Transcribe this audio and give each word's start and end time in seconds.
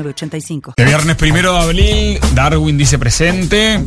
85. 0.00 0.74
El 0.76 0.86
viernes 0.86 1.16
primero 1.16 1.52
de 1.54 1.58
abril, 1.60 2.18
Darwin 2.34 2.78
dice 2.78 2.98
presente. 2.98 3.80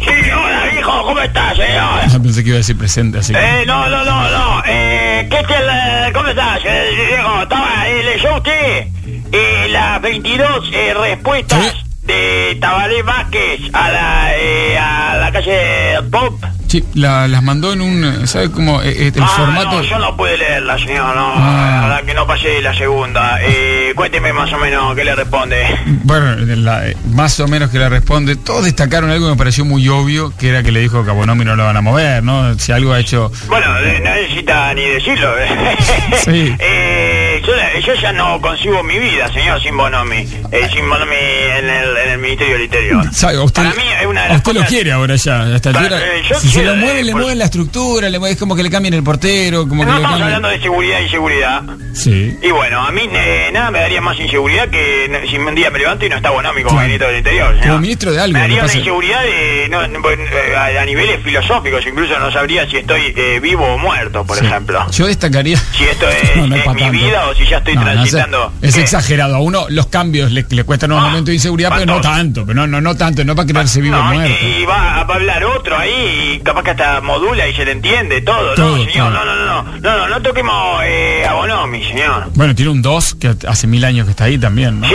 Sí, 0.00 0.30
hola 0.30 0.62
hijo, 0.78 1.02
¿cómo 1.04 1.20
estás, 1.20 1.56
señor? 1.56 1.70
Ah, 1.78 2.18
Pensé 2.22 2.42
que 2.42 2.48
iba 2.48 2.56
a 2.56 2.58
decir 2.58 2.76
presente, 2.76 3.18
así 3.18 3.32
que... 3.32 3.38
Eh, 3.38 3.66
no, 3.66 3.88
no, 3.88 4.04
no, 4.04 4.30
no. 4.30 4.62
Eh, 4.66 5.26
¿qué 5.30 5.42
tal? 5.46 5.64
eh, 6.08 6.12
¿Cómo 6.12 6.28
estás, 6.28 6.60
eh, 6.64 6.84
Diego? 7.08 7.42
Estaba, 7.42 7.88
eh, 7.88 8.02
leyó 8.02 8.36
usted 8.36 8.86
eh, 9.32 9.68
las 9.70 10.02
22 10.02 10.70
eh, 10.72 10.94
respuestas 10.94 11.72
Sí. 11.72 11.82
de 12.02 12.58
Tabaré 12.60 13.02
Vázquez 13.02 13.60
a 13.72 13.90
la, 13.90 14.36
eh, 14.36 14.76
a 14.78 15.16
la 15.18 15.32
calle 15.32 16.02
Pop. 16.10 16.34
Sí, 16.72 16.82
la- 16.94 17.28
las 17.28 17.42
mandó 17.42 17.74
en 17.74 17.82
un... 17.82 18.26
¿Sabe 18.26 18.50
cómo? 18.50 18.80
Eh, 18.80 18.94
eh, 18.96 19.12
el 19.14 19.22
ah, 19.22 19.26
formato... 19.36 19.72
no, 19.72 19.82
yo 19.82 19.98
no 19.98 20.16
pude 20.16 20.38
leerla, 20.38 20.78
señor, 20.78 21.14
no. 21.14 21.32
Ah. 21.36 21.80
La 21.82 21.86
verdad 21.88 22.04
que 22.06 22.14
no 22.14 22.26
pasé 22.26 22.62
la 22.62 22.74
segunda. 22.74 23.38
Eh, 23.42 23.92
cuénteme 23.94 24.32
más 24.32 24.50
o 24.54 24.56
menos 24.58 24.94
qué 24.96 25.04
le 25.04 25.14
responde. 25.14 25.66
Bueno, 26.04 26.34
la- 26.56 26.84
más 27.12 27.38
o 27.40 27.46
menos 27.46 27.68
que 27.70 27.78
le 27.78 27.90
responde. 27.90 28.36
Todos 28.36 28.64
destacaron 28.64 29.10
algo 29.10 29.26
que 29.26 29.32
me 29.32 29.36
pareció 29.36 29.66
muy 29.66 29.86
obvio, 29.88 30.32
que 30.38 30.48
era 30.48 30.62
que 30.62 30.72
le 30.72 30.80
dijo 30.80 31.04
que 31.04 31.10
a 31.10 31.12
Bonomi 31.12 31.44
no 31.44 31.56
lo 31.56 31.64
van 31.66 31.76
a 31.76 31.82
mover, 31.82 32.22
¿no? 32.22 32.58
Si 32.58 32.72
algo 32.72 32.94
ha 32.94 33.00
hecho... 33.00 33.30
Bueno, 33.48 33.66
no 33.68 33.80
necesita 34.14 34.72
ni 34.72 34.82
decirlo. 34.84 35.28
Sí. 36.24 36.54
Eh, 36.58 37.42
yo, 37.46 37.52
yo 37.86 37.94
ya 38.00 38.12
no 38.12 38.40
concibo 38.40 38.82
mi 38.82 38.98
vida, 38.98 39.30
señor, 39.32 39.60
sin 39.62 39.76
Bonomi. 39.76 40.24
Sin 40.26 40.88
Bonomi 40.88 41.16
en 41.58 41.68
el, 41.68 41.96
en 41.96 42.10
el 42.12 42.18
Ministerio 42.18 42.54
del 42.54 42.64
Interior. 42.64 43.12
¿Sabe? 43.12 43.38
Usted, 43.40 43.62
Para 43.62 43.74
mí 43.74 43.82
es 44.00 44.06
una 44.06 44.22
de 44.22 44.28
las 44.28 44.36
usted 44.38 44.52
lo 44.52 44.60
cosas- 44.60 44.70
quiere 44.74 44.92
ahora 44.92 45.16
ya. 45.16 45.42
a 45.42 45.56
esta 45.56 45.72
Para- 45.72 45.86
altura. 45.86 46.02
yo 46.28 46.40
si 46.40 46.48
se 46.48 46.61
lo 46.64 46.76
mueven, 46.76 46.98
eh, 46.98 47.04
le 47.04 47.12
por- 47.12 47.20
mueven 47.22 47.38
la 47.38 47.44
estructura, 47.46 48.08
le 48.08 48.18
mueven- 48.18 48.32
es 48.34 48.38
como 48.38 48.54
que 48.56 48.62
le 48.62 48.70
cambien 48.70 48.94
el 48.94 49.02
portero, 49.02 49.66
como 49.68 49.82
que 49.84 49.90
No 49.90 49.96
estamos 49.96 50.20
hablando 50.20 50.48
de 50.48 50.60
seguridad 50.60 51.00
y 51.00 51.02
inseguridad. 51.04 51.62
Sí. 51.94 52.36
Y 52.42 52.50
bueno, 52.50 52.80
a 52.86 52.90
mí 52.92 53.02
eh, 53.12 53.50
nada 53.52 53.70
me 53.70 53.80
daría 53.80 54.00
más 54.00 54.18
inseguridad 54.18 54.68
que 54.68 55.26
si 55.28 55.36
un 55.38 55.54
día 55.54 55.70
me 55.70 55.78
levanto 55.78 56.06
y 56.06 56.08
no 56.08 56.16
está 56.16 56.30
Bonomi 56.30 56.62
como 56.62 56.76
Claro. 56.76 56.86
ministro 56.86 57.08
del 57.08 57.18
Interior. 57.18 57.56
Como 57.62 57.78
ministro 57.78 58.12
de 58.12 58.20
algo, 58.20 58.32
Me 58.34 58.38
daría 58.40 58.56
una 58.56 58.62
pasa- 58.66 58.78
inseguridad 58.78 59.22
de, 59.22 59.68
no, 59.70 59.86
no, 59.88 60.10
eh, 60.10 60.56
a, 60.56 60.82
a 60.82 60.84
niveles 60.86 61.22
filosóficos, 61.22 61.84
incluso 61.86 62.18
no 62.18 62.30
sabría 62.32 62.68
si 62.68 62.78
estoy 62.78 63.12
eh, 63.16 63.38
vivo 63.42 63.64
o 63.66 63.78
muerto, 63.78 64.24
por 64.24 64.38
Sí. 64.38 64.46
ejemplo. 64.46 64.84
Yo 64.90 65.06
destacaría... 65.06 65.56
Si 65.72 65.84
esto 65.84 66.06
es, 66.08 66.36
mi 66.36 66.50
tanto. 66.60 66.90
vida 66.90 67.26
o 67.28 67.34
si 67.34 67.46
ya 67.46 67.58
estoy 67.58 67.74
transitando. 67.76 68.52
es 68.62 68.76
eh, 68.76 68.80
exagerado. 68.82 69.36
A 69.36 69.40
uno 69.40 69.66
los 69.68 69.86
cambios 69.86 70.30
le, 70.32 70.44
le 70.48 70.64
cuestan 70.64 70.92
unos 70.92 71.12
Ah, 71.12 71.20
de 71.20 71.34
inseguridad, 71.34 71.70
pero 71.74 71.86
no 71.86 72.00
tanto. 72.00 72.44
Pero 72.46 72.54
no, 72.54 72.66
no, 72.66 72.80
no 72.80 72.96
tanto, 72.96 73.24
no 73.24 73.34
para 73.34 73.46
creerse 73.48 73.80
vivo 73.80 73.96
o 73.98 74.02
muerto. 74.02 74.34
y 74.60 74.64
va 74.64 74.96
a 74.96 75.00
hablar 75.00 75.44
otro 75.44 75.76
ahí 75.76 76.34
y 76.36 76.38
capaz 76.52 76.62
que 76.64 76.70
hasta 76.70 77.00
modula 77.00 77.46
y 77.48 77.54
se 77.54 77.64
le 77.64 77.72
entiende 77.72 78.20
todo. 78.22 78.54
Todo, 78.54 78.76
no, 78.76 78.84
señor, 78.84 79.12
todo. 79.12 79.24
no, 79.24 79.24
no, 79.24 79.34
no, 79.34 79.62
no, 79.62 79.80
no, 79.80 79.96
no, 79.98 80.08
no 80.08 80.22
toquemos 80.22 80.82
eh, 80.84 81.26
a 81.28 81.34
Bonomi, 81.34 81.82
señor. 81.84 82.30
Bueno, 82.34 82.54
tiene 82.54 82.70
un 82.70 82.82
2 82.82 83.14
que 83.16 83.34
hace 83.48 83.66
mil 83.66 83.84
años 83.84 84.04
que 84.06 84.12
está 84.12 84.24
ahí 84.24 84.38
también, 84.38 84.80
¿no? 84.80 84.88
Sí, 84.88 84.94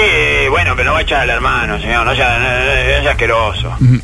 bueno, 0.49 0.73
pero 0.75 0.85
no 0.87 0.93
va 0.93 0.99
a 0.99 1.01
echar 1.01 1.21
al 1.21 1.29
hermano, 1.29 1.79
señor, 1.79 2.05
no 2.05 2.15
sea, 2.15 2.37
no, 2.37 2.43
no- 2.45 2.97
no 2.97 3.01
sea 3.03 3.11
asqueroso. 3.11 3.75
Mm, 3.79 3.97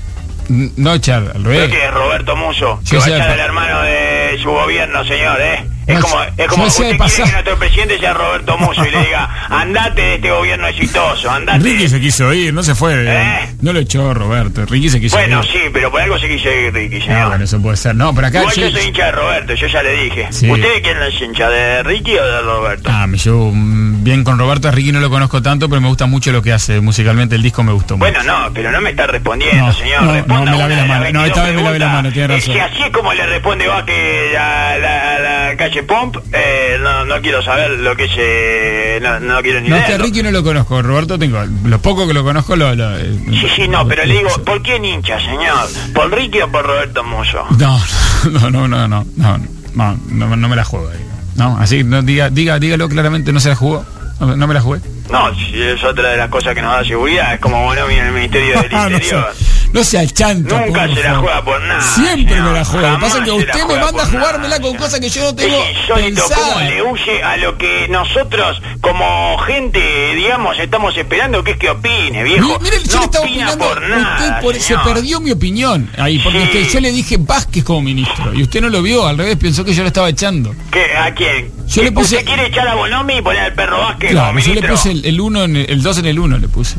No 0.78 0.94
echar, 0.94 1.32
al 1.36 1.44
revés. 1.44 1.72
que 1.72 1.86
es 1.86 1.92
Roberto 1.94 2.36
Muso, 2.36 2.80
que 2.90 2.98
va 2.98 3.06
a 3.06 3.08
echar 3.08 3.32
al 3.32 3.40
hermano 3.40 3.82
de 3.84 4.38
su 4.44 4.50
gobierno, 4.52 5.04
señor, 5.06 5.40
¿eh? 5.42 5.66
Es 5.86 5.96
No, 6.00 6.02
como, 6.02 6.16
yo- 6.24 6.30
es 6.38 6.48
como 6.48 6.64
yo 6.66 6.70
sé 6.70 6.82
usted 6.84 6.98
quiere 6.98 7.24
que 7.26 7.32
nuestro 7.34 7.58
presidente 7.60 8.00
sea 8.00 8.14
Roberto 8.14 8.58
Muso 8.58 8.86
y 8.86 8.92
le 8.92 9.00
diga, 9.06 9.30
andate 9.50 10.02
de 10.02 10.16
este 10.16 10.32
gobierno 10.32 10.68
exitoso, 10.68 11.30
andate. 11.30 11.60
Ricky 11.60 11.90
se 11.90 12.00
quiso 12.00 12.34
ir, 12.34 12.54
no 12.54 12.64
se 12.64 12.74
fue. 12.74 12.94
¿Eh? 13.06 13.50
No 13.62 13.74
lo 13.74 13.80
echó 13.80 14.14
Roberto. 14.14 14.66
Ricky 14.66 14.90
se 14.90 15.02
quiso 15.02 15.18
Bueno, 15.18 15.42
ir. 15.44 15.50
sí, 15.52 15.60
pero 15.74 15.92
por 15.92 16.02
algo 16.02 16.18
se 16.18 16.28
quiso 16.30 16.50
ir 16.50 16.74
Ricky, 16.74 17.00
No, 17.00 17.06
señor. 17.06 17.28
bueno, 17.30 17.44
eso 17.44 17.62
puede 17.62 17.78
ser. 17.78 17.96
No, 17.96 18.14
pero 18.16 18.28
acá. 18.28 18.40
Igual 18.42 18.56
yo 18.56 18.68
yo- 18.68 18.72
soy 18.78 18.88
hincha 18.88 19.06
de 19.08 19.12
Roberto, 19.12 19.54
yo 19.56 19.68
ya 19.68 19.84
le 19.84 20.04
dije. 20.04 20.28
Sí. 20.32 20.50
¿Usted 20.50 20.82
quién 20.84 20.98
es 21.02 21.22
hincha? 21.22 21.50
¿De 21.50 21.84
Ricky 21.84 22.18
o 22.18 22.26
de 22.26 22.42
Roberto? 22.42 22.90
Ah, 22.92 23.06
mm, 23.08 24.04
bien 24.04 24.24
con 24.24 24.40
Roberto. 24.40 24.68
A 24.70 24.72
Ricky 24.72 24.92
no 24.92 25.00
lo 25.02 25.10
conozco 25.10 25.42
tanto, 25.42 25.68
pero 25.70 25.82
me 25.82 25.88
gusta 25.90 26.06
mucho 26.06 26.32
lo 26.32 26.42
que 26.42 26.54
hace 26.54 26.80
musicalmente. 26.82 27.36
El 27.36 27.42
disco 27.44 27.62
me 27.64 27.74
gustó 27.74 27.98
mucho. 27.98 28.12
Bueno, 28.12 28.24
no, 28.24 28.54
pero 28.54 28.72
no 28.72 28.80
me 28.82 28.92
está 28.92 29.08
respondiendo, 29.08 29.66
No, 29.68 29.74
señor. 29.74 30.04
no, 30.04 30.14
Responda 30.14 30.46
no, 30.46 30.52
me 30.52 30.58
lavé 30.58 30.76
la 30.76 30.80
las 30.82 30.88
mano. 30.88 31.00
No, 31.12 31.22
22 31.24 31.28
esta 31.28 31.44
vez 31.44 31.56
me 31.56 31.62
lavé 31.64 31.80
la 31.80 31.88
mano, 31.90 32.12
tiene 32.12 32.34
Eh, 32.34 32.38
razón. 32.38 32.54
Si 32.54 32.60
así 32.60 32.84
es 32.84 32.90
como 32.92 33.14
le 33.14 33.26
responde 33.26 33.68
Vázquez 33.68 34.38
a 34.38 34.78
la, 34.78 35.16
a 35.16 35.20
la 35.50 35.58
calle 35.58 35.73
Pomp, 35.82 36.18
eh, 36.32 36.78
no, 36.80 37.06
no 37.06 37.20
quiero 37.22 37.42
saber 37.42 37.72
lo 37.72 37.96
que 37.96 38.08
se... 38.08 39.00
No, 39.02 39.20
no 39.20 39.42
quiero 39.42 39.62
ni 39.62 39.70
No, 39.70 39.78
es 39.78 39.86
que 39.86 39.94
a. 39.94 39.98
Ricky 39.98 40.22
no 40.22 40.30
lo 40.30 40.44
conozco. 40.44 40.80
Roberto 40.84 41.18
tengo. 41.18 41.44
Lo 41.66 41.80
poco 41.80 42.06
que 42.06 42.14
lo 42.14 42.24
conozco 42.24 42.56
lo. 42.56 42.76
lo- 42.76 42.96
eh, 43.00 43.18
Sí, 43.32 43.48
sí, 43.56 43.68
no, 43.68 43.88
pero 43.88 44.06
le 44.06 44.14
digo, 44.20 44.30
¿por 44.46 44.62
quién 44.62 44.86
hincha, 44.86 45.20
señor? 45.20 45.68
¿Por 45.96 46.14
Ricky 46.14 46.42
o 46.42 46.52
por 46.52 46.64
Roberto 46.66 47.04
Muso? 47.04 47.44
No, 47.58 47.82
no, 48.32 48.52
no, 48.52 48.68
no, 48.68 48.88
no, 48.88 49.06
no, 49.18 49.38
no, 49.74 49.98
no, 50.10 50.36
no 50.36 50.50
me 50.50 50.56
la 50.56 50.64
juego 50.64 50.90
ahí. 50.90 51.00
No, 51.36 51.58
así, 51.58 51.84
no, 51.84 52.04
diga, 52.04 52.30
diga, 52.30 52.60
dígalo 52.60 52.88
claramente, 52.88 53.34
no 53.34 53.40
se 53.40 53.50
la 53.50 53.56
jugó. 53.56 53.84
No, 54.20 54.36
no 54.36 54.48
me 54.48 54.54
la 54.54 54.62
jugué. 54.62 54.80
No, 55.12 55.34
si 55.36 55.60
es 55.62 55.84
otra 55.84 56.12
de 56.12 56.18
las 56.18 56.30
cosas 56.30 56.54
que 56.54 56.62
nos 56.62 56.72
da 56.72 56.84
seguridad, 56.86 57.34
es 57.34 57.40
como 57.40 57.64
Bonomi 57.66 57.96
en 57.96 58.06
el 58.06 58.14
Ministerio 58.14 58.62
del 58.62 58.70
Ah, 58.74 58.88
no, 58.90 58.96
Interior. 58.98 59.34
No 59.74 59.84
sea 59.84 60.08
chanto. 60.08 60.58
Nunca 60.58 60.88
se 60.88 61.04
la 61.04 61.16
juega 61.16 61.44
por 61.44 61.62
nada. 61.64 61.82
Siempre 61.82 62.36
señor. 62.36 62.52
me 62.52 62.60
la 62.60 62.66
juega. 62.66 62.90
Lo 62.92 62.96
que 62.96 63.02
pasa 63.02 63.18
es 63.18 63.24
que 63.26 63.32
usted 63.32 63.66
me 63.68 63.76
manda 63.80 64.04
a 64.04 64.06
jugármela 64.06 64.60
con 64.62 64.78
cosas 64.78 65.00
que 65.00 65.10
yo 65.10 65.22
no 65.24 65.36
tengo 65.36 65.58
insólito 65.70 66.24
cómo 66.34 66.60
le 66.62 66.82
huye 66.84 67.24
a 67.24 67.38
lo 67.38 67.58
que 67.58 67.88
nosotros 67.90 68.62
como 68.82 69.38
gente, 69.40 69.80
digamos, 70.16 70.58
estamos 70.60 70.96
esperando 70.96 71.44
que 71.44 71.52
es 71.52 71.58
que 71.58 71.70
opine, 71.70 72.24
viejo. 72.24 72.60
Mire, 72.62 72.78
yo 72.84 72.94
no 72.94 73.00
le 73.00 73.06
estaba 73.06 73.26
opina 73.26 73.50
opinando. 73.52 73.66
por 73.68 73.82
nada, 73.90 74.16
usted 74.20 74.42
por- 74.42 74.56
se 74.60 74.78
perdió 74.78 75.20
mi 75.20 75.32
opinión 75.32 75.90
ahí, 75.98 76.20
porque 76.20 76.40
Sí. 76.40 76.44
usted- 76.46 76.70
yo 76.74 76.80
le 76.80 76.92
dije 76.92 77.18
Vázquez 77.20 77.64
como 77.64 77.82
ministro 77.82 78.34
y 78.34 78.44
usted 78.44 78.62
no 78.62 78.70
lo 78.70 78.82
vio, 78.82 79.08
al 79.08 79.18
revés 79.18 79.38
pensó 79.38 79.64
que 79.66 79.74
yo 79.74 79.82
lo 79.82 79.88
estaba 79.88 80.10
echando. 80.10 80.54
¿Qué, 80.72 80.96
¿A 80.96 81.14
quién? 81.14 81.52
Yo 81.68 81.82
le 81.84 81.92
puse- 81.92 82.18
¿Usted 82.18 82.26
quiere 82.28 82.48
echar 82.48 82.68
a 82.68 82.76
Bonomi 82.76 83.16
y 83.18 83.22
poner 83.22 83.42
al 83.42 83.54
perro 83.54 83.80
Vázquez 83.80 84.12
Claro, 84.12 84.28
como 84.28 84.40
yo 84.40 84.54
le 84.54 84.64
puse 84.68 84.92
el, 84.92 85.06
el 85.06 85.20
uno 85.22 85.44
en 85.44 85.56
el, 85.56 85.70
el 85.70 85.82
dos 85.82 85.98
en 85.98 86.06
el 86.06 86.20
uno 86.20 86.38
le 86.38 86.48
puse. 86.48 86.76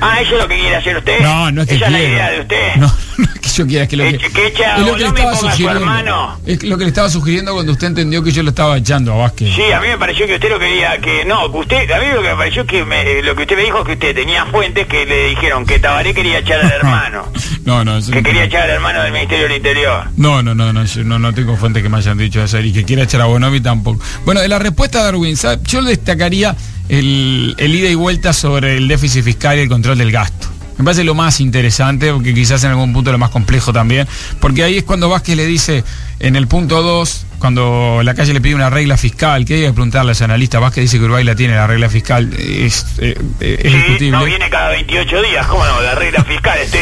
Ah, 0.00 0.20
¿eso 0.20 0.34
es 0.34 0.42
lo 0.42 0.48
que 0.48 0.58
quiere 0.58 0.76
hacer 0.76 0.96
usted? 0.96 1.20
No, 1.20 1.50
no 1.52 1.62
es 1.62 1.68
que 1.68 1.74
¿Esa 1.76 1.86
quiero. 1.86 2.02
es 2.04 2.08
la 2.10 2.14
idea 2.14 2.30
de 2.30 2.40
usted? 2.40 2.74
No, 2.76 2.92
no 3.18 3.24
es 3.24 3.40
que 3.40 3.48
yo 3.48 3.66
quiera, 3.66 3.84
es 3.84 3.88
que 3.90 3.96
lo 3.96 4.04
que, 4.04 4.18
Eche- 4.18 4.32
que 4.32 4.46
eche 4.48 4.64
a 4.64 4.76
es 4.76 4.86
lo 4.86 4.92
que 4.94 5.00
le 5.02 5.06
estaba 5.08 5.36
sugiriendo. 5.36 6.38
Es 6.46 6.62
lo 6.64 6.78
que 6.78 6.84
le 6.84 6.88
estaba 6.88 7.08
sugiriendo 7.10 7.54
cuando 7.54 7.72
usted 7.72 7.86
entendió 7.88 8.22
que 8.22 8.30
yo 8.32 8.42
lo 8.42 8.50
estaba 8.50 8.76
echando 8.76 9.12
a 9.12 9.16
Vázquez. 9.16 9.54
Sí, 9.54 9.62
a 9.72 9.80
mí 9.80 9.88
me 9.88 9.98
pareció 9.98 10.26
que 10.26 10.34
usted 10.34 10.48
lo 10.50 10.58
quería 10.58 10.98
que 11.00 11.24
no, 11.24 11.50
que 11.50 11.58
usted 11.58 11.90
a 11.90 11.98
mí 12.00 12.06
lo 12.14 12.22
que 12.22 12.28
me 12.30 12.36
pareció 12.36 12.66
que 12.66 12.84
me- 12.84 13.22
lo 13.22 13.34
que 13.36 13.42
usted 13.42 13.56
me 13.56 13.62
dijo 13.62 13.78
es 13.80 13.84
que 13.86 13.92
usted 13.92 14.14
tenía 14.14 14.46
fuentes 14.46 14.86
que 14.86 15.06
le 15.06 15.28
dijeron 15.28 15.64
que 15.66 15.78
Tabaré 15.78 16.14
quería 16.14 16.38
echar 16.38 16.60
al 16.60 16.70
hermano, 16.72 17.26
No, 17.64 17.84
no, 17.84 17.96
eso 17.98 18.12
que 18.12 18.22
quería 18.22 18.44
echar 18.44 18.62
al 18.62 18.70
hermano 18.70 19.02
del 19.02 19.12
Ministerio 19.12 19.48
del 19.48 19.56
Interior. 19.56 20.04
No, 20.16 20.42
no, 20.42 20.54
no, 20.54 20.72
no, 20.72 20.84
yo 20.84 21.02
no, 21.04 21.18
no 21.18 21.32
tengo 21.34 21.56
fuentes 21.56 21.82
que 21.82 21.88
me 21.88 21.96
hayan 21.98 22.16
dicho 22.18 22.42
eso 22.42 22.60
y 22.60 22.72
que 22.72 22.84
quiera 22.84 23.02
echar 23.02 23.20
a 23.22 23.24
Bonomi 23.26 23.60
tampoco. 23.60 24.00
Bueno, 24.24 24.40
de 24.40 24.48
la 24.48 24.58
respuesta 24.58 24.98
de 24.98 25.04
Darwin, 25.06 25.36
¿sabe? 25.36 25.60
yo 25.64 25.82
destacaría 25.82 26.54
el, 26.88 27.54
el 27.58 27.74
ida 27.74 27.88
y 27.88 27.94
vuelta 27.96 28.32
sobre 28.32 28.76
el 28.76 28.86
déficit 28.86 29.24
fiscal 29.24 29.58
y 29.58 29.62
el 29.62 29.68
control 29.68 29.98
del 29.98 30.12
gasto. 30.12 30.46
Me 30.78 30.84
parece 30.84 31.04
lo 31.04 31.14
más 31.14 31.40
interesante, 31.40 32.12
porque 32.12 32.34
quizás 32.34 32.62
en 32.64 32.70
algún 32.70 32.92
punto 32.92 33.10
lo 33.12 33.18
más 33.18 33.30
complejo 33.30 33.72
también, 33.72 34.06
porque 34.40 34.62
ahí 34.62 34.78
es 34.78 34.84
cuando 34.84 35.08
Vázquez 35.08 35.36
le 35.36 35.46
dice 35.46 35.84
en 36.20 36.36
el 36.36 36.46
punto 36.48 36.82
2, 36.82 37.25
cuando 37.38 38.00
la 38.02 38.14
calle 38.14 38.32
le 38.32 38.40
pide 38.40 38.54
una 38.54 38.70
regla 38.70 38.96
fiscal, 38.96 39.44
que 39.44 39.54
hay 39.54 39.60
que 39.62 39.72
preguntarle 39.72 40.10
a 40.10 40.12
los 40.12 40.22
analistas, 40.22 40.60
Vázquez 40.60 40.82
dice 40.82 40.98
que 40.98 41.04
Uruguay 41.04 41.24
la 41.24 41.34
tiene, 41.34 41.54
la 41.54 41.66
regla 41.66 41.88
fiscal 41.88 42.32
es, 42.38 42.86
eh, 42.98 43.16
eh, 43.40 43.60
es 43.62 43.70
Sí, 43.72 43.78
discutible. 43.78 44.10
no 44.18 44.24
viene 44.24 44.48
cada 44.50 44.70
28 44.70 45.22
días, 45.22 45.46
¿cómo 45.46 45.64
no? 45.64 45.80
La 45.82 45.94
regla 45.94 46.24
fiscal, 46.24 46.58
estoy... 46.58 46.80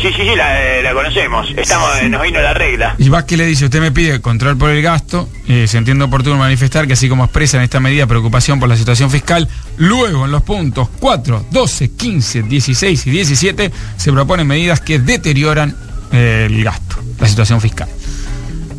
sí, 0.00 0.08
sí, 0.16 0.22
sí, 0.22 0.36
la, 0.36 0.82
la 0.82 0.92
conocemos. 0.94 1.48
Estamos, 1.56 1.88
nos 2.10 2.22
vino 2.22 2.40
la 2.40 2.54
regla. 2.54 2.94
Y 2.98 3.08
Vázquez 3.08 3.38
le 3.38 3.46
dice, 3.46 3.64
usted 3.66 3.80
me 3.80 3.92
pide 3.92 4.20
control 4.20 4.56
por 4.56 4.70
el 4.70 4.82
gasto, 4.82 5.28
eh, 5.48 5.66
se 5.66 5.78
entiende 5.78 6.04
oportuno 6.04 6.36
manifestar 6.36 6.86
que 6.86 6.92
así 6.94 7.08
como 7.08 7.24
expresa 7.24 7.56
en 7.58 7.62
esta 7.64 7.80
medida 7.80 8.06
preocupación 8.06 8.58
por 8.60 8.68
la 8.68 8.76
situación 8.76 9.10
fiscal, 9.10 9.48
luego 9.76 10.24
en 10.24 10.30
los 10.32 10.42
puntos 10.42 10.88
4, 11.00 11.46
12, 11.50 11.90
15, 11.92 12.42
16 12.42 13.06
y 13.06 13.10
17 13.10 13.72
se 13.96 14.12
proponen 14.12 14.46
medidas 14.46 14.80
que 14.80 14.98
deterioran 14.98 15.76
eh, 16.12 16.46
el 16.50 16.62
gasto, 16.64 16.96
la 17.18 17.26
situación 17.28 17.60
fiscal. 17.60 17.88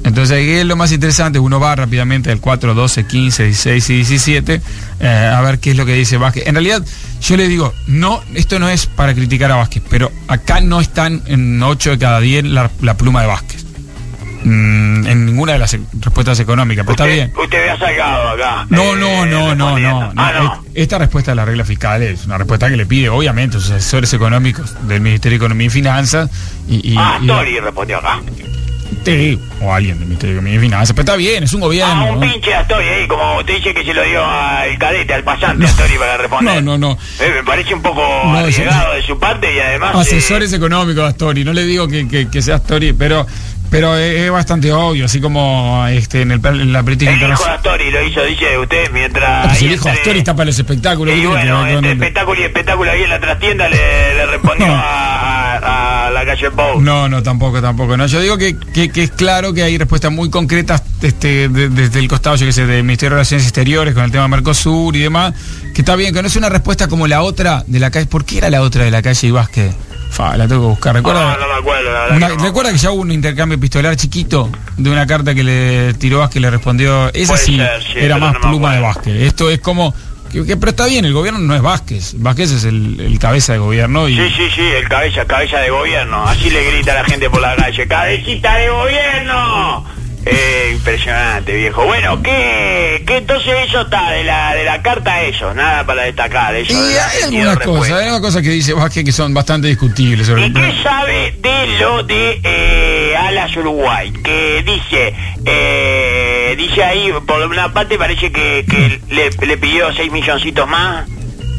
Entonces 0.03 0.35
ahí 0.37 0.49
es 0.49 0.65
lo 0.65 0.75
más 0.75 0.91
interesante, 0.91 1.39
uno 1.39 1.59
va 1.61 1.75
rápidamente 1.75 2.29
del 2.29 2.39
4, 2.41 2.73
12, 2.73 3.05
15, 3.07 3.43
16 3.45 3.89
y 3.89 3.93
17 3.95 4.61
eh, 4.99 5.07
a 5.33 5.39
ver 5.41 5.59
qué 5.59 5.71
es 5.71 5.77
lo 5.77 5.85
que 5.85 5.93
dice 5.93 6.17
Vázquez. 6.17 6.45
En 6.45 6.55
realidad 6.55 6.83
yo 7.21 7.37
le 7.37 7.47
digo, 7.47 7.73
no, 7.87 8.21
esto 8.33 8.59
no 8.59 8.67
es 8.69 8.85
para 8.85 9.13
criticar 9.13 9.51
a 9.51 9.55
Vázquez, 9.55 9.81
pero 9.89 10.11
acá 10.27 10.59
no 10.59 10.81
están 10.81 11.21
en 11.27 11.61
8 11.63 11.91
de 11.91 11.97
cada 11.97 12.19
10 12.19 12.43
la, 12.45 12.69
la 12.81 12.97
pluma 12.97 13.21
de 13.21 13.27
Vázquez. 13.27 13.63
Mm, 14.45 15.07
en 15.07 15.25
ninguna 15.25 15.53
de 15.53 15.59
las 15.59 15.71
respuestas 16.01 16.37
económicas, 16.41 16.83
pero 16.85 16.91
está 16.95 17.05
bien. 17.05 17.31
Usted 17.41 17.63
me 17.65 17.71
ha 17.71 17.79
sacado 17.79 18.27
acá. 18.31 18.65
No, 18.69 18.81
eh, 18.83 18.95
no, 18.97 19.25
no, 19.25 19.55
no, 19.55 19.79
no. 19.79 20.01
no. 20.01 20.13
Ah, 20.17 20.33
no. 20.37 20.63
Esta 20.73 20.97
respuesta 20.97 21.31
de 21.31 21.35
la 21.35 21.45
regla 21.45 21.63
fiscal 21.63 22.01
es 22.01 22.25
una 22.25 22.37
respuesta 22.37 22.69
que 22.69 22.75
le 22.75 22.85
pide, 22.85 23.07
obviamente, 23.07 23.55
a 23.55 23.59
sus 23.61 23.71
asesores 23.71 24.11
económicos 24.13 24.75
del 24.85 24.99
Ministerio 24.99 25.39
de 25.39 25.45
Economía 25.45 25.67
y 25.67 25.69
Finanzas. 25.69 26.29
Y, 26.67 26.91
y- 26.91 26.95
ah, 26.97 27.19
y- 27.21 27.27
Tori 27.27 27.59
respondió 27.61 27.99
acá. 27.99 28.19
Sí, 29.11 29.39
o 29.61 29.73
alguien 29.73 29.97
del 29.99 30.07
Ministerio 30.07 30.35
de 30.35 30.39
Economía 30.39 30.59
y 30.59 30.61
Finanzas. 30.61 30.91
Pero 30.91 31.01
está 31.01 31.15
bien, 31.15 31.43
es 31.43 31.53
un 31.53 31.61
gobierno. 31.61 31.93
Ah, 31.93 32.11
un 32.11 32.19
¿no? 32.19 32.31
pinche 32.31 32.53
Astori 32.53 32.87
ahí, 32.87 33.07
como 33.07 33.37
usted 33.37 33.55
dice 33.55 33.73
que 33.73 33.83
se 33.83 33.93
lo 33.93 34.03
dio 34.03 34.23
al 34.25 34.77
cadete, 34.77 35.13
al 35.13 35.23
pasante 35.23 35.65
Astori 35.65 35.97
para 35.97 36.17
responder. 36.17 36.63
No, 36.63 36.77
no, 36.77 36.89
no. 36.95 36.97
Eh, 37.19 37.31
me 37.35 37.43
parece 37.43 37.73
un 37.73 37.81
poco 37.81 38.01
No, 38.25 38.37
arriesgado 38.37 38.93
de 38.93 39.01
su 39.03 39.19
parte 39.19 39.53
y 39.53 39.59
además... 39.59 39.95
Asesores 39.95 40.53
eh, 40.53 40.55
económicos 40.57 41.03
de 41.03 41.09
Astori. 41.09 41.43
No 41.43 41.53
le 41.53 41.63
digo 41.65 41.87
que, 41.87 42.07
que, 42.07 42.29
que 42.29 42.41
sea 42.41 42.55
Astori, 42.55 42.93
pero 42.93 43.25
pero 43.69 43.97
es, 43.97 44.29
bastante 44.29 44.71
obvio, 44.71 45.05
así 45.05 45.19
como 45.19 45.83
este 45.89 46.21
en, 46.21 46.31
el, 46.33 46.45
en 46.45 46.71
la 46.71 46.83
política 46.83 47.09
el 47.09 47.17
hijo 47.17 47.25
internacional. 47.25 47.55
Astori 47.57 47.89
lo 47.89 48.03
hizo, 48.03 48.23
dice 48.23 48.55
usted, 48.59 48.91
mientras... 48.91 49.51
ahí 49.51 49.65
el 49.65 49.71
hijo 49.73 49.87
entre- 49.87 50.01
Astori 50.01 50.19
está 50.19 50.35
para 50.35 50.45
los 50.45 50.59
espectáculos. 50.59 51.11
Y 51.11 51.15
¿qué 51.17 51.21
tiene 51.27 51.41
que 51.43 51.51
bueno, 51.51 51.67
entre 51.67 51.91
el- 51.91 51.97
espectáculo 51.97 52.39
y 52.39 52.43
espectáculo 52.43 52.91
ahí 52.91 53.01
en 53.01 53.09
la 53.09 53.19
trastienda 53.19 53.67
le, 53.69 54.13
le 54.13 54.25
respondió 54.27 54.67
No. 54.67 54.75
a 54.75 55.02
la 56.25 56.33
calle 56.35 56.49
Bow. 56.49 56.81
No, 56.81 57.07
no, 57.09 57.21
tampoco, 57.23 57.61
tampoco. 57.61 57.97
No, 57.97 58.05
yo 58.07 58.19
digo 58.21 58.37
que, 58.37 58.57
que, 58.57 58.89
que 58.89 59.03
es 59.03 59.11
claro 59.11 59.53
que 59.53 59.63
hay 59.63 59.77
respuestas 59.77 60.11
muy 60.11 60.29
concretas 60.29 60.83
este, 61.01 61.49
de- 61.49 61.69
desde 61.69 61.99
el 61.99 62.07
costado, 62.07 62.35
yo 62.35 62.45
que 62.45 62.53
sé, 62.53 62.65
del 62.65 62.83
Ministerio 62.83 63.11
de 63.11 63.15
Relaciones 63.17 63.45
Exteriores 63.45 63.93
con 63.93 64.03
el 64.03 64.11
tema 64.11 64.27
Mercosur 64.27 64.95
y 64.95 64.99
demás, 64.99 65.33
que 65.73 65.81
está 65.81 65.95
bien, 65.95 66.13
que 66.13 66.21
no 66.21 66.27
es 66.27 66.35
una 66.35 66.49
respuesta 66.49 66.87
como 66.87 67.07
la 67.07 67.21
otra 67.23 67.63
de 67.67 67.79
la 67.79 67.91
calle. 67.91 68.05
¿Por 68.07 68.25
qué 68.25 68.37
era 68.39 68.49
la 68.49 68.61
otra 68.61 68.83
de 68.83 68.91
la 68.91 69.01
calle 69.01 69.27
y 69.27 69.31
Vázquez? 69.31 69.73
Fa, 70.11 70.37
la 70.37 70.47
tengo 70.47 70.61
que 70.61 70.67
buscar. 70.67 70.93
¿Recuerda? 70.95 71.33
No, 71.35 71.39
no 71.39 71.47
me 71.47 71.59
acuerdo. 71.59 71.91
la 71.91 71.99
verdad 72.01 72.17
Una- 72.17 72.27
que 72.29 72.35
no. 72.37 72.43
¿Recuerda 72.43 72.71
que 72.71 72.77
ya 72.77 72.91
hubo 72.91 73.01
un 73.01 73.11
intercambio 73.11 73.55
epistolar 73.57 73.95
chiquito 73.95 74.49
de 74.77 74.89
una 74.91 75.07
carta 75.07 75.33
que 75.33 75.43
le 75.43 75.93
tiró 75.95 76.19
Vázquez 76.19 76.35
y 76.37 76.39
le 76.41 76.49
respondió? 76.51 77.11
Esa 77.13 77.35
sí, 77.35 77.57
ser, 77.57 77.81
sí, 77.81 77.93
era 77.97 78.17
más 78.19 78.33
no 78.33 78.41
pluma 78.41 78.75
de. 78.75 78.81
Vázquez. 78.81 79.21
Esto 79.23 79.49
es 79.49 79.59
como. 79.59 79.93
Que, 80.33 80.45
que- 80.45 80.57
pero 80.57 80.71
está 80.71 80.85
bien, 80.87 81.05
el 81.05 81.13
gobierno 81.13 81.39
no 81.39 81.55
es 81.55 81.61
Vázquez. 81.61 82.15
Vázquez 82.17 82.51
es 82.51 82.63
el, 82.65 82.99
el 82.99 83.19
cabeza 83.19 83.53
de 83.53 83.59
gobierno 83.59 84.09
y. 84.09 84.15
Sí, 84.17 84.33
sí, 84.35 84.49
sí, 84.55 84.61
el 84.61 84.89
cabeza, 84.89 85.25
cabeza 85.25 85.59
de 85.59 85.69
gobierno. 85.69 86.27
Así 86.27 86.49
le 86.49 86.63
grita 86.71 86.91
a 86.91 86.95
la 86.95 87.05
gente 87.05 87.29
por 87.29 87.39
la 87.41 87.55
calle. 87.55 87.87
¡Cabecita 87.87 88.55
de 88.57 88.69
gobierno! 88.69 89.85
Eh, 90.25 90.71
impresionante, 90.73 91.53
viejo. 91.53 91.83
Bueno, 91.85 92.23
¿qué, 92.23 93.03
qué 93.05 93.17
entonces 93.17 93.53
eso 93.67 93.81
está 93.81 94.09
de 94.11 94.23
la, 94.23 94.55
de 94.55 94.63
la 94.63 94.81
carta 94.81 95.21
eso? 95.21 95.53
Nada 95.53 95.85
para 95.85 96.03
destacar. 96.03 96.55
Eso 96.55 96.71
Y 96.71 96.93
de 96.93 96.99
hay 97.01 97.21
22 97.23 97.45
algunas 97.49 97.59
cosas, 97.67 97.91
hay 97.91 98.03
algunas 98.05 98.21
cosas 98.21 98.41
que 98.41 98.49
dice 98.49 98.73
Vázquez 98.73 99.03
que 99.03 99.11
son 99.11 99.33
bastante 99.33 99.67
discutibles 99.67 100.25
sobre 100.25 100.45
¿Y 100.45 100.53
qué 100.53 100.73
sabe 100.81 101.35
de 101.41 101.79
lo 101.79 102.03
de 102.03 102.39
eh, 102.41 103.15
Alas 103.19 103.53
Uruguay? 103.57 104.13
Que 104.23 104.63
dice, 104.65 105.13
eh, 105.45 106.32
dice 106.55 106.83
ahí, 106.83 107.11
por 107.25 107.41
una 107.47 107.73
parte 107.73 107.97
parece 107.97 108.31
que, 108.31 108.65
que 108.69 109.01
le, 109.09 109.29
le 109.47 109.57
pidió 109.57 109.93
6 109.93 110.11
milloncitos 110.11 110.67
más. 110.67 111.07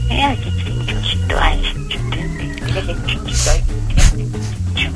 Mira 0.08 0.34
que 0.36 0.50
6 0.50 0.64
milloncitos 0.76 1.40
hay, 1.40 1.62
yo 1.62 1.98
te- 2.10 2.24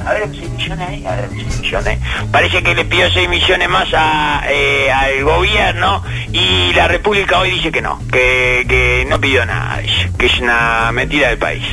A 0.06 0.12
ver, 0.12 0.28
6 0.30 0.50
millones 0.50 0.88
ahí, 0.88 1.06
a 1.06 1.16
ver, 1.16 1.28
6 1.34 1.60
millones. 1.60 1.98
Parece 2.32 2.62
que 2.62 2.74
le 2.74 2.84
pidió 2.84 3.10
6 3.10 3.28
millones 3.28 3.68
más 3.68 3.88
a, 3.94 4.42
eh, 4.48 4.90
al 4.90 5.22
gobierno 5.24 6.02
y 6.32 6.72
la 6.74 6.88
República 6.88 7.38
hoy 7.38 7.50
dice 7.52 7.70
que 7.70 7.80
no, 7.82 8.00
que, 8.10 8.64
que 8.68 9.06
no 9.08 9.20
pidió 9.20 9.44
nada, 9.46 9.80
que 10.18 10.26
es 10.26 10.38
una 10.40 10.90
mentira 10.92 11.28
del 11.28 11.38
país. 11.38 11.64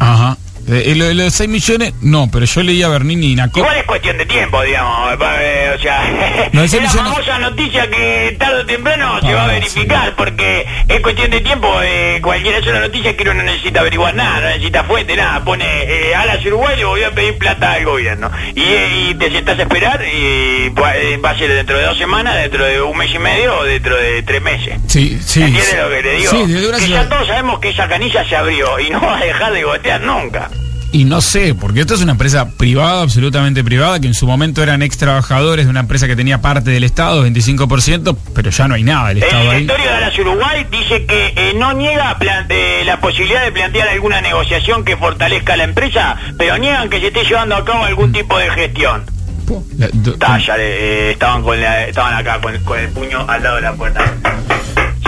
Ajá. 0.00 0.36
Eh, 0.70 0.94
lo 0.96 1.06
de 1.06 1.14
los 1.14 1.32
6 1.32 1.48
millones, 1.48 1.94
no, 2.02 2.28
pero 2.30 2.44
yo 2.44 2.62
leí 2.62 2.82
a 2.82 2.88
Bernini 2.88 3.32
y 3.32 3.34
Nacop. 3.36 3.58
Igual 3.58 3.76
es 3.78 3.84
cuestión 3.84 4.18
de 4.18 4.26
tiempo, 4.26 4.60
digamos. 4.62 5.14
eh, 5.40 5.72
O 5.74 5.80
sea, 5.80 6.48
No, 6.52 6.62
es 6.62 6.72
ese 6.72 6.82
la 6.82 6.88
millones- 6.90 7.12
famosa 7.14 7.38
noticia 7.38 7.88
que 7.90 8.36
tarde 8.38 8.60
o 8.62 8.66
temprano 8.66 9.20
se 9.20 9.32
va 9.32 9.42
a 9.42 9.44
Ah, 9.44 9.48
verificar, 9.48 10.14
porque 10.16 10.66
es 10.88 11.00
cuestión 11.00 11.30
de 11.30 11.40
tiempo. 11.40 11.68
Eh, 11.82 12.18
cualquiera 12.22 12.62
sola 12.62 12.80
noticia 12.80 13.16
que 13.16 13.22
uno 13.22 13.34
no 13.34 13.42
necesita 13.42 13.80
averiguar 13.80 14.14
nada, 14.14 14.40
no 14.40 14.46
necesita 14.48 14.84
fuente, 14.84 15.16
nada. 15.16 15.44
Pone 15.44 15.64
eh, 15.64 16.14
Alas 16.14 16.44
Uruguay, 16.44 16.76
le 16.76 16.84
voy 16.84 17.02
a 17.02 17.10
pedir 17.10 17.36
plata 17.38 17.72
al 17.72 17.84
gobierno. 17.84 18.30
Y, 18.54 18.62
eh, 18.62 19.08
y 19.10 19.14
te 19.14 19.30
sentás 19.30 19.58
a 19.58 19.62
esperar 19.62 20.02
y 20.04 20.70
pues, 20.70 20.94
eh, 20.96 21.16
va 21.18 21.30
a 21.30 21.38
ser 21.38 21.52
dentro 21.52 21.76
de 21.76 21.84
dos 21.84 21.98
semanas, 21.98 22.34
dentro 22.34 22.64
de 22.64 22.80
un 22.80 22.96
mes 22.96 23.14
y 23.14 23.18
medio 23.18 23.58
o 23.58 23.64
dentro 23.64 23.96
de 23.96 24.22
tres 24.22 24.42
meses. 24.42 24.78
Sí, 24.86 25.18
sí. 25.24 25.42
¿Entiendes 25.42 25.70
sí. 25.70 25.76
lo 25.76 25.90
que 25.90 26.02
le 26.02 26.16
digo? 26.16 26.30
Sí, 26.30 26.66
una 26.66 26.78
que 26.78 26.88
ya 26.88 27.08
todos 27.08 27.26
sabemos 27.26 27.58
que 27.60 27.68
esa 27.70 27.88
canilla 27.88 28.24
se 28.26 28.36
abrió 28.36 28.78
y 28.80 28.90
no 28.90 29.00
va 29.00 29.18
a 29.18 29.24
dejar 29.24 29.52
de 29.52 29.62
gotear 29.62 30.00
nunca. 30.00 30.50
Y 30.90 31.04
no 31.04 31.20
sé, 31.20 31.54
porque 31.54 31.80
esto 31.80 31.94
es 31.94 32.00
una 32.00 32.12
empresa 32.12 32.48
privada, 32.56 33.02
absolutamente 33.02 33.62
privada, 33.62 34.00
que 34.00 34.06
en 34.06 34.14
su 34.14 34.26
momento 34.26 34.62
eran 34.62 34.80
ex 34.82 34.96
trabajadores 34.96 35.66
de 35.66 35.70
una 35.70 35.80
empresa 35.80 36.06
que 36.06 36.16
tenía 36.16 36.40
parte 36.40 36.70
del 36.70 36.82
Estado, 36.82 37.26
25%, 37.26 38.16
pero 38.34 38.50
ya 38.50 38.68
no 38.68 38.74
hay 38.74 38.84
nada 38.84 39.08
del 39.08 39.18
El 39.18 39.24
Estado 39.24 39.50
ahí. 39.50 39.60
directorio 39.60 39.84
de 39.90 39.96
Alas 39.96 40.18
Uruguay 40.18 40.66
dice 40.70 41.04
que 41.04 41.32
eh, 41.36 41.52
no 41.58 41.74
niega 41.74 42.16
eh, 42.48 42.82
la 42.86 43.00
posibilidad 43.00 43.44
de 43.44 43.52
plantear 43.52 43.88
alguna 43.88 44.22
negociación 44.22 44.82
que 44.82 44.96
fortalezca 44.96 45.52
a 45.52 45.56
la 45.58 45.64
empresa, 45.64 46.16
pero 46.38 46.56
niegan 46.56 46.88
que 46.88 47.00
se 47.00 47.08
esté 47.08 47.22
llevando 47.24 47.56
a 47.56 47.64
cabo 47.66 47.84
algún 47.84 48.10
tipo 48.12 48.38
de 48.38 48.48
gestión. 48.50 49.02
Po, 49.46 49.62
la- 49.76 49.88
do- 49.92 50.12
Está, 50.14 50.38
ya, 50.38 50.56
eh, 50.58 51.10
estaban, 51.12 51.42
con 51.42 51.60
la- 51.60 51.86
estaban 51.86 52.14
acá 52.14 52.40
con, 52.40 52.56
con 52.64 52.78
el 52.78 52.88
puño 52.88 53.26
al 53.28 53.42
lado 53.42 53.56
de 53.56 53.62
la 53.62 53.72
puerta. 53.74 54.14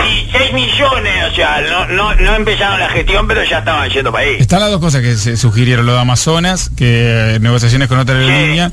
Sí, 0.03 0.27
6 0.31 0.53
millones, 0.53 1.13
o 1.31 1.35
sea, 1.35 1.61
no, 1.69 1.85
no, 1.87 2.15
no 2.15 2.35
empezaron 2.35 2.79
la 2.79 2.89
gestión, 2.89 3.27
pero 3.27 3.43
ya 3.43 3.59
estaban 3.59 3.89
yendo 3.89 4.11
para 4.11 4.25
ahí. 4.25 4.35
Están 4.39 4.59
las 4.61 4.71
dos 4.71 4.79
cosas 4.79 5.01
que 5.01 5.15
se 5.15 5.37
sugirieron, 5.37 5.85
lo 5.85 5.93
de 5.93 5.99
Amazonas, 5.99 6.69
que 6.75 7.35
eh, 7.35 7.39
negociaciones 7.39 7.87
con 7.87 7.99
otra 7.99 8.15
aerolínea, 8.17 8.71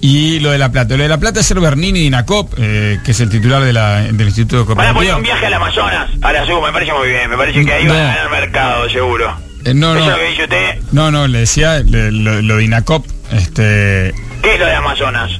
y 0.00 0.38
lo 0.40 0.50
de 0.50 0.58
La 0.58 0.70
Plata. 0.70 0.96
Lo 0.96 1.02
de 1.02 1.08
La 1.08 1.18
Plata 1.18 1.40
es 1.40 1.46
ser 1.46 1.60
Bernini 1.60 2.00
y 2.06 2.10
Nacop, 2.10 2.52
eh, 2.58 2.98
que 3.04 3.12
es 3.12 3.20
el 3.20 3.30
titular 3.30 3.62
de 3.62 3.72
la- 3.72 4.02
del 4.02 4.26
Instituto 4.26 4.64
de 4.64 4.74
Van 4.74 4.88
a 4.88 4.94
poner 4.94 5.14
un 5.14 5.22
viaje 5.22 5.46
al 5.46 5.54
Amazonas, 5.54 6.10
a 6.22 6.32
la 6.32 6.44
SUB, 6.46 6.62
me 6.66 6.72
parece 6.72 6.92
muy 6.92 7.08
bien, 7.08 7.30
me 7.30 7.36
parece 7.36 7.64
que 7.64 7.72
ahí 7.72 7.86
van 7.86 7.96
a 7.96 8.04
ganar 8.14 8.30
mercado, 8.30 8.88
seguro. 8.90 9.34
Eh, 9.64 9.72
no, 9.72 9.94
¿Eso 9.96 10.04
no, 10.04 10.10
es 10.12 10.18
lo 10.18 10.18
que 10.24 10.28
dice 10.30 10.42
usted? 10.44 10.78
no, 10.92 11.10
no, 11.10 11.26
le 11.26 11.38
decía 11.40 11.78
le- 11.78 12.12
lo, 12.12 12.42
lo 12.42 12.56
de 12.56 12.64
Inacop, 12.64 13.06
este... 13.32 14.12
¿Qué 14.42 14.54
es 14.54 14.60
lo 14.60 14.66
de 14.66 14.74
Amazonas? 14.74 15.30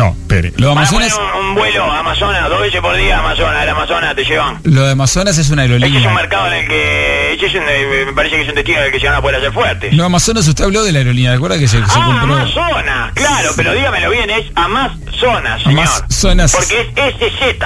No, 0.00 0.16
espere. 0.18 0.52
Lo 0.56 0.66
de 0.66 0.72
Amazonas, 0.72 1.12
poner 1.12 1.34
un, 1.40 1.46
un 1.48 1.54
vuelo 1.54 1.84
a 1.84 1.98
Amazonas, 2.00 2.48
dos 2.48 2.60
veces 2.60 2.80
por 2.80 2.96
día 2.96 3.16
a 3.16 3.20
Amazonas, 3.20 3.56
al 3.62 3.68
Amazonas 3.68 4.14
te 4.16 4.24
llevan. 4.24 4.58
lo 4.64 4.82
de 4.86 4.92
Amazonas 4.92 5.36
es 5.36 5.50
una 5.50 5.64
Ese 5.64 5.74
es 5.74 5.80
un 5.80 5.84
aerolínea. 5.84 6.14
mercado 6.14 6.46
en 6.46 6.52
el 6.54 6.68
que, 6.68 7.32
ese 7.34 7.46
es 7.46 7.54
un, 7.54 7.62
eh, 7.68 8.04
me 8.06 8.12
parece 8.14 8.36
que 8.36 8.42
es 8.42 8.48
un 8.48 8.54
destino 8.54 8.78
en 8.78 8.84
el 8.86 8.92
que 8.92 9.00
se 9.00 9.06
van 9.06 9.16
a 9.16 9.20
poder 9.20 9.36
hacer 9.36 9.52
fuertes. 9.52 9.92
No, 9.92 10.04
Amazonas, 10.04 10.48
usted 10.48 10.64
habló 10.64 10.82
de 10.84 10.92
la 10.92 10.98
aerolínea, 11.00 11.32
¿recuerda 11.34 11.58
que 11.58 11.68
se, 11.68 11.76
se 11.78 11.84
ah, 11.86 12.02
compró? 12.06 12.34
Amazonas, 12.36 13.12
claro, 13.12 13.50
pero 13.56 13.74
dígamelo 13.74 14.10
bien, 14.10 14.30
es 14.30 14.46
Amazonas, 14.54 15.62
señor. 15.62 15.86
Amazonas. 15.86 16.52
Porque 16.56 16.92
es 16.96 17.14
SZ, 17.32 17.64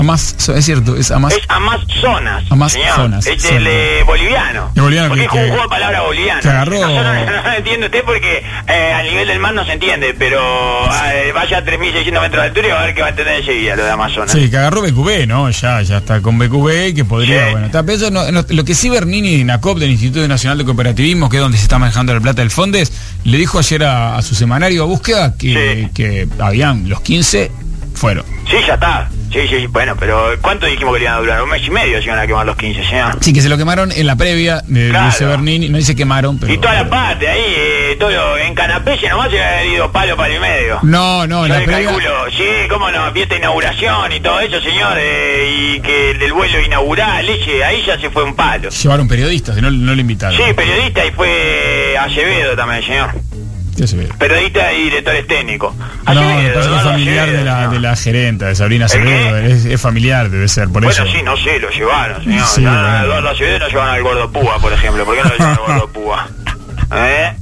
Amaz, 0.00 0.48
es 0.48 0.64
cierto, 0.64 0.96
es 0.96 1.10
Amaz. 1.10 1.34
es 1.34 1.40
Amazonas, 1.48 2.44
Amazonas, 2.50 3.24
señor. 3.24 3.36
Es 3.36 3.42
sí. 3.42 3.54
el 3.54 3.66
eh, 3.66 4.02
boliviano. 4.04 4.70
El 4.74 4.82
boliviano 4.82 5.08
porque 5.10 5.26
que- 5.28 5.36
es 5.38 5.42
un 5.44 5.48
juego 5.50 5.62
de 5.62 5.68
palabras 5.68 6.02
boliviano. 6.02 6.40
que 6.40 6.48
agarró- 6.48 6.80
No, 6.80 7.42
no, 7.42 7.52
entiende 7.56 7.86
usted 7.86 8.02
porque 8.04 8.42
eh, 8.68 8.92
a 8.92 9.02
nivel 9.02 9.28
del 9.28 9.38
mar 9.38 9.54
no 9.54 9.64
se 9.64 9.72
entiende, 9.72 10.14
pero 10.18 10.40
eh, 11.04 11.32
vaya 11.34 11.58
a 11.58 11.64
3.600 11.64 12.20
metros 12.20 12.42
de 12.42 12.48
altura 12.48 12.68
y 12.68 12.70
va 12.70 12.80
a 12.80 12.84
ver 12.86 12.94
que 12.94 13.00
va 13.02 13.06
a 13.08 13.10
entender 13.10 13.34
enseguida 13.40 13.76
lo 13.76 13.84
de 13.84 13.90
Amazonas. 13.90 14.32
Sí, 14.32 14.50
que 14.50 14.56
agarró 14.56 14.82
BQB, 14.82 15.26
¿no? 15.26 15.50
Ya, 15.50 15.82
ya 15.82 15.98
está 15.98 16.20
con 16.20 16.38
BQB 16.38 16.94
que 16.94 17.04
podría, 17.04 17.46
Sí. 17.46 17.50
bueno, 17.52 17.66
está, 17.66 17.82
pero 17.82 17.96
eso 17.98 18.10
no- 18.10 18.30
no- 18.32 18.44
lo 18.48 18.64
que 18.64 18.74
sí 18.74 18.88
Bernini 18.88 19.34
y 19.36 19.44
Nacop 19.44 19.78
del 19.78 19.90
Instituto 19.90 20.26
Nacional 20.26 20.58
de 20.58 20.64
Cooperativismo, 20.64 21.28
que 21.28 21.36
es 21.36 21.42
donde 21.42 21.58
se 21.58 21.64
está 21.64 21.78
manejando 21.78 22.14
la 22.14 22.20
plata 22.20 22.42
del 22.42 22.50
Fondes, 22.50 22.92
le 23.24 23.36
dijo 23.38 23.58
ayer 23.58 23.84
a, 23.84 24.16
a 24.16 24.22
su 24.22 24.34
semanario 24.34 24.82
a 24.82 24.86
búsqueda 24.86 25.34
que, 25.36 25.50
Sí. 25.86 25.90
que 25.94 26.28
habían 26.38 26.88
los 26.88 27.00
15 27.02 27.50
fueron. 27.94 28.24
Sí, 28.50 28.56
ya 28.66 28.74
está. 28.74 29.08
Sí, 29.32 29.46
sí, 29.48 29.66
bueno, 29.68 29.94
pero 29.98 30.34
¿cuánto 30.40 30.66
dijimos 30.66 30.92
que 30.94 30.98
le 31.00 31.04
iban 31.04 31.16
a 31.16 31.20
durar? 31.20 31.42
Un 31.42 31.50
mes 31.50 31.62
y 31.64 31.70
medio 31.70 31.98
se 31.98 32.04
iban 32.06 32.18
a 32.18 32.26
quemar 32.26 32.44
los 32.46 32.56
15, 32.56 32.84
señor. 32.84 33.18
Sí, 33.20 33.32
que 33.32 33.40
se 33.40 33.48
lo 33.48 33.56
quemaron 33.56 33.92
en 33.92 34.06
la 34.06 34.16
previa 34.16 34.62
de 34.66 34.88
Claro. 34.90 35.06
dice 35.06 35.24
Bernini, 35.24 35.68
no 35.68 35.78
dice 35.78 35.94
quemaron, 35.94 36.38
pero... 36.38 36.52
Y 36.52 36.58
toda 36.58 36.74
la 36.74 36.90
parte 36.90 37.28
ahí, 37.28 37.40
eh, 37.46 37.96
todo 38.00 38.36
en 38.38 38.54
Canapese 38.54 39.08
nomás 39.08 39.30
se 39.30 39.40
había 39.42 39.72
ido 39.74 39.92
palo, 39.92 40.16
palo 40.16 40.34
y 40.34 40.40
medio. 40.40 40.80
No, 40.82 41.26
no, 41.28 41.46
en 41.46 41.52
Yo 41.52 41.58
la 41.60 41.64
previa... 41.64 41.86
calculo, 41.90 42.10
sí, 42.36 42.44
cómo 42.68 42.90
no, 42.90 43.12
fiesta 43.12 43.36
inauguración 43.36 44.12
y 44.12 44.20
todo 44.20 44.40
eso, 44.40 44.60
señor, 44.60 44.96
eh, 44.98 45.74
y 45.76 45.80
que 45.80 46.14
del 46.14 46.32
vuelo 46.32 46.60
inaugural, 46.60 47.28
ese, 47.28 47.62
ahí 47.64 47.84
ya 47.86 47.98
se 48.00 48.10
fue 48.10 48.24
un 48.24 48.34
palo. 48.34 48.70
Llevaron 48.70 49.06
periodistas, 49.06 49.56
no, 49.58 49.70
no 49.70 49.94
le 49.94 50.00
invitaron. 50.00 50.36
Sí, 50.36 50.52
periodista 50.54 51.06
y 51.06 51.12
fue 51.12 51.96
Acevedo 51.98 52.56
también, 52.56 52.82
señor. 52.82 53.10
Periodista 54.18 54.72
y 54.72 54.84
directores 54.84 55.26
técnicos. 55.26 55.74
No, 55.76 55.84
que 56.06 56.10
Acevedo, 56.10 56.54
pasa 56.54 56.76
es 56.76 56.82
familiar 56.82 57.18
Acevedo, 57.28 57.38
de 57.38 57.44
la, 57.44 57.56
señor. 57.56 57.72
de 57.72 57.80
la 57.80 57.96
gerenta, 57.96 58.46
de 58.46 58.54
Sabrina. 58.54 58.86
Acevedo. 58.86 59.36
Es, 59.38 59.64
es 59.64 59.80
familiar, 59.80 60.28
debe 60.30 60.48
ser, 60.48 60.64
por 60.68 60.82
Bueno, 60.82 60.90
eso. 60.90 61.06
sí, 61.06 61.22
no 61.22 61.36
sé, 61.36 61.58
lo 61.58 61.70
llevaron, 61.70 62.22
señor. 62.24 62.46
Sí, 62.46 62.60
No, 62.62 62.70
bueno. 62.70 63.04
Eduardo 63.04 63.28
Acevedo 63.30 63.58
no 63.60 63.68
llevan 63.68 63.88
al 63.88 64.02
gordo 64.02 64.30
Púa, 64.32 64.58
por 64.58 64.72
ejemplo. 64.72 65.04
¿Por 65.04 65.16
qué 65.16 65.22
no 65.22 65.28
lo 65.30 65.36
llevan 65.36 65.50
al 65.52 65.56
gordo 65.66 65.88
Púa? 65.92 66.28
¿Eh? 66.94 67.32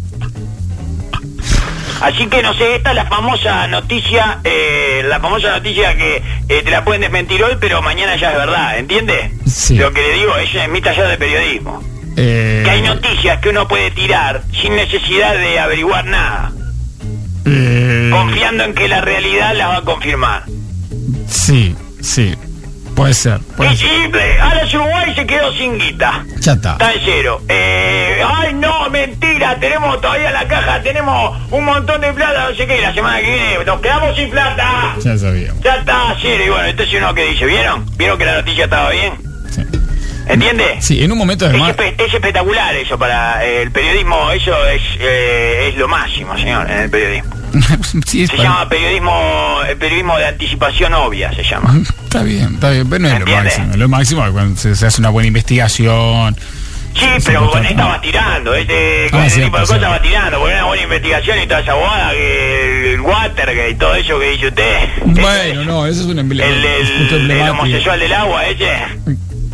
Así 2.01 2.27
que 2.29 2.43
no 2.43 2.55
sé, 2.55 2.77
esta 2.77 2.91
es 2.91 2.95
la 2.97 3.07
famosa 3.07 3.67
noticia, 3.67 4.39
eh, 4.45 5.03
la 5.09 5.19
famosa 5.19 5.51
noticia 5.51 5.97
que 5.97 6.23
eh, 6.49 6.63
te 6.65 6.71
la 6.71 6.85
pueden 6.85 7.01
desmentir 7.03 7.43
hoy, 7.43 7.57
pero 7.59 7.83
mañana 7.83 8.15
ya 8.15 8.31
es 8.31 8.37
verdad, 8.37 8.79
¿entiende? 8.79 9.33
Sí. 9.47 9.77
Lo 9.77 9.93
que 9.93 10.01
le 10.03 10.13
digo, 10.15 10.37
eso 10.37 10.61
es 10.61 10.69
mi 10.69 10.81
taller 10.81 11.09
de 11.09 11.17
periodismo. 11.19 11.83
Eh, 12.21 12.63
Que 12.65 12.71
hay 12.71 12.83
noticias 12.83 13.39
que 13.41 13.51
uno 13.51 13.69
puede 13.69 13.91
tirar 13.93 14.43
sin 14.61 14.75
necesidad 14.75 15.35
de 15.35 15.59
averiguar 15.61 16.05
nada. 16.05 16.51
Eh, 17.47 18.09
Confiando 18.13 18.65
en 18.65 18.75
que 18.75 18.89
la 18.89 19.01
realidad 19.01 19.55
las 19.57 19.69
va 19.69 19.77
a 19.79 19.83
confirmar. 19.83 20.43
sí, 21.29 21.75
sí. 22.01 22.35
Puede 22.97 23.15
ser. 23.15 23.39
Puede 23.57 23.75
Y, 23.75 23.77
ser. 23.77 23.89
eh, 24.17 24.41
Alas 24.41 24.75
Uruguay 24.75 25.15
se 25.15 25.25
quedó 25.25 25.53
sin 25.53 25.79
guita. 25.79 26.25
Ya 26.41 26.55
está. 26.55 26.73
Está 26.73 26.93
en 26.95 27.01
cero. 27.05 27.41
Eh, 27.49 28.21
ay, 28.27 28.55
no, 28.55 28.91
mentira. 28.91 29.55
Tenemos 29.61 30.01
todavía 30.01 30.33
la 30.33 30.49
caja, 30.49 30.83
tenemos 30.83 31.39
un 31.53 31.65
montón 31.65 32.01
de 32.01 32.13
plata, 32.13 32.49
no 32.51 32.57
sé 32.57 32.67
qué. 32.67 32.81
La 32.81 32.93
semana 32.93 33.21
que 33.21 33.27
viene 33.31 33.65
nos 33.65 33.81
quedamos 33.81 34.17
sin 34.17 34.29
plata. 34.31 34.97
Ya 35.05 35.17
sabíamos. 35.17 35.63
Ya 35.63 35.77
está, 35.77 36.17
cero. 36.21 36.43
Y 36.45 36.49
bueno, 36.51 36.65
entonces 36.67 36.95
uno 36.99 37.15
que 37.15 37.25
dice, 37.27 37.47
¿vieron? 37.47 37.87
¿Vieron 37.97 38.19
que 38.19 38.25
la 38.25 38.35
noticia 38.35 38.65
estaba 38.65 38.91
bien? 38.91 39.13
¿Entiende? 40.29 40.77
Sí, 40.81 41.03
en 41.03 41.11
un 41.13 41.19
momento 41.19 41.47
Es, 41.47 41.51
además. 41.51 41.75
es 41.99 42.15
espectacular 42.15 42.75
eso 42.77 42.99
para 42.99 43.45
eh, 43.45 43.63
el 43.63 43.71
periodismo, 43.71 44.31
eso 44.33 44.53
es, 44.69 44.83
eh, 45.01 45.69
es 45.71 45.77
lo 45.79 45.89
máximo, 45.89 46.37
señor, 46.37 46.71
en 46.71 46.79
el 46.81 46.91
periodismo. 46.91 47.35
sí, 48.07 48.27
Se 48.27 48.37
para- 48.37 48.43
llama 48.49 48.69
periodismo, 48.69 49.61
el 49.69 49.77
periodismo 49.79 50.19
de 50.19 50.27
anticipación 50.27 50.93
obvia, 50.95 51.33
se 51.33 51.43
llama. 51.43 51.75
Está 52.05 52.23
bien, 52.23 52.55
está 52.55 52.71
bien, 52.71 52.89
pero 52.91 53.03
no 53.03 53.09
es 53.09 53.21
lo 53.21 53.27
máximo. 53.27 53.77
Lo 53.77 53.89
máximo 53.89 54.27
es 54.27 54.33
cuando 54.33 54.61
se, 54.61 54.77
se 54.77 54.87
hace 54.87 55.01
una 55.01 55.09
buena 55.11 55.29
investigación. 55.29 56.37
Sí, 56.95 57.07
pero 57.25 57.49
con 57.51 57.65
esta 57.65 57.85
vas 57.85 58.01
tirando, 58.01 58.55
este, 58.55 59.07
con 59.11 59.21
Ah, 59.21 59.27
ese 59.27 59.37
cierto, 59.37 59.47
tipo 59.53 59.59
de 59.61 59.67
cosas 59.79 59.91
vas 59.91 60.03
tirando, 60.03 60.39
porque 60.41 60.55
una 60.55 60.65
buena 60.65 60.83
investigación 60.83 61.39
y 61.43 61.47
toda 61.47 61.61
esa 61.61 61.75
bobada, 61.75 62.11
que 62.13 62.95
el 62.95 63.01
Watergate 63.01 63.71
y 63.71 63.75
todo 63.77 63.95
eso 63.95 64.19
que 64.19 64.31
dice 64.31 64.47
usted. 64.49 64.89
Bueno, 65.05 65.65
no, 65.65 65.87
eso 65.87 66.01
es 66.01 66.07
un 66.07 66.19
emblema. 66.19 66.51
El, 66.51 66.65
el, 66.65 67.31
el 67.31 67.49
homosexual 67.51 68.01
del 68.01 68.13
agua, 68.13 68.47
ese. 68.47 68.69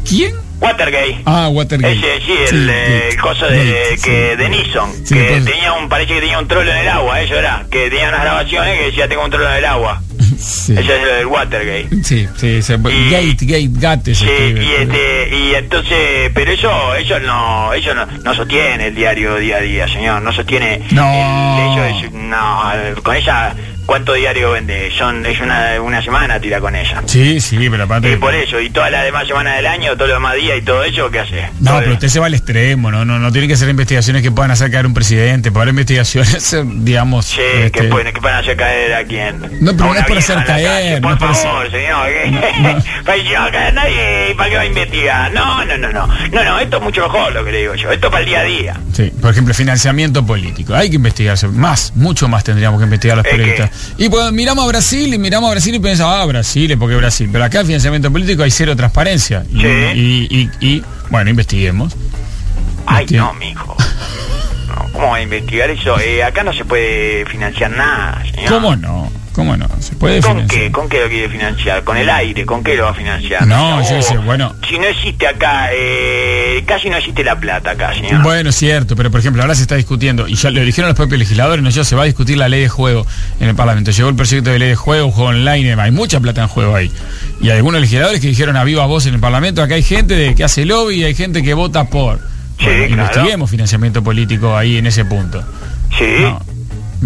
¿Quién? 0.08 0.34
Watergate. 0.60 1.20
Ah, 1.26 1.48
Watergate. 1.48 1.92
Ese, 1.94 2.24
sí, 2.24 2.32
el, 2.50 2.70
eh, 2.70 3.08
el 3.10 3.20
coso 3.20 3.46
de, 3.46 3.56
Gate, 3.58 3.88
que, 3.96 3.96
sí. 3.96 4.36
de 4.36 5.04
Sí, 5.04 5.14
que 5.14 5.40
tenía 5.44 5.72
un, 5.74 5.88
parece 5.88 6.14
que 6.14 6.20
tenía 6.20 6.38
un 6.38 6.48
trolo 6.48 6.70
en 6.70 6.76
el 6.78 6.88
agua, 6.88 7.20
eso 7.20 7.34
era, 7.34 7.66
que 7.70 7.90
tenía 7.90 8.08
unas 8.08 8.22
grabaciones 8.22 8.78
que 8.78 8.84
decía 8.86 9.08
tengo 9.08 9.24
un 9.24 9.30
trolo 9.30 9.50
en 9.50 9.56
el 9.56 9.64
agua. 9.64 10.00
Sí. 10.44 10.72
Eso 10.76 10.92
es 10.94 11.02
lo 11.02 11.14
del 11.14 11.26
Watergate. 11.26 11.88
Sí, 12.02 12.28
sí, 12.36 12.60
se- 12.62 12.74
Y- 12.74 13.10
Gate, 13.10 13.36
Gate, 13.46 13.68
Gate 13.70 14.14
Sí, 14.14 14.24
escribe. 14.26 14.62
y, 14.64 14.72
este, 14.72 15.36
y 15.36 15.54
entonces, 15.54 16.30
pero 16.34 16.50
eso, 16.52 16.94
eso 16.96 17.18
no, 17.20 17.72
eso 17.72 17.94
no, 17.94 18.04
no 18.06 18.34
sostiene 18.34 18.88
el 18.88 18.94
diario 18.94 19.36
día 19.36 19.56
a 19.56 19.60
día, 19.60 19.88
señor, 19.88 20.20
no 20.22 20.32
sostiene. 20.32 20.82
No. 20.90 21.02
el- 21.06 21.94
eso 21.94 22.06
es, 22.06 22.12
no, 22.12 22.62
con 23.02 23.16
esa, 23.16 23.54
¿cuánto 23.86 24.14
diario 24.14 24.52
vende? 24.52 24.90
Son, 24.96 25.24
es 25.26 25.40
una, 25.40 25.80
una 25.80 26.02
semana 26.02 26.40
tira 26.40 26.60
con 26.60 26.74
ella. 26.74 27.02
Sí, 27.06 27.40
sí, 27.40 27.68
pero 27.70 27.84
aparte. 27.84 28.12
Y 28.12 28.16
por 28.16 28.34
eso, 28.34 28.60
y 28.60 28.70
todas 28.70 28.90
las 28.90 29.04
demás 29.04 29.26
semanas 29.26 29.56
del 29.56 29.66
año, 29.66 29.92
todos 29.94 30.08
los 30.08 30.16
demás 30.16 30.34
días 30.36 30.58
y 30.58 30.62
todo 30.62 30.82
eso, 30.84 31.10
¿qué 31.10 31.20
hace? 31.20 31.48
No, 31.60 31.70
Todo 31.72 31.80
pero 31.80 31.92
usted 31.94 32.08
se 32.08 32.20
va 32.20 32.26
al 32.26 32.34
extremo, 32.34 32.90
¿no? 32.90 33.04
No, 33.04 33.18
no 33.18 33.32
tiene 33.32 33.48
que 33.48 33.56
ser 33.56 33.68
investigaciones 33.68 34.22
que 34.22 34.30
puedan 34.30 34.50
hacer 34.50 34.70
caer 34.70 34.86
un 34.86 34.94
presidente, 34.94 35.50
para 35.52 35.70
investigaciones, 35.70 36.56
digamos. 36.64 37.26
Sí, 37.26 37.40
este, 37.40 37.70
que 37.80 37.84
pueden, 37.88 38.12
que 38.12 38.20
pueden 38.20 38.38
hacer 38.38 38.56
caer 38.56 38.94
a 38.94 39.04
quién. 39.04 39.40
No, 39.60 39.72
pero 39.76 39.92
no 39.92 39.94
es 39.94 40.04
para 40.06 40.18
hacer 40.20 40.44
caer, 40.44 40.66
calle, 40.66 41.00
no 41.00 41.08
por 41.08 41.18
para 41.18 41.34
favor, 41.34 41.70
señor. 41.70 42.06
que- 42.08 42.24
Para 43.04 43.22
que 43.22 43.34
no 43.34 43.42
a 43.44 43.50
caer 43.50 43.74
nadie, 43.74 44.30
¿y 44.30 44.34
¿para 44.34 44.48
qué 44.50 44.56
va 44.56 44.62
a 44.62 44.66
investigar? 44.66 45.32
No, 45.32 45.64
no, 45.64 45.76
no, 45.76 45.92
no. 45.92 46.06
No, 46.32 46.44
no, 46.44 46.58
esto 46.58 46.76
es 46.78 46.82
mucho 46.82 47.02
mejor 47.02 47.32
lo 47.32 47.44
que 47.44 47.52
le 47.52 47.58
digo 47.58 47.74
yo. 47.74 47.90
Esto 47.90 48.06
es 48.06 48.10
para 48.10 48.22
el 48.22 48.28
día 48.28 48.40
a 48.40 48.44
día. 48.44 48.80
Sí, 48.94 49.12
por 49.20 49.30
ejemplo, 49.32 49.52
financiamiento 49.54 50.24
político. 50.24 50.74
Hay 50.74 50.88
que 50.90 50.96
investigarse 50.96 51.46
más, 51.48 51.92
mucho 51.94 52.28
más 52.28 52.44
tendríamos 52.44 52.80
que 52.80 52.84
investigar 52.84 53.16
los 53.18 53.26
Es 53.26 53.32
que- 53.32 53.36
periodistas. 53.36 53.70
Y 53.98 54.08
pues 54.08 54.32
miramos 54.32 54.64
a 54.64 54.68
Brasil 54.68 55.12
y 55.14 55.18
miramos 55.18 55.48
a 55.48 55.52
Brasil 55.52 55.74
y 55.74 55.78
pensamos, 55.78 56.14
ah, 56.18 56.24
Brasil, 56.26 56.70
¿y 56.70 56.76
¿por 56.76 56.88
qué 56.90 56.96
Brasil? 56.96 57.28
Pero 57.32 57.44
acá 57.44 57.60
el 57.60 57.66
financiamiento 57.66 58.10
político 58.10 58.42
hay 58.42 58.50
cero 58.50 58.74
transparencia. 58.76 59.44
Y, 59.52 59.60
Sí. 59.60 59.66
y, 59.68 60.50
y- 60.60 60.66
y, 60.76 60.82
bueno, 61.10 61.30
investiguemos. 61.30 61.94
Ay, 62.86 63.02
Entiendo. 63.02 63.32
no, 63.32 63.38
mijo. 63.38 63.76
No, 64.66 64.88
¿Cómo 64.92 65.08
va 65.10 65.16
a 65.18 65.22
investigar 65.22 65.70
eso? 65.70 66.00
Eh, 66.00 66.24
acá 66.24 66.42
no 66.42 66.52
se 66.52 66.64
puede 66.64 67.24
financiar 67.26 67.70
nada, 67.70 68.22
señor. 68.34 68.48
¿Cómo 68.54 68.74
no? 68.74 69.12
¿Cómo 69.34 69.56
no? 69.56 69.68
¿Se 69.80 69.96
puede 69.96 70.20
¿Con 70.20 70.46
qué? 70.46 70.70
¿Con 70.70 70.88
qué 70.88 71.00
lo 71.02 71.08
quiere 71.08 71.28
financiar? 71.28 71.82
¿Con 71.82 71.96
el 71.96 72.08
aire? 72.08 72.46
¿Con 72.46 72.62
qué 72.62 72.76
lo 72.76 72.84
va 72.84 72.90
a 72.90 72.94
financiar? 72.94 73.44
No, 73.44 73.82
yo 73.82 74.00
sé, 74.00 74.16
bueno. 74.18 74.54
Si 74.68 74.78
no 74.78 74.84
existe 74.84 75.26
acá, 75.26 75.70
eh, 75.72 76.62
casi 76.64 76.88
no 76.88 76.96
existe 76.96 77.24
la 77.24 77.34
plata 77.34 77.72
acá, 77.72 77.92
señor. 77.94 78.22
Bueno, 78.22 78.50
es 78.50 78.56
cierto, 78.56 78.94
pero 78.94 79.10
por 79.10 79.18
ejemplo, 79.18 79.42
ahora 79.42 79.56
se 79.56 79.62
está 79.62 79.74
discutiendo, 79.74 80.28
y 80.28 80.36
ya 80.36 80.50
lo 80.50 80.60
dijeron 80.60 80.88
los 80.88 80.96
propios 80.96 81.18
legisladores, 81.18 81.64
no 81.64 81.70
yo, 81.70 81.82
se 81.82 81.96
va 81.96 82.02
a 82.02 82.06
discutir 82.06 82.38
la 82.38 82.48
ley 82.48 82.60
de 82.60 82.68
juego 82.68 83.04
en 83.40 83.48
el 83.48 83.56
Parlamento. 83.56 83.90
Llegó 83.90 84.08
el 84.08 84.14
proyecto 84.14 84.50
de 84.50 84.58
ley 84.60 84.68
de 84.68 84.76
juego, 84.76 85.10
juego 85.10 85.30
online, 85.30 85.74
hay 85.82 85.90
mucha 85.90 86.20
plata 86.20 86.42
en 86.42 86.48
juego 86.48 86.76
ahí. 86.76 86.92
Y 87.40 87.50
hay 87.50 87.56
algunos 87.56 87.80
legisladores 87.80 88.20
que 88.20 88.28
dijeron 88.28 88.56
a 88.56 88.62
viva 88.62 88.86
voz 88.86 89.06
en 89.06 89.14
el 89.14 89.20
Parlamento, 89.20 89.64
acá 89.64 89.74
hay 89.74 89.82
gente 89.82 90.14
de, 90.14 90.36
que 90.36 90.44
hace 90.44 90.64
lobby 90.64 91.00
y 91.00 91.04
hay 91.04 91.14
gente 91.16 91.42
que 91.42 91.54
vota 91.54 91.84
por. 91.90 92.20
Sí, 92.60 92.66
Bueno, 92.66 92.86
claro. 92.86 93.02
investiguemos 93.02 93.50
financiamiento 93.50 94.04
político 94.04 94.56
ahí 94.56 94.76
en 94.76 94.86
ese 94.86 95.04
punto. 95.04 95.42
Sí. 95.98 96.04
No, 96.20 96.40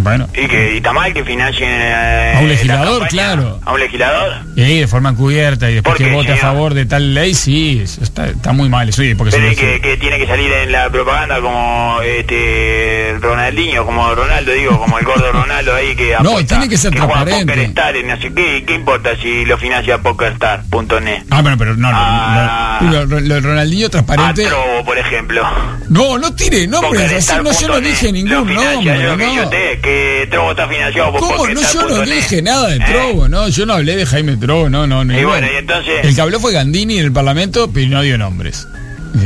Bueno, 0.00 0.28
Y 0.32 0.46
que 0.46 0.74
y 0.74 0.76
está 0.76 0.92
mal 0.92 1.12
que 1.12 1.24
financien 1.24 1.68
eh, 1.70 2.32
A 2.36 2.38
un 2.38 2.44
la 2.48 2.52
legislador, 2.54 3.00
campaña. 3.00 3.08
claro. 3.08 3.60
A 3.64 3.72
un 3.72 3.80
legislador. 3.80 4.32
y 4.54 4.62
ahí 4.62 4.78
de 4.80 4.86
forma 4.86 5.10
encubierta 5.10 5.68
y 5.70 5.74
después 5.74 5.96
¿Por 5.96 6.06
que 6.06 6.12
vote 6.14 6.32
a 6.32 6.36
señor? 6.36 6.52
favor 6.52 6.74
de 6.74 6.86
tal 6.86 7.14
ley, 7.14 7.34
sí, 7.34 7.82
está, 8.00 8.28
está 8.28 8.52
muy 8.52 8.68
mal 8.68 8.88
eso. 8.88 9.02
y 9.02 9.14
porque 9.16 9.32
Pero 9.36 9.48
es 9.48 9.58
que, 9.58 9.80
que 9.80 9.96
tiene 9.96 10.18
que 10.18 10.26
salir 10.26 10.52
en 10.52 10.70
la 10.72 10.88
propaganda 10.90 11.40
como 11.40 11.98
este 12.02 13.16
Ronaldinho, 13.20 13.84
como 13.84 14.14
Ronaldo, 14.14 14.52
digo, 14.52 14.78
como 14.78 14.98
el 14.98 15.04
gordo 15.04 15.32
Ronaldo 15.32 15.74
ahí 15.74 15.96
que 15.96 16.14
No, 16.22 16.30
apuesta, 16.30 16.56
tiene 16.56 16.68
que 16.68 16.76
ser 16.78 16.96
juega 16.96 17.24
transparente. 17.24 17.98
Y 17.98 18.02
no 18.04 18.16
sé 18.20 18.32
qué, 18.34 18.64
¿qué 18.66 18.74
importa 18.74 19.10
si 19.20 19.44
lo 19.46 19.58
financia 19.58 19.98
PokerStar.net? 19.98 21.22
Ah, 21.30 21.42
bueno, 21.42 21.56
pero 21.58 21.74
no, 21.76 21.90
no, 21.90 21.98
Ah. 22.00 22.78
no, 22.82 23.06
de 23.06 23.40
Ronaldinho 23.40 23.86
A 23.86 23.90
transparente. 23.90 24.44
Trovo, 24.46 24.84
por 24.84 24.96
ejemplo. 24.98 25.42
No, 25.88 26.18
no 26.18 26.34
tire 26.34 26.66
nombres, 26.66 27.12
así 27.12 27.42
no, 27.42 27.50
yo 27.58 27.68
no 27.68 27.80
dije 27.80 28.12
ningún 28.12 28.54
nombre, 28.54 28.54
yo 28.84 29.16
que 29.16 29.26
no. 29.26 29.50
que 29.50 30.28
Trovo 30.30 30.50
está 30.50 30.68
financiado 30.68 31.12
por 31.12 31.20
¿Cómo? 31.20 31.46
No, 31.48 31.60
yo 31.72 31.88
no 31.88 32.02
dije 32.02 32.42
nada 32.42 32.68
de 32.68 32.76
¿Eh? 32.76 32.84
Trobo, 32.88 33.28
no, 33.28 33.48
yo 33.48 33.64
no 33.66 33.74
hablé 33.74 33.96
de 33.96 34.04
Jaime 34.06 34.36
Trobo, 34.36 34.68
no, 34.68 34.86
no, 34.86 35.04
no. 35.04 35.18
Y 35.18 35.22
no. 35.22 35.28
bueno, 35.28 35.46
y 35.52 35.56
entonces- 35.56 36.04
El 36.04 36.14
que 36.14 36.20
habló 36.20 36.40
fue 36.40 36.52
Gandini 36.52 36.98
en 36.98 37.04
el 37.06 37.12
Parlamento, 37.12 37.70
pero 37.72 37.88
no 37.88 38.02
dio 38.02 38.18
nombres. 38.18 38.66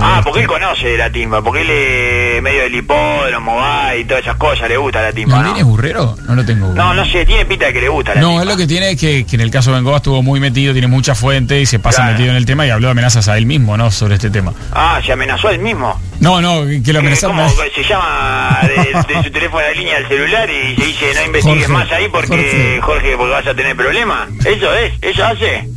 Ah, 0.01 0.21
porque 0.25 0.41
él 0.41 0.47
conoce 0.47 0.89
de 0.89 0.97
la 0.99 1.11
timba, 1.11 1.43
porque 1.43 1.63
él 1.63 1.71
es 1.71 2.43
medio 2.43 2.63
del 2.63 2.75
hipódromo, 2.75 3.57
va 3.57 3.95
y 3.97 4.05
todas 4.05 4.23
esas 4.23 4.37
cosas, 4.37 4.69
le 4.69 4.77
gusta 4.77 5.03
la 5.03 5.13
timba, 5.13 5.37
¿Gandini 5.39 5.61
es 5.61 5.65
¿no? 5.65 5.71
burrero? 5.71 6.17
No 6.27 6.35
lo 6.35 6.45
tengo. 6.45 6.69
No, 6.73 6.95
no 6.95 7.05
sé, 7.05 7.25
tiene 7.27 7.45
pinta 7.45 7.67
de 7.67 7.73
que 7.73 7.81
le 7.81 7.89
gusta 7.89 8.15
la 8.15 8.21
No, 8.21 8.29
timba. 8.29 8.43
es 8.43 8.49
lo 8.49 8.57
que 8.57 8.67
tiene 8.67 8.91
es 8.93 9.01
que, 9.01 9.25
que 9.27 9.37
en 9.37 9.43
el 9.43 9.51
caso 9.51 9.71
de 9.71 9.77
Bengoa 9.77 9.97
estuvo 9.97 10.23
muy 10.23 10.41
metido, 10.41 10.73
tiene 10.73 10.89
mucha 10.89 11.15
fuente 11.15 11.61
y 11.61 11.67
se 11.67 11.79
pasa 11.79 11.99
Claro. 12.03 12.13
metido 12.13 12.31
en 12.31 12.37
el 12.37 12.47
tema 12.47 12.67
y 12.67 12.71
habló 12.71 12.89
de 12.89 12.93
amenazas 12.93 13.29
a 13.29 13.37
él 13.39 13.47
mismo, 13.47 13.77
¿no? 13.77 13.91
Sobre 13.91 14.15
este 14.15 14.31
tema. 14.31 14.53
Ah, 14.73 15.01
se 15.05 15.13
amenazó 15.13 15.51
él 15.51 15.59
mismo. 15.61 16.01
No, 16.21 16.41
no, 16.41 16.63
que 16.85 16.93
lo 16.93 17.01
amenazaron. 17.01 17.37
¿Cómo 17.37 17.51
se 17.75 17.83
llama 17.85 18.61
de, 18.63 19.15
de 19.15 19.23
su 19.25 19.31
teléfono 19.31 19.65
de 19.67 19.75
línea 19.75 19.95
del 19.99 20.09
celular 20.09 20.49
y 20.51 20.77
se 20.77 20.87
dice 20.87 21.15
no 21.15 21.25
investigues 21.27 21.67
Jorge, 21.67 21.73
más 21.73 21.93
ahí 21.93 22.09
porque 22.09 22.29
Jorge. 22.29 22.81
Jorge. 22.81 23.17
porque 23.17 23.33
vas 23.33 23.47
a 23.47 23.55
tener 23.55 23.77
problemas? 23.77 24.29
Eso 24.45 24.73
es, 24.75 24.93
eso 25.03 25.25
hace. 25.25 25.69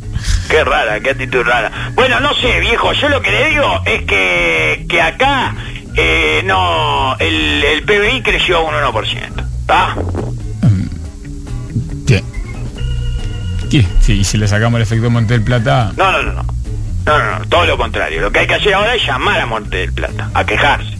Qué 0.48 0.62
rara, 0.64 1.00
qué 1.00 1.10
actitud 1.10 1.42
rara. 1.44 1.70
Bueno, 1.94 2.20
no 2.20 2.34
sé, 2.34 2.60
viejo, 2.60 2.92
yo 2.92 3.08
lo 3.08 3.20
que 3.20 3.30
le 3.30 3.48
digo 3.50 3.82
es 3.84 4.02
que, 4.04 4.86
que 4.88 5.02
acá 5.02 5.54
eh, 5.96 6.42
no 6.44 7.16
el, 7.18 7.64
el 7.64 7.82
PBI 7.82 8.22
creció 8.22 8.62
un 8.64 8.72
1%. 8.74 9.44
¿Está? 9.60 9.96
¿Qué? 12.06 12.22
¿Qué? 13.70 13.86
Sí, 14.00 14.20
y 14.20 14.24
si 14.24 14.38
le 14.38 14.46
sacamos 14.46 14.76
el 14.78 14.82
efecto 14.82 15.10
Monte 15.10 15.34
del 15.34 15.42
Plata. 15.42 15.92
No, 15.96 16.12
no, 16.12 16.22
no, 16.22 16.32
no. 16.34 16.42
No, 17.06 17.18
no, 17.18 17.38
no, 17.38 17.44
todo 17.46 17.64
lo 17.66 17.76
contrario. 17.78 18.20
Lo 18.20 18.32
que 18.32 18.40
hay 18.40 18.46
que 18.48 18.54
hacer 18.54 18.74
ahora 18.74 18.94
es 18.94 19.04
llamar 19.06 19.40
a 19.40 19.46
Monte 19.46 19.76
del 19.78 19.92
Plata, 19.92 20.28
a 20.34 20.44
quejarse. 20.44 20.96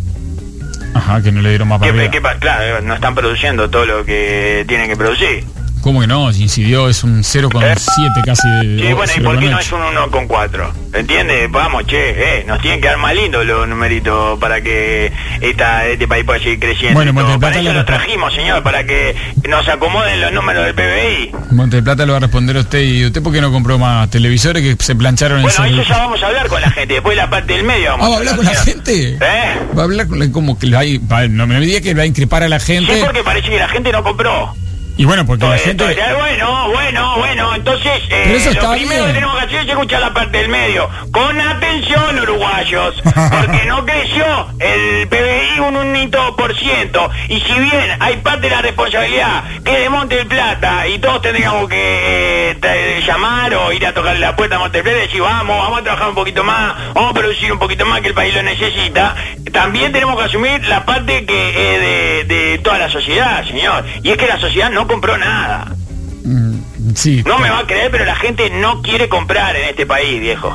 Ajá, 0.95 1.21
que 1.23 1.31
no 1.33 1.43
le 1.43 1.49
dieron 1.51 1.69
más 1.69 1.79
para 1.81 1.93
¿Qué, 1.93 1.99
arriba. 1.99 2.11
qué 2.13 2.21
pa- 2.21 2.37
claro, 2.39 2.81
no 2.83 2.95
están 2.95 3.15
produciendo 3.15 3.69
todo 3.71 3.85
lo 3.87 4.05
que 4.05 4.65
tienen 4.69 4.89
que 4.89 4.97
producir. 4.97 5.45
¿Cómo 5.87 6.01
que 6.01 6.09
no? 6.09 6.29
Incidió, 6.33 6.89
es 6.89 7.05
un 7.05 7.23
0,7 7.23 8.25
casi 8.25 8.49
de. 8.49 8.81
Sí, 8.89 8.93
o 8.93 8.97
bueno, 8.97 9.13
¿y 9.17 9.21
por 9.21 9.39
qué 9.39 9.47
no 9.47 9.59
0,8. 9.59 9.61
es 9.61 9.73
un 9.73 9.83
1 9.83 10.11
con 10.11 10.27
4? 10.27 10.73
¿Entiendes? 10.95 11.49
Vamos, 11.53 11.87
che, 11.87 12.41
eh, 12.41 12.45
nos 12.45 12.61
tienen 12.61 12.81
que 12.81 12.89
dar 12.89 12.97
más 12.99 13.15
lindos 13.15 13.47
los 13.47 13.69
numeritos 13.69 14.37
para 14.41 14.61
que 14.63 15.13
esta, 15.41 15.87
este 15.87 16.09
país 16.09 16.25
pueda 16.25 16.41
seguir 16.41 16.59
creciendo. 16.59 16.95
Bueno, 16.95 17.13
y 17.13 17.15
todo. 17.15 17.23
Monte 17.23 17.31
del 17.35 17.41
para 17.41 17.53
Plata 17.53 17.61
eso 17.61 17.73
le 17.73 17.79
lo 17.79 17.85
trajimos, 17.85 18.35
señor, 18.35 18.63
para 18.65 18.83
que 18.83 19.15
nos 19.49 19.69
acomoden 19.69 20.21
los 20.23 20.33
números 20.33 20.65
del 20.65 20.75
PBI. 20.75 21.33
Monte 21.55 21.77
del 21.77 21.85
Plata 21.85 22.05
lo 22.05 22.15
va 22.15 22.17
a 22.17 22.21
responder 22.23 22.57
a 22.57 22.61
usted. 22.63 22.83
¿Y 22.83 23.07
usted 23.07 23.23
por 23.23 23.33
qué 23.33 23.41
no 23.41 23.53
compró 23.53 23.79
más 23.79 24.11
televisores 24.11 24.65
que 24.65 24.83
se 24.83 24.97
plancharon 24.97 25.39
en 25.39 25.43
Bueno, 25.45 25.67
eso 25.67 25.83
ya 25.89 25.99
vamos 25.99 26.21
a 26.21 26.27
hablar 26.27 26.49
con 26.49 26.61
la 26.63 26.71
gente. 26.73 26.95
Después 26.95 27.17
la 27.17 27.31
parte 27.31 27.53
del 27.53 27.63
medio 27.63 27.93
Ah, 27.93 27.97
vamos 27.97 28.11
¿va 28.11 28.15
a 28.15 28.19
hablar 28.19 28.35
con 28.35 28.45
la 28.45 28.55
gente? 28.57 29.11
¿Eh? 29.21 29.55
Va 29.79 29.83
a 29.83 29.85
hablar 29.85 30.09
con 30.09 30.19
la, 30.19 30.33
como 30.33 30.59
que 30.59 30.67
no 30.67 31.47
me 31.47 31.61
diga 31.61 31.81
que 31.81 31.95
va 31.95 32.03
a 32.03 32.07
increpar 32.07 32.43
a 32.43 32.49
la 32.49 32.59
Sí, 32.59 32.73
gente. 32.73 33.01
porque 33.05 33.23
parece 33.23 33.51
que 33.51 33.59
la 33.61 33.69
gente 33.69 33.93
no 33.93 34.03
compró. 34.03 34.53
Y 34.99 35.05
bueno, 35.05 35.27
porque 35.27 35.45
la 35.45 35.57
Entonces, 35.57 35.69
gente. 35.69 35.85
entonces, 35.85 36.17
bueno, 36.19 36.69
bueno, 36.73 37.15
bueno, 37.19 37.55
entonces 37.55 37.93
eh, 38.09 38.33
eso 38.37 38.51
lo 38.55 38.73
primero 38.73 38.89
bien. 39.03 39.07
que 39.09 39.13
tenemos 39.13 39.37
que 39.39 39.45
hacer 39.45 39.61
es 39.61 39.69
escuchar 39.69 40.01
la 40.01 40.15
parte 40.15 40.39
del 40.39 40.49
medio. 40.49 40.89
Con 41.13 41.39
atención, 41.41 42.19
uruguayos, 42.19 42.95
porque 43.05 43.65
no 43.67 43.85
creció 43.85 44.25
el 44.59 45.07
PBI 45.09 45.61
un 45.61 45.77
unito 45.77 46.35
por 46.37 46.57
ciento. 46.57 47.11
Y 47.29 47.41
si 47.41 47.53
bien 47.53 47.97
hay 48.01 48.17
parte 48.19 48.49
de 48.49 48.57
la 48.57 48.63
responsabilidad 48.63 49.45
que 49.65 49.79
de 49.81 49.91
Monte 49.91 50.17
del 50.17 50.27
Plata 50.29 50.87
y 50.89 50.99
todos 50.99 51.21
tendríamos 51.21 51.69
que 51.69 52.57
eh, 52.63 53.03
llamar 53.07 53.55
o 53.55 53.73
ir 53.73 53.87
a 53.87 53.93
tocarle 53.93 54.21
la 54.21 54.35
puerta 54.35 54.57
a 54.57 54.59
Monte 54.61 54.79
del 54.79 54.85
Plata 54.85 54.99
y 54.99 55.07
decir 55.09 55.21
vamos, 55.21 55.59
vamos 55.59 55.81
a 55.81 55.83
trabajar 55.83 56.09
un 56.09 56.15
poquito 56.15 56.43
más, 56.43 56.75
vamos 56.95 57.11
a 57.11 57.15
producir 57.15 57.53
un 57.53 57.59
poquito 57.59 57.85
más 57.85 58.01
que 58.01 58.09
el 58.09 58.15
país 58.15 58.35
lo 58.35 58.43
necesita, 58.43 59.15
también 59.53 59.93
tenemos 59.93 60.17
que 60.19 60.25
asumir 60.25 60.67
la 60.69 60.85
parte 60.87 61.25
que 61.27 62.25
de, 62.29 62.35
de 62.35 62.59
toda 62.59 62.79
la 62.79 62.89
sociedad, 62.91 63.45
señor. 63.47 63.85
Y 64.03 64.11
es 64.11 64.17
que 64.17 64.27
la 64.27 64.39
sociedad 64.39 64.71
no 64.71 64.86
compró 64.87 65.17
nada. 65.17 65.75
Mm, 66.25 66.55
sí. 66.95 67.23
No 67.27 67.39
me 67.39 67.51
va 67.51 67.61
a 67.61 67.67
creer, 67.67 67.91
pero 67.91 68.05
la 68.05 68.17
gente 68.17 68.51
no 68.51 68.83
quiere 68.83 69.09
comprar 69.09 69.57
en 69.57 69.69
este 69.69 69.87
país, 69.87 70.21
viejo. 70.21 70.53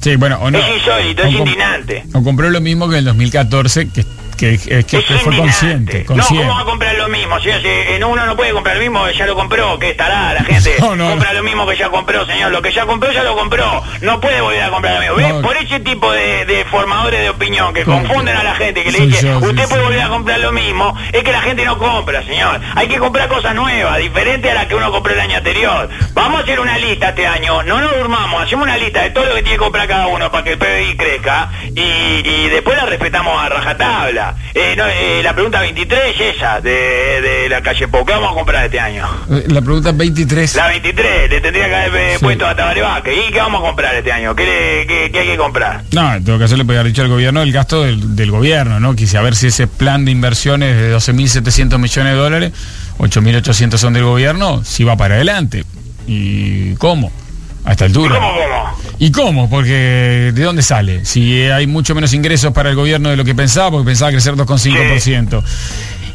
Sí, 0.00 0.16
bueno, 0.16 0.36
o 0.42 0.50
no. 0.50 0.58
Es 0.58 0.76
insólito, 0.76 1.22
es 1.22 1.32
indignante. 1.32 2.04
O 2.12 2.22
compró 2.22 2.50
lo 2.50 2.60
mismo 2.60 2.88
que 2.88 2.96
en 2.96 2.98
el 2.98 3.04
2014, 3.06 3.88
que, 3.88 4.04
que, 4.34 4.58
que, 4.58 4.84
que 4.84 4.96
Es 4.98 5.22
fue 5.22 5.36
consciente. 5.36 6.04
No. 6.08 6.24
¿cómo 6.24 6.48
va 6.48 6.60
a 6.60 6.64
comprar 6.64 6.94
lo 6.96 7.08
mismo? 7.08 7.40
señor? 7.40 7.60
Si, 7.60 7.68
eh, 7.68 8.00
uno 8.04 8.26
no 8.26 8.36
puede 8.36 8.52
comprar 8.52 8.76
lo 8.76 8.82
mismo, 8.82 9.08
ya 9.10 9.26
lo 9.26 9.34
compró, 9.34 9.78
que 9.78 9.90
estará 9.90 10.34
la 10.34 10.44
gente. 10.44 10.74
No, 10.84 10.96
no, 10.96 11.08
compra 11.10 11.32
no. 11.32 11.38
lo 11.38 11.44
mismo 11.44 11.66
que 11.66 11.76
ya 11.76 11.88
compró, 11.88 12.26
señor. 12.26 12.52
Lo 12.52 12.60
que 12.60 12.72
ya 12.72 12.84
compró, 12.84 13.10
ya 13.12 13.22
lo 13.22 13.36
compró. 13.36 13.82
No 14.02 14.20
puede 14.20 14.40
volver 14.40 14.62
a 14.62 14.70
comprar 14.70 15.02
lo 15.04 15.16
mismo. 15.16 15.42
Por 15.42 15.56
ese 15.56 15.80
tipo 15.80 16.12
de, 16.12 16.44
de 16.44 16.64
formadores 16.66 17.20
de 17.20 17.30
opinión 17.30 17.72
que 17.72 17.84
confunden 17.84 18.36
a 18.36 18.42
la 18.42 18.54
gente, 18.54 18.82
que 18.82 18.90
le 18.90 19.06
dicen, 19.06 19.40
yo, 19.40 19.46
usted 19.46 19.62
sí. 19.62 19.68
puede 19.68 19.82
volver 19.82 20.00
a 20.02 20.08
comprar 20.08 20.40
lo 20.40 20.52
mismo, 20.52 20.96
es 21.12 21.22
que 21.22 21.32
la 21.32 21.40
gente 21.40 21.64
no 21.64 21.78
compra, 21.78 22.22
señor. 22.24 22.60
Hay 22.74 22.88
que 22.88 22.98
comprar 22.98 23.28
cosas 23.28 23.54
nuevas, 23.54 23.98
diferentes 23.98 24.50
a 24.50 24.54
las 24.54 24.66
que 24.66 24.74
uno 24.74 24.90
compró 24.90 25.12
el 25.14 25.20
año 25.20 25.38
anterior. 25.38 25.88
Vamos 26.12 26.40
a 26.40 26.42
hacer 26.42 26.60
una 26.60 26.76
lista 26.78 27.10
este 27.10 27.26
año, 27.26 27.62
no 27.62 27.80
nos 27.80 27.96
durmamos, 27.96 28.42
hacemos 28.42 28.64
una 28.64 28.76
lista 28.76 29.02
de 29.02 29.10
todo 29.10 29.24
lo 29.26 29.34
que 29.34 29.42
tiene 29.42 29.56
que 29.56 29.62
comprar 29.64 29.88
cada 29.88 30.06
uno 30.08 30.30
para 30.30 30.44
que 30.44 30.52
el 30.52 30.58
PBI 30.58 30.96
crezca 30.96 31.50
y, 31.74 31.80
y 31.80 32.48
después 32.48 32.76
la 32.76 32.86
respetamos 32.86 33.42
a 33.42 33.48
rajatabla. 33.48 34.23
Eh, 34.54 34.74
no, 34.76 34.84
eh, 34.86 35.20
la 35.22 35.32
pregunta 35.34 35.60
23 35.60 36.00
es 36.20 36.36
esa, 36.36 36.60
de, 36.60 36.70
de 37.20 37.48
la 37.48 37.60
calle 37.62 37.88
Pau. 37.88 38.04
¿Qué 38.04 38.12
vamos 38.12 38.30
a 38.32 38.34
comprar 38.34 38.64
este 38.64 38.78
año? 38.80 39.06
Eh, 39.30 39.44
La 39.48 39.60
pregunta 39.60 39.92
23. 39.92 40.54
La 40.54 40.68
23, 40.68 41.30
le 41.30 41.40
tendría 41.40 41.66
que 41.68 41.74
haber 41.74 42.18
Sí. 42.18 42.24
puesto 42.24 42.46
a 42.46 42.54
Tabaré 42.54 42.82
Vázquez. 42.82 43.14
¿Y 43.28 43.32
qué 43.32 43.38
vamos 43.38 43.60
a 43.62 43.66
comprar 43.66 43.94
este 43.94 44.12
año? 44.12 44.34
¿Qué, 44.34 44.44
le- 44.44 44.86
qué- 44.86 45.10
qué 45.12 45.18
hay 45.20 45.26
que 45.28 45.36
comprar? 45.36 45.82
No, 45.92 46.14
en 46.14 46.24
todo 46.24 46.38
caso 46.38 46.56
le 46.56 46.64
podría 46.64 46.80
haber 46.80 46.92
dicho 46.92 47.02
al 47.02 47.08
gobierno 47.08 47.42
el 47.42 47.52
gasto 47.52 47.82
del, 47.82 48.14
del 48.16 48.30
gobierno, 48.30 48.80
¿no? 48.80 48.94
Quise 48.94 49.18
ver 49.20 49.34
si 49.34 49.48
ese 49.48 49.66
plan 49.66 50.04
de 50.04 50.10
inversiones 50.12 50.76
de 50.76 50.94
12.700 50.94 51.78
millones 51.78 52.12
de 52.12 52.18
dólares, 52.18 52.52
8.800 52.98 53.76
son 53.78 53.92
del 53.94 54.04
gobierno, 54.04 54.62
si 54.64 54.84
va 54.84 54.96
para 54.96 55.16
adelante. 55.16 55.64
¿Y 56.06 56.74
cómo? 56.74 57.10
A 57.64 57.72
esta 57.72 57.84
altura. 57.86 58.16
¿Cómo, 58.16 58.32
cómo? 58.34 58.78
¿Y 58.98 59.10
cómo? 59.10 59.50
Porque 59.50 60.32
¿de 60.34 60.42
dónde 60.42 60.62
sale? 60.62 61.04
Si 61.04 61.42
hay 61.44 61.66
mucho 61.66 61.94
menos 61.94 62.12
ingresos 62.12 62.52
para 62.52 62.70
el 62.70 62.76
gobierno 62.76 63.08
de 63.10 63.16
lo 63.16 63.24
que 63.24 63.34
pensaba, 63.34 63.70
porque 63.70 63.86
pensaba 63.86 64.10
crecer 64.10 64.34
2,5%. 64.34 65.42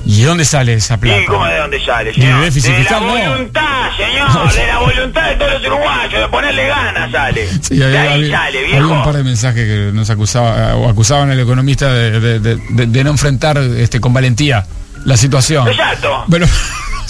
¿Y 0.05 0.21
de 0.21 0.25
dónde 0.27 0.45
sale 0.45 0.73
esa 0.75 0.97
plata? 0.97 1.21
¿Y 1.21 1.25
cómo 1.25 1.45
de 1.45 1.57
dónde 1.57 1.83
sale, 1.85 2.05
de 2.11 2.13
señor? 2.15 2.41
déficit 2.41 2.71
de 2.71 2.77
fiscal, 2.77 3.05
la 3.05 3.29
voluntad, 3.31 3.89
señor, 3.97 4.53
de 4.53 4.67
la 4.67 4.79
voluntad 4.79 5.29
de 5.29 5.35
todos 5.35 5.53
los 5.53 5.65
uruguayos, 5.65 6.21
de 6.21 6.27
ponerle 6.29 6.67
ganas 6.67 7.11
sale. 7.11 7.47
Sí, 7.61 7.75
de 7.75 7.85
había, 7.85 8.01
ahí 8.03 8.07
había- 8.23 8.37
sale, 8.37 8.59
había 8.59 8.79
un 8.81 8.87
viejo. 8.87 9.03
par 9.03 9.17
de 9.17 9.23
mensajes 9.23 9.65
que 9.65 9.91
nos 9.93 10.09
acusaba 10.09 10.75
o 10.75 10.89
acusaban 10.89 11.31
al 11.31 11.39
economista 11.39 11.91
de, 11.91 12.39
de- 12.39 13.03
no 13.03 13.09
enfrentar 13.09 13.57
este 13.57 13.99
con 13.99 14.13
valentía 14.13 14.65
la 15.03 15.17
situación. 15.17 15.67
Exacto. 15.67 16.23
Bueno, 16.27 16.47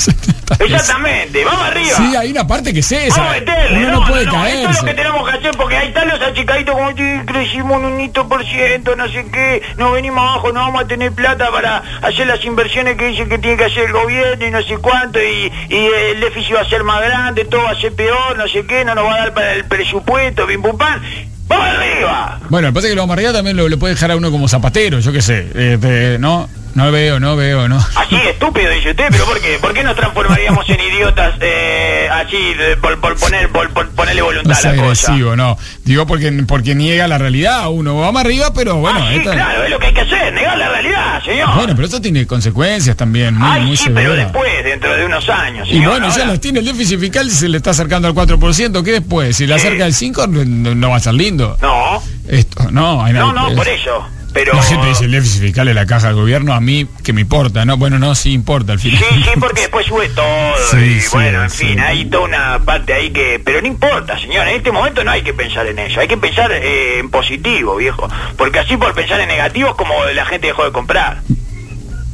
Exactamente, 0.59 1.45
vamos 1.45 1.61
arriba. 1.63 1.97
Sí, 1.97 2.15
hay 2.15 2.31
una 2.31 2.47
parte 2.47 2.73
que 2.73 2.79
es 2.79 2.91
esa. 2.91 3.17
Vamos 3.17 3.35
a 3.35 3.39
meterle, 3.39 3.77
Uno 3.79 3.91
no, 3.91 3.99
no, 3.99 4.07
puede 4.07 4.25
no, 4.25 4.31
no, 4.33 4.45
esto 4.45 4.69
es 4.69 4.77
lo 4.77 4.85
que 4.85 4.93
tenemos 4.93 5.29
que 5.29 5.37
hacer 5.37 5.51
porque 5.57 5.77
ahí 5.77 5.87
están 5.89 6.07
los 6.07 6.21
achicaditos 6.21 6.75
como 6.75 6.89
crecimos 7.25 7.77
un 7.77 7.85
unito 7.85 8.27
por 8.27 8.45
ciento, 8.45 8.95
no 8.95 9.07
sé 9.09 9.25
qué, 9.31 9.61
nos 9.77 9.93
venimos 9.93 10.19
abajo, 10.19 10.51
no 10.51 10.61
vamos 10.61 10.83
a 10.83 10.87
tener 10.87 11.11
plata 11.11 11.51
para 11.51 11.83
hacer 12.01 12.27
las 12.27 12.43
inversiones 12.45 12.97
que 12.97 13.07
dicen 13.07 13.29
que 13.29 13.37
tiene 13.37 13.57
que 13.57 13.65
hacer 13.65 13.85
el 13.85 13.93
gobierno 13.93 14.45
y 14.45 14.51
no 14.51 14.61
sé 14.63 14.77
cuánto, 14.77 15.19
y, 15.21 15.51
y 15.69 15.89
el 16.11 16.19
déficit 16.19 16.55
va 16.55 16.61
a 16.61 16.69
ser 16.69 16.83
más 16.83 17.01
grande, 17.01 17.45
todo 17.45 17.63
va 17.63 17.71
a 17.71 17.75
ser 17.79 17.93
peor, 17.93 18.37
no 18.37 18.47
sé 18.47 18.65
qué, 18.65 18.83
no 18.85 18.95
nos 18.95 19.05
va 19.05 19.15
a 19.15 19.19
dar 19.19 19.33
para 19.33 19.53
el 19.53 19.65
presupuesto, 19.65 20.47
bim 20.47 20.61
pum 20.61 20.77
pam. 20.77 21.01
¡Vamos 21.47 21.67
arriba! 21.67 22.39
Bueno, 22.49 22.67
que 22.67 22.73
pasa 22.73 22.87
es 22.87 22.91
que 22.91 22.95
lo 22.95 23.03
amarría 23.03 23.33
también 23.33 23.57
lo, 23.57 23.67
lo 23.67 23.79
puede 23.79 23.95
dejar 23.95 24.11
a 24.11 24.15
uno 24.15 24.29
como 24.29 24.47
zapatero, 24.47 24.99
yo 24.99 25.11
qué 25.11 25.21
sé. 25.21 25.47
Este, 25.73 26.19
no, 26.19 26.47
no 26.75 26.91
veo, 26.91 27.19
no 27.19 27.35
veo, 27.35 27.67
no. 27.67 27.77
Así 27.95 28.15
estúpido 28.15 28.69
dice 28.71 28.91
usted, 28.91 29.05
pero 29.09 29.25
¿por 29.25 29.39
qué? 29.41 29.57
¿Por 29.59 29.73
qué 29.73 29.83
nos 29.83 29.95
transformaríamos 29.95 30.67
en 30.69 30.79
idiotas 30.79 31.33
eh, 31.41 32.07
así 32.11 32.53
de- 32.53 32.77
por, 32.77 32.99
por 32.99 33.17
poner 33.17 33.49
por, 33.49 33.69
por 33.71 33.89
ponerle 33.89 34.21
No 34.21 34.27
voluntad 34.27 34.57
es 34.59 34.65
a 34.65 34.71
la 34.73 34.75
cosa? 34.83 35.07
agresivo, 35.11 35.35
no. 35.35 35.57
Digo 35.83 36.05
porque, 36.07 36.31
porque 36.47 36.75
niega 36.75 37.07
la 37.07 37.17
realidad 37.17 37.59
a 37.61 37.69
uno. 37.69 37.99
Vamos 37.99 38.21
arriba, 38.21 38.53
pero 38.53 38.75
bueno. 38.77 38.99
ah, 39.01 39.09
sí, 39.11 39.17
esta- 39.17 39.31
claro, 39.33 39.63
es 39.63 39.69
lo 39.69 39.79
que 39.79 39.88
hay 39.88 39.93
que 39.93 40.01
hacer, 40.01 40.33
negar 40.33 40.57
la 40.57 40.69
realidad, 40.69 41.23
señor. 41.23 41.55
Bueno, 41.55 41.73
pero 41.75 41.88
eso 41.88 42.01
tiene 42.01 42.25
consecuencias 42.27 42.95
también, 42.95 43.35
muy, 43.35 43.47
Ay, 43.49 43.65
muy 43.65 43.77
sí, 43.77 43.89
pero 43.93 44.13
después, 44.13 44.63
dentro 44.63 44.95
de 44.95 45.05
unos 45.05 45.27
años. 45.29 45.67
Y 45.71 45.79
bueno, 45.86 46.10
ya 46.15 46.25
las 46.25 46.39
tiene 46.39 46.60
el 46.60 46.65
déficit 46.65 46.99
fiscal 46.99 47.29
se 47.29 47.49
le 47.49 47.58
está 47.58 47.71
acercando 47.71 48.08
al 48.08 48.13
4%. 48.13 48.84
¿Qué 48.84 48.91
después? 48.91 49.36
Si 49.36 49.45
le 49.47 49.55
acerca 49.55 49.86
al 49.86 49.93
5, 49.93 50.27
no, 50.27 50.75
no 50.75 50.89
va 50.89 50.97
a 50.97 50.99
ser 50.99 51.13
lindo. 51.13 51.58
No, 51.62 52.01
Esto, 52.27 52.69
no, 52.71 53.03
hay 53.03 53.13
no, 53.13 53.34
no, 53.34 53.55
por 53.55 53.67
eso. 53.67 54.05
Pero... 54.33 54.53
La 54.53 54.63
gente 54.63 54.87
dice 54.87 55.05
el 55.05 55.11
déficit 55.11 55.41
fiscal 55.41 55.67
de 55.67 55.73
la 55.73 55.85
caja 55.85 56.07
del 56.07 56.15
gobierno, 56.15 56.53
a 56.53 56.61
mí 56.61 56.87
que 57.03 57.13
me 57.13 57.21
importa, 57.21 57.65
¿no? 57.65 57.77
Bueno, 57.77 57.99
no, 57.99 58.15
sí 58.15 58.33
importa 58.33 58.73
al 58.73 58.79
final. 58.79 58.99
Sí, 58.99 59.23
sí, 59.23 59.29
porque 59.39 59.61
después 59.61 59.85
sube 59.85 60.09
todo 60.09 60.25
Sí, 60.71 60.77
y 60.77 61.01
sí, 61.01 61.07
bueno, 61.11 61.43
en 61.43 61.49
sí. 61.49 61.65
fin, 61.67 61.79
hay 61.79 62.05
toda 62.05 62.23
una 62.25 62.59
parte 62.63 62.93
ahí 62.93 63.09
que... 63.11 63.41
Pero 63.43 63.61
no 63.61 63.67
importa, 63.67 64.19
señor, 64.19 64.47
en 64.47 64.55
este 64.55 64.71
momento 64.71 65.03
no 65.03 65.11
hay 65.11 65.21
que 65.23 65.33
pensar 65.33 65.65
en 65.67 65.79
eso, 65.79 65.99
hay 65.99 66.07
que 66.07 66.17
pensar 66.17 66.51
eh, 66.51 66.99
en 66.99 67.09
positivo, 67.09 67.75
viejo. 67.75 68.07
Porque 68.37 68.59
así 68.59 68.77
por 68.77 68.93
pensar 68.93 69.19
en 69.19 69.29
negativo 69.29 69.69
es 69.69 69.75
como 69.75 69.93
la 70.05 70.25
gente 70.25 70.47
dejó 70.47 70.65
de 70.65 70.71
comprar. 70.71 71.21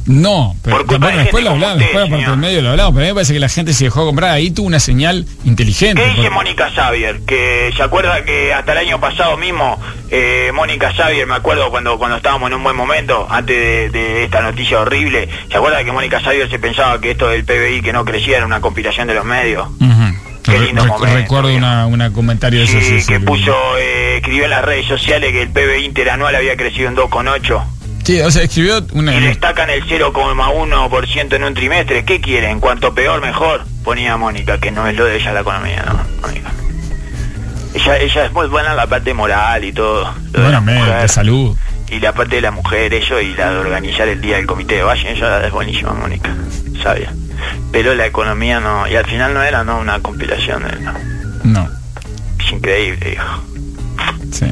No, 0.06 0.54
pero 0.62 0.78
Por 0.86 0.98
bueno, 1.00 1.16
de 1.16 1.22
después 1.24 1.42
lo 1.42 1.50
hablamos, 1.50 1.82
usted, 1.82 1.98
después 2.00 2.26
del 2.26 2.36
medio 2.36 2.62
lo 2.62 2.70
hablamos, 2.70 2.92
pero 2.94 3.02
a 3.02 3.06
mí 3.06 3.10
me 3.10 3.14
parece 3.14 3.32
que 3.32 3.40
la 3.40 3.48
gente 3.48 3.72
se 3.74 3.84
dejó 3.84 4.06
comprar, 4.06 4.30
ahí 4.30 4.50
tuvo 4.52 4.66
una 4.68 4.78
señal 4.78 5.26
inteligente. 5.44 6.00
¿Qué 6.00 6.08
dice 6.10 6.16
porque- 6.22 6.30
Mónica 6.30 6.70
Xavier? 6.70 7.20
Que 7.26 7.72
se 7.76 7.82
acuerda 7.82 8.24
que 8.24 8.52
hasta 8.54 8.72
el 8.72 8.78
año 8.78 9.00
pasado 9.00 9.36
mismo, 9.36 9.80
eh, 10.10 10.52
Mónica 10.54 10.92
Xavier, 10.92 11.26
me 11.26 11.34
acuerdo 11.34 11.70
cuando 11.70 11.98
cuando 11.98 12.18
estábamos 12.18 12.50
en 12.50 12.56
un 12.56 12.62
buen 12.62 12.76
momento, 12.76 13.26
antes 13.28 13.56
de, 13.56 13.90
de 13.90 14.24
esta 14.24 14.42
noticia 14.42 14.78
horrible, 14.80 15.28
¿se 15.50 15.56
acuerda 15.56 15.82
que 15.82 15.90
Mónica 15.90 16.20
Xavier 16.20 16.48
se 16.48 16.58
pensaba 16.60 17.00
que 17.00 17.10
esto 17.10 17.28
del 17.28 17.44
PBI 17.44 17.82
que 17.82 17.92
no 17.92 18.04
crecía 18.04 18.36
era 18.36 18.46
una 18.46 18.60
compilación 18.60 19.08
de 19.08 19.14
los 19.14 19.24
medios? 19.24 19.66
Qué 20.44 20.60
lindo 20.60 20.86
momento, 20.86 21.12
recuerdo 21.16 21.52
una, 21.52 21.86
una 21.86 22.12
comentario 22.12 22.60
de 22.60 22.66
eso, 22.66 22.78
Sí, 22.78 22.84
sí, 22.86 23.00
sí, 23.00 23.06
que 23.08 23.18
puso, 23.18 23.52
eh, 23.78 24.18
escribió 24.18 24.44
en 24.44 24.50
las 24.50 24.64
redes 24.64 24.86
sociales 24.86 25.32
que 25.32 25.42
el 25.42 25.48
PBI 25.48 25.84
interanual 25.84 26.36
había 26.36 26.56
crecido 26.56 26.88
en 26.88 26.94
2,8 26.94 27.64
Sí, 28.06 28.20
o 28.20 28.30
sea, 28.30 28.44
escribió 28.44 28.86
una... 28.92 29.12
y 29.16 29.20
destacan 29.20 29.68
el 29.68 29.82
0,1% 29.84 31.32
en 31.34 31.42
un 31.44 31.54
trimestre. 31.54 32.04
¿Qué 32.04 32.20
quieren? 32.20 32.60
Cuanto 32.60 32.94
peor, 32.94 33.20
mejor. 33.20 33.64
Ponía 33.82 34.16
Mónica, 34.16 34.58
que 34.58 34.70
no 34.70 34.86
es 34.86 34.96
lo 34.96 35.04
de 35.06 35.16
ella 35.16 35.32
la 35.32 35.40
economía, 35.40 35.84
¿no? 35.86 36.04
Mónica. 36.22 36.50
Ella, 37.74 37.98
ella 37.98 38.26
es 38.26 38.32
muy 38.32 38.46
buena 38.46 38.70
en 38.70 38.76
la 38.76 38.86
parte 38.86 39.12
moral 39.12 39.64
y 39.64 39.72
todo. 39.72 40.04
Lo 40.32 40.42
de 40.42 40.50
la 40.50 40.60
Bueno, 40.60 40.60
me- 40.62 40.74
mujer. 40.78 41.02
de 41.02 41.08
salud. 41.08 41.56
Y 41.90 41.98
la 42.00 42.12
parte 42.12 42.36
de 42.36 42.42
la 42.42 42.50
mujer, 42.52 42.94
eso, 42.94 43.20
y 43.20 43.34
la 43.34 43.50
de 43.50 43.58
organizar 43.58 44.06
el 44.08 44.20
día 44.20 44.36
del 44.36 44.46
comité 44.46 44.76
de 44.76 44.82
Valle, 44.84 45.10
ella 45.12 45.44
es 45.46 45.52
buenísima, 45.52 45.92
Mónica, 45.92 46.34
sabia. 46.82 47.12
Pero 47.72 47.94
la 47.94 48.06
economía 48.06 48.60
no, 48.60 48.86
y 48.88 48.94
al 48.96 49.04
final 49.06 49.34
no 49.34 49.42
era 49.42 49.62
no 49.64 49.78
una 49.78 50.00
compilación, 50.00 50.64
era- 50.64 50.94
No, 51.44 51.68
es 52.40 52.52
increíble, 52.52 53.12
hijo. 53.14 53.42
sí. 54.32 54.46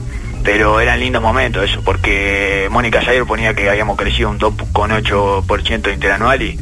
Pero 0.45 0.79
eran 0.79 1.01
lindos 1.01 1.23
momentos 1.23 1.65
eso, 1.65 1.83
porque 1.83 2.69
Mónica 2.71 3.03
Sayer 3.03 3.25
ponía 3.25 3.55
que 3.55 3.69
habíamos 3.69 3.97
crecido 3.97 4.29
un 4.29 4.39
2,8% 4.39 5.93
interanual 5.93 6.43
y 6.43 6.59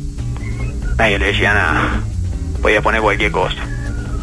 nadie 0.96 1.18
le 1.18 1.26
decía 1.26 1.52
nada. 1.52 2.00
Podía 2.62 2.80
poner 2.80 3.00
cualquier 3.00 3.32
cosa. 3.32 3.60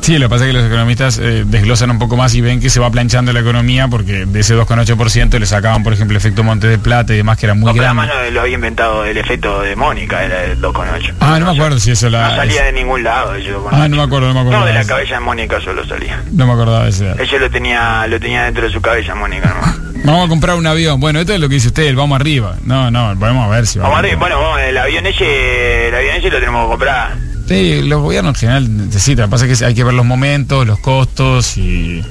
Sí, 0.02 0.18
lo 0.18 0.26
que 0.26 0.30
pasa 0.30 0.46
es 0.46 0.48
que 0.52 0.54
los 0.58 0.66
economistas 0.66 1.20
eh, 1.20 1.44
desglosan 1.46 1.92
un 1.92 2.00
poco 2.00 2.18
más 2.18 2.34
y 2.34 2.42
ven 2.42 2.60
que 2.60 2.70
se 2.72 2.80
va 2.80 2.90
planchando 2.90 3.32
la 3.32 3.42
economía 3.42 3.88
porque 3.90 4.26
de 4.26 4.40
ese 4.40 4.56
2,8% 4.56 5.38
le 5.38 5.46
sacaban, 5.46 5.84
por 5.84 5.94
ejemplo, 5.94 6.18
efecto 6.18 6.44
Monte 6.44 6.68
de 6.68 6.80
Plata 6.80 7.14
y 7.14 7.18
demás 7.18 7.38
que 7.38 7.46
era 7.46 7.54
muy 7.54 7.66
No, 7.66 7.74
pero 7.74 7.84
grande. 7.84 8.02
además 8.04 8.26
no 8.26 8.32
lo 8.32 8.42
había 8.42 8.56
inventado 8.56 9.06
el 9.06 9.18
efecto 9.18 9.62
de 9.62 9.76
Mónica, 9.76 10.24
era 10.24 10.46
el 10.46 10.60
2,8. 10.60 11.14
Ah, 11.20 11.38
no 11.40 11.46
me 11.46 11.52
acuerdo 11.52 11.80
si 11.80 11.92
eso 11.92 12.10
la... 12.10 12.30
No 12.30 12.36
salía 12.38 12.64
de 12.64 12.72
ningún 12.74 13.04
lado 13.04 13.36
2,8. 13.38 13.68
Ah, 13.72 13.88
no 13.88 13.98
me 13.98 14.04
acuerdo, 14.04 14.28
no 14.30 14.34
me 14.34 14.40
acuerdo. 14.40 14.60
No, 14.62 14.66
de 14.66 14.74
la 14.74 14.86
cabeza 14.86 15.16
de 15.16 15.20
Mónica 15.20 15.62
solo 15.62 15.86
salía. 15.86 16.24
No 16.32 16.48
me 16.48 16.54
acordaba 16.54 16.86
de 16.86 16.90
ese. 16.90 17.12
Ese 17.22 17.38
lo 17.38 17.50
tenía, 17.52 18.08
lo 18.08 18.20
tenía 18.20 18.46
dentro 18.46 18.64
de 18.66 18.72
su 18.72 18.82
cabeza, 18.82 19.14
Mónica, 19.14 19.50
nomás. 19.54 19.76
Vamos 20.06 20.26
a 20.26 20.30
comprar 20.30 20.56
un 20.56 20.66
avión. 20.66 21.00
Bueno, 21.00 21.20
esto 21.20 21.34
es 21.34 21.40
lo 21.40 21.50
que 21.50 21.56
dice 21.56 21.68
usted, 21.68 21.84
el 21.84 21.96
vamos 21.98 22.20
arriba. 22.20 22.56
No, 22.64 22.90
no, 22.90 23.14
vamos 23.18 23.46
a 23.46 23.50
ver 23.50 23.68
si 23.68 23.78
Vamos 23.80 23.92
vamos. 23.96 24.06
arriba, 24.06 24.20
bueno, 24.20 24.42
vamos, 24.42 24.60
el 24.62 24.78
avión 24.78 25.06
ese, 25.06 25.90
el 25.90 25.94
avión 25.96 26.16
ese 26.16 26.30
lo 26.32 26.40
tenemos 26.40 26.64
que 26.66 26.70
comprar. 26.70 27.12
Sí, 27.50 27.82
los 27.82 28.04
gobiernos 28.04 28.36
en 28.36 28.40
general 28.40 28.78
necesitan. 28.78 29.28
Pasa 29.28 29.48
que 29.48 29.66
hay 29.66 29.74
que 29.74 29.84
ver 29.84 29.96
los 29.96 30.06
momentos, 30.06 30.68
los 30.68 30.78
costos 30.78 31.58
y, 31.58 32.04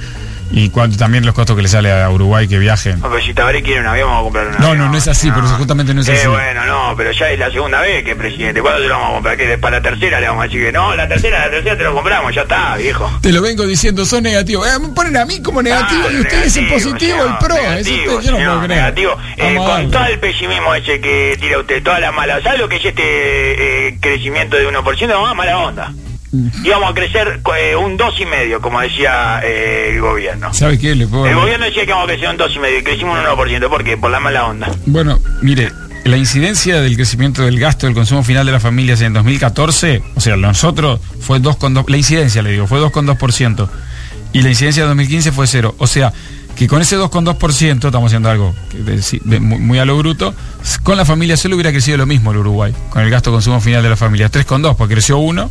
y 0.50 0.70
cuánto 0.70 0.96
también 0.96 1.26
los 1.26 1.34
costos 1.34 1.54
que 1.56 1.62
le 1.62 1.68
sale 1.68 1.92
a 1.92 2.08
Uruguay 2.10 2.48
que 2.48 2.58
viajen. 2.58 3.00
No, 3.00 3.10
pero 3.10 3.22
si 3.22 3.34
Tabaré 3.34 3.62
quiere 3.62 3.80
un 3.80 3.86
avión, 3.86 4.08
vamos 4.08 4.20
a 4.20 4.24
comprar 4.24 4.46
un 4.46 4.52
No, 4.52 4.58
avión. 4.68 4.78
no, 4.78 4.92
no 4.92 4.98
es 4.98 5.06
así, 5.08 5.30
pero 5.30 5.46
justamente 5.48 5.92
no 5.94 6.00
es 6.00 6.08
Eh, 6.08 6.14
así. 6.14 6.26
bueno, 6.26 6.64
no, 6.66 6.94
pero 6.96 7.12
ya 7.12 7.30
es 7.30 7.38
la 7.38 7.50
segunda 7.50 7.80
vez 7.80 8.02
que 8.04 8.12
es 8.12 8.16
presidente. 8.16 8.60
¿Cuándo 8.62 8.80
se 8.82 8.88
lo 8.88 8.94
vamos 8.94 9.10
a 9.10 9.14
comprar? 9.14 9.36
Que 9.36 9.58
para 9.58 9.76
la 9.78 9.82
tercera 9.82 10.20
le 10.20 10.28
vamos 10.28 10.42
a 10.42 10.46
decir 10.46 10.62
que 10.64 10.72
no, 10.72 10.94
la 10.96 11.06
tercera, 11.08 11.38
la 11.46 11.50
tercera 11.50 11.76
te 11.76 11.84
lo 11.84 11.94
compramos, 11.94 12.34
ya 12.34 12.42
está, 12.42 12.76
viejo. 12.76 13.10
Te 13.20 13.30
lo 13.32 13.42
vengo 13.42 13.66
diciendo, 13.66 14.04
son 14.06 14.22
negativos. 14.22 14.66
Eh, 14.66 14.70
ponen 14.94 15.16
a 15.16 15.24
mí 15.24 15.42
como 15.42 15.62
negativo 15.62 16.04
Ah, 16.08 16.12
y 16.12 16.20
ustedes 16.20 16.56
negativo, 16.56 16.74
positivo, 16.74 17.18
señor, 17.18 17.28
el 17.28 17.46
pro. 17.46 17.54
Negativo, 17.54 18.02
Eso 18.02 18.20
yo 18.22 18.30
no 18.32 18.36
señor, 18.38 18.38
puedo 18.54 18.58
creer. 18.64 18.80
negativo. 18.80 19.16
Eh, 19.36 19.54
con 19.56 19.90
todo 19.90 20.04
el 20.06 20.18
pesimismo 20.18 20.74
ese 20.74 21.00
que 21.00 21.36
tira 21.40 21.58
usted, 21.58 21.82
toda 21.82 22.00
la 22.00 22.10
mala. 22.12 22.40
¿Sabe 22.42 22.58
lo 22.58 22.68
que 22.68 22.76
es 22.76 22.84
este 22.84 23.88
eh, 23.88 23.98
crecimiento 24.00 24.56
de 24.56 24.66
1%? 24.68 25.08
Vamos 25.08 25.30
a 25.30 25.34
mala 25.34 25.58
onda. 25.58 25.92
Íbamos 26.64 26.90
a 26.90 26.94
crecer 26.94 27.40
eh, 27.58 27.74
un 27.76 27.96
dos 27.96 28.14
y 28.20 28.26
medio, 28.26 28.60
como 28.60 28.80
decía 28.80 29.40
eh, 29.42 29.92
el 29.94 30.00
gobierno. 30.00 30.52
¿Sabe 30.52 30.78
qué? 30.78 30.94
Le 30.94 31.06
puedo... 31.06 31.26
El 31.26 31.34
gobierno 31.36 31.64
decía 31.66 31.84
que 31.84 31.88
íbamos 31.90 32.04
a 32.04 32.12
crecer 32.12 32.28
un 32.28 32.36
dos 32.36 32.54
y 32.54 32.58
medio 32.58 32.78
y 32.78 32.82
crecimos 32.82 33.18
un 33.18 33.24
1%. 33.24 33.68
¿Por 33.68 33.84
qué? 33.84 33.96
Por 33.96 34.10
la 34.10 34.20
mala 34.20 34.46
onda. 34.46 34.70
Bueno, 34.86 35.18
mire, 35.40 35.72
la 36.04 36.16
incidencia 36.16 36.80
del 36.82 36.96
crecimiento 36.96 37.42
del 37.42 37.58
gasto 37.58 37.86
del 37.86 37.94
consumo 37.94 38.22
final 38.22 38.44
de 38.46 38.52
las 38.52 38.62
familias 38.62 39.00
en 39.00 39.12
2014, 39.14 40.02
o 40.16 40.20
sea, 40.20 40.36
nosotros 40.36 41.00
fue 41.20 41.40
2,2%, 41.40 41.88
la 41.88 41.96
incidencia 41.96 42.42
le 42.42 42.52
digo, 42.52 42.66
fue 42.66 42.78
2,2%, 42.80 43.68
y 44.32 44.42
la 44.42 44.50
incidencia 44.50 44.82
de 44.82 44.88
2015 44.88 45.32
fue 45.32 45.46
cero. 45.46 45.74
O 45.78 45.86
sea, 45.86 46.12
que 46.56 46.66
con 46.66 46.82
ese 46.82 46.96
2,2%, 46.98 47.86
estamos 47.86 48.08
haciendo 48.08 48.28
algo 48.30 48.54
que 48.70 48.78
de- 48.78 49.00
de- 49.24 49.40
muy, 49.40 49.58
muy 49.58 49.78
a 49.78 49.84
lo 49.84 49.96
bruto, 49.96 50.34
con 50.82 50.96
la 50.96 51.04
familia 51.04 51.36
solo 51.36 51.54
hubiera 51.56 51.70
crecido 51.72 51.96
lo 51.96 52.06
mismo 52.06 52.32
el 52.32 52.38
Uruguay, 52.38 52.74
con 52.90 53.02
el 53.02 53.10
gasto 53.10 53.30
consumo 53.30 53.60
final 53.60 53.82
de 53.82 53.90
las 53.90 53.98
familias, 53.98 54.30
3,2, 54.32 54.76
porque 54.76 54.94
creció 54.94 55.18
1. 55.18 55.50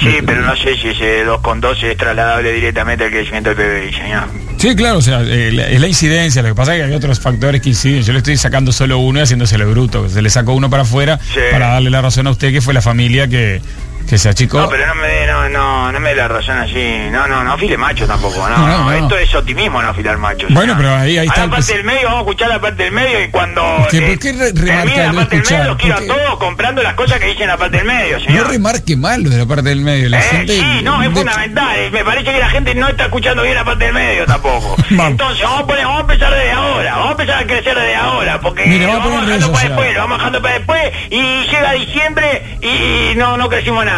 Sí, 0.00 0.16
pero 0.26 0.42
no 0.42 0.56
sé 0.56 0.76
si 0.76 0.88
ese 0.88 1.24
2,2 1.24 1.82
es 1.84 1.96
trasladable 1.96 2.52
directamente 2.52 3.04
al 3.04 3.10
crecimiento 3.10 3.54
del 3.54 3.56
PBI, 3.88 3.92
señor. 3.94 4.24
Sí, 4.58 4.74
claro, 4.76 4.98
o 4.98 5.02
sea, 5.02 5.20
eh, 5.22 5.50
la- 5.52 5.68
es 5.68 5.80
la 5.80 5.86
incidencia, 5.88 6.42
lo 6.42 6.48
que 6.48 6.54
pasa 6.54 6.74
es 6.74 6.80
que 6.82 6.88
hay 6.90 6.94
otros 6.94 7.20
factores 7.20 7.60
que 7.60 7.68
inciden. 7.70 8.02
Yo 8.02 8.12
le 8.12 8.18
estoy 8.18 8.36
sacando 8.36 8.72
solo 8.72 8.98
uno 8.98 9.20
y 9.20 9.22
haciéndoselo 9.22 9.70
bruto. 9.70 10.08
Se 10.08 10.20
le 10.22 10.30
sacó 10.30 10.52
uno 10.54 10.68
para 10.68 10.82
afuera 10.82 11.18
Sí. 11.32 11.40
para 11.50 11.68
darle 11.68 11.90
la 11.90 12.02
razón 12.02 12.26
a 12.26 12.30
usted 12.30 12.52
que 12.52 12.60
fue 12.60 12.74
la 12.74 12.82
familia 12.82 13.28
que, 13.28 13.60
que 14.08 14.18
se 14.18 14.28
achicó. 14.28 14.58
No, 14.60 14.68
pero 14.68 14.86
no 14.86 14.94
me 14.96 15.06
dé, 15.08 15.26
no, 15.26 15.48
no, 15.48 15.92
no 15.92 16.00
me 16.00 16.10
dé 16.10 16.16
la 16.16 16.28
razón 16.28 16.58
así. 16.58 17.08
No, 17.10 17.26
no, 17.26 17.42
no 17.44 17.52
afile 17.52 17.76
macho 17.76 18.06
tampoco, 18.06 18.48
no, 18.48 18.56
No, 18.56 18.66
no, 18.66 18.84
no. 18.84 18.92
Esto 18.92 19.16
es 19.18 19.34
optimismo, 19.34 19.80
no 19.82 19.88
afilar 19.88 20.18
macho. 20.18 20.46
Bueno, 20.50 20.74
pero 20.76 20.94
ahí- 20.94 21.18
ahí 21.18 21.26
a 21.26 21.30
está 21.30 21.38
la 21.40 21.44
el 21.44 21.50
parte 21.50 21.72
del 21.74 21.84
medio, 21.84 22.02
vamos 22.04 22.16
a 22.18 22.20
escuchar 22.20 22.48
la 22.48 22.60
parte 22.60 22.82
del 22.84 22.92
medio 22.92 23.24
y 23.24 23.28
cuando 23.30 23.86
¿Qué- 23.90 24.00
por 24.02 24.10
eh, 24.10 24.18
qué 24.18 24.32
re- 24.32 24.52
termine 24.52 24.76
remarca 24.76 24.96
la 25.02 25.12
no 25.12 25.18
parte 25.20 25.36
del 25.36 25.44
medio 25.50 25.64
los 25.64 25.76
quiero 25.76 25.96
a 25.96 26.00
todos 26.06 26.38
comprando 26.38 26.82
las 26.82 26.94
cosas 26.94 27.18
que 27.20 27.26
dicen 27.26 27.46
la 27.48 27.56
parte 27.56 27.76
del 27.78 27.86
medio, 27.86 28.18
no 28.18 28.24
señor. 28.24 28.48
remarque 28.48 28.96
mal 28.96 29.22
lo 29.22 29.30
de 29.30 29.38
la 29.38 29.46
parte 29.46 29.68
del 29.70 29.80
medio. 29.80 30.08
La 30.08 30.18
Eh, 30.20 30.22
gente. 30.22 30.52
sí, 30.54 30.80
no, 30.82 31.02
es 31.02 31.08
de- 31.08 31.14
fundamental. 31.16 31.76
eh, 31.78 31.90
Me 31.92 32.04
parece 32.04 32.32
que 32.32 32.38
la 32.38 32.48
gente 32.50 32.74
no 32.74 32.88
está 32.88 33.04
escuchando 33.04 33.42
bien 33.42 33.54
la 33.54 33.64
parte 33.64 33.84
del 33.86 33.94
medio 33.94 34.26
tampoco. 34.26 34.76
Vamos. 34.90 35.10
Entonces, 35.12 35.42
vamos 35.44 35.60
a, 35.60 35.66
poner, 35.66 35.84
vamos 35.84 35.98
a 35.98 36.00
empezar 36.02 36.32
desde 36.34 36.50
ahora. 36.52 36.90
Vamos 36.92 37.08
a 37.08 37.10
empezar 37.12 37.42
a 37.42 37.46
crecer 37.46 37.74
desde 37.78 37.94
ahora. 37.96 38.40
Porque 38.40 38.66
lo 38.66 38.86
vamos 38.88 39.06
a 39.12 39.20
bajando 39.26 39.52
para 39.52 39.68
después, 39.68 39.94
lo 39.94 40.00
vamos 40.00 40.18
bajando 40.18 40.42
para 40.42 40.54
después. 40.54 40.92
Y 41.10 41.42
llega 41.46 41.72
diciembre 41.72 42.58
y, 42.60 42.66
y 43.12 43.14
no, 43.16 43.36
no 43.36 43.48
crecimos 43.48 43.84
nada. 43.84 43.93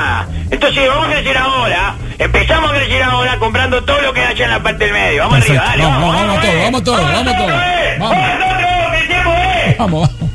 Entonces, 0.50 0.88
vamos 0.88 1.06
a 1.06 1.10
crecer 1.10 1.36
ahora. 1.38 1.94
Empezamos 2.18 2.70
a 2.70 2.74
crecer 2.74 3.02
ahora 3.02 3.38
comprando 3.38 3.84
todo 3.84 4.00
lo 4.00 4.12
que 4.12 4.22
haya 4.24 4.44
en 4.44 4.50
la 4.50 4.62
parte 4.62 4.84
del 4.84 4.92
medio. 4.92 5.22
Vamos 5.22 5.38
Perfecto. 5.38 5.62
arriba, 5.62 5.70
dale. 5.70 5.84
Vamos, 5.84 6.14
Vamos, 6.14 6.26
vamos, 6.26 6.44
eh. 6.44 6.60
vamos 6.64 6.84
todos, 6.84 7.02
vamos 7.02 7.36
todos, 7.36 7.52
eh. 7.52 7.96
vamos. 7.98 8.16
Vamos 8.16 9.06
tiempo 9.08 9.30
es. 9.66 9.78
Vamos, 9.78 10.10
vamos. 10.10 10.25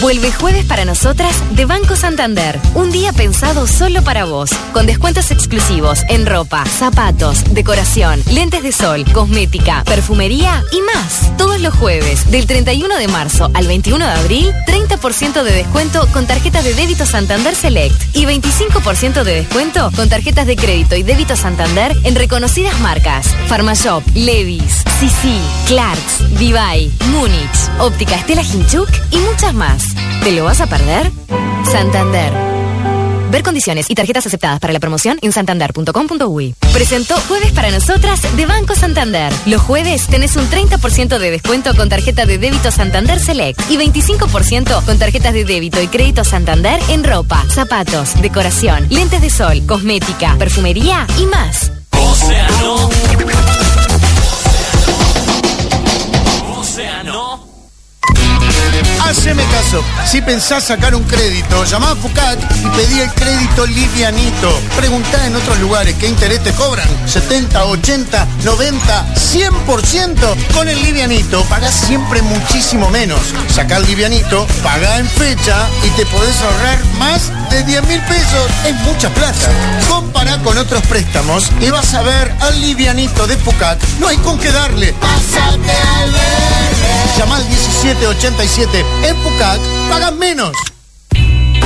Vuelve 0.00 0.30
jueves 0.30 0.64
para 0.64 0.84
nosotras 0.84 1.42
de 1.56 1.64
Banco 1.64 1.96
Santander. 1.96 2.60
Un 2.76 2.92
día 2.92 3.12
pensado 3.12 3.66
solo 3.66 4.00
para 4.02 4.26
vos. 4.26 4.50
Con 4.72 4.86
descuentos 4.86 5.32
exclusivos 5.32 6.04
en 6.08 6.24
ropa, 6.24 6.64
zapatos, 6.66 7.42
decoración, 7.52 8.22
lentes 8.30 8.62
de 8.62 8.70
sol, 8.70 9.04
cosmética, 9.12 9.82
perfumería 9.82 10.62
y 10.70 10.82
más. 10.82 11.36
Todos 11.36 11.60
los 11.60 11.74
jueves, 11.74 12.30
del 12.30 12.46
31 12.46 12.96
de 12.96 13.08
marzo 13.08 13.50
al 13.54 13.66
21 13.66 14.04
de 14.04 14.12
abril, 14.12 14.54
30% 14.68 15.42
de 15.42 15.52
descuento 15.52 16.06
con 16.12 16.28
tarjetas 16.28 16.62
de 16.62 16.74
débito 16.74 17.04
Santander 17.04 17.56
Select 17.56 18.00
y 18.14 18.24
25% 18.24 19.24
de 19.24 19.34
descuento 19.34 19.90
con 19.96 20.08
tarjetas 20.08 20.46
de 20.46 20.54
crédito 20.54 20.94
y 20.94 21.02
débito 21.02 21.34
Santander 21.34 21.96
en 22.04 22.14
reconocidas 22.14 22.78
marcas. 22.78 23.26
Pharmashop, 23.48 24.04
Levis, 24.14 24.84
CC, 25.00 25.40
Clarks, 25.66 26.38
Divay, 26.38 26.92
Múnich, 27.10 27.80
Óptica 27.80 28.14
Estela 28.14 28.42
Hinchuk 28.42 28.88
y 29.10 29.18
muchas 29.18 29.54
más. 29.54 29.87
¿Te 30.22 30.32
lo 30.32 30.44
vas 30.44 30.60
a 30.60 30.66
perder? 30.66 31.10
Santander. 31.70 32.32
Ver 33.30 33.42
condiciones 33.42 33.90
y 33.90 33.94
tarjetas 33.94 34.26
aceptadas 34.26 34.58
para 34.58 34.72
la 34.72 34.80
promoción 34.80 35.18
en 35.22 35.32
santander.com.uy. 35.32 36.54
Presentó 36.72 37.14
Jueves 37.28 37.52
para 37.52 37.70
Nosotras 37.70 38.20
de 38.36 38.46
Banco 38.46 38.74
Santander. 38.74 39.32
Los 39.46 39.60
jueves 39.62 40.06
tenés 40.06 40.36
un 40.36 40.48
30% 40.48 41.18
de 41.18 41.30
descuento 41.30 41.74
con 41.74 41.88
tarjeta 41.88 42.24
de 42.24 42.38
débito 42.38 42.70
Santander 42.70 43.20
Select 43.20 43.60
y 43.70 43.76
25% 43.76 44.84
con 44.84 44.98
tarjetas 44.98 45.34
de 45.34 45.44
débito 45.44 45.80
y 45.82 45.88
crédito 45.88 46.24
Santander 46.24 46.80
en 46.88 47.04
ropa, 47.04 47.44
zapatos, 47.48 48.20
decoración, 48.22 48.86
lentes 48.90 49.20
de 49.20 49.30
sol, 49.30 49.66
cosmética, 49.66 50.36
perfumería 50.38 51.06
y 51.18 51.26
más. 51.26 51.72
Océano. 56.58 57.47
Haceme 59.08 59.42
caso. 59.44 59.82
Si 60.04 60.20
pensás 60.20 60.64
sacar 60.64 60.94
un 60.94 61.02
crédito, 61.04 61.64
llamá 61.64 61.92
a 61.92 61.96
Fucat 61.96 62.38
y 62.62 62.68
pedí 62.76 63.00
el 63.00 63.10
crédito 63.14 63.64
livianito. 63.64 64.60
Preguntá 64.76 65.26
en 65.26 65.34
otros 65.34 65.58
lugares 65.60 65.94
qué 65.98 66.08
interés 66.08 66.42
te 66.42 66.52
cobran. 66.52 66.86
70, 67.06 67.64
80, 67.64 68.26
90, 68.44 69.14
100%. 69.14 70.52
Con 70.52 70.68
el 70.68 70.82
livianito 70.82 71.42
pagás 71.44 71.72
siempre 71.72 72.20
muchísimo 72.20 72.90
menos. 72.90 73.20
Sacá 73.48 73.78
el 73.78 73.86
livianito, 73.86 74.46
pagá 74.62 74.98
en 74.98 75.08
fecha 75.08 75.56
y 75.82 75.88
te 75.90 76.04
podés 76.04 76.38
ahorrar 76.42 76.78
más 76.98 77.32
de 77.48 77.62
10 77.62 77.86
mil 77.88 78.02
pesos. 78.02 78.50
Es 78.66 78.74
mucha 78.80 79.08
plata. 79.14 79.48
Compará 79.88 80.36
con 80.42 80.58
otros 80.58 80.82
préstamos 80.82 81.50
y 81.62 81.70
vas 81.70 81.94
a 81.94 82.02
ver 82.02 82.30
al 82.40 82.60
livianito 82.60 83.26
de 83.26 83.38
Fucat. 83.38 83.82
No 84.00 84.08
hay 84.08 84.18
con 84.18 84.38
qué 84.38 84.52
darle. 84.52 84.92
Pásate 85.00 85.72
al 85.96 86.10
verde. 86.12 86.58
Llama 87.16 87.36
al 87.36 87.44
1787. 87.48 88.97
En 89.02 89.16
pagas 89.88 90.14
menos. 90.16 90.52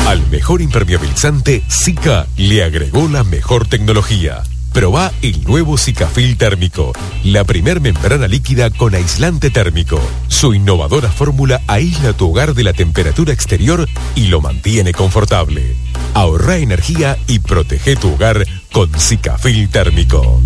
Al 0.06 0.26
mejor 0.30 0.60
impermeabilizante, 0.60 1.62
Sika 1.68 2.26
le 2.36 2.64
agregó 2.64 3.08
la 3.08 3.24
mejor 3.24 3.66
tecnología. 3.66 4.42
Proba 4.72 5.12
el 5.22 5.44
nuevo 5.44 5.76
Sikafil 5.76 6.36
térmico, 6.38 6.92
la 7.24 7.44
primer 7.44 7.80
membrana 7.80 8.26
líquida 8.26 8.70
con 8.70 8.94
aislante 8.94 9.50
térmico. 9.50 10.00
Su 10.28 10.54
innovadora 10.54 11.10
fórmula 11.10 11.60
aísla 11.66 12.14
tu 12.14 12.30
hogar 12.30 12.54
de 12.54 12.64
la 12.64 12.72
temperatura 12.72 13.32
exterior 13.32 13.88
y 14.14 14.28
lo 14.28 14.40
mantiene 14.40 14.92
confortable. 14.92 15.76
Ahorra 16.14 16.56
energía 16.56 17.18
y 17.26 17.38
protege 17.38 17.96
tu 17.96 18.14
hogar 18.14 18.46
con 18.72 18.98
Sikafil 18.98 19.68
térmico. 19.68 20.42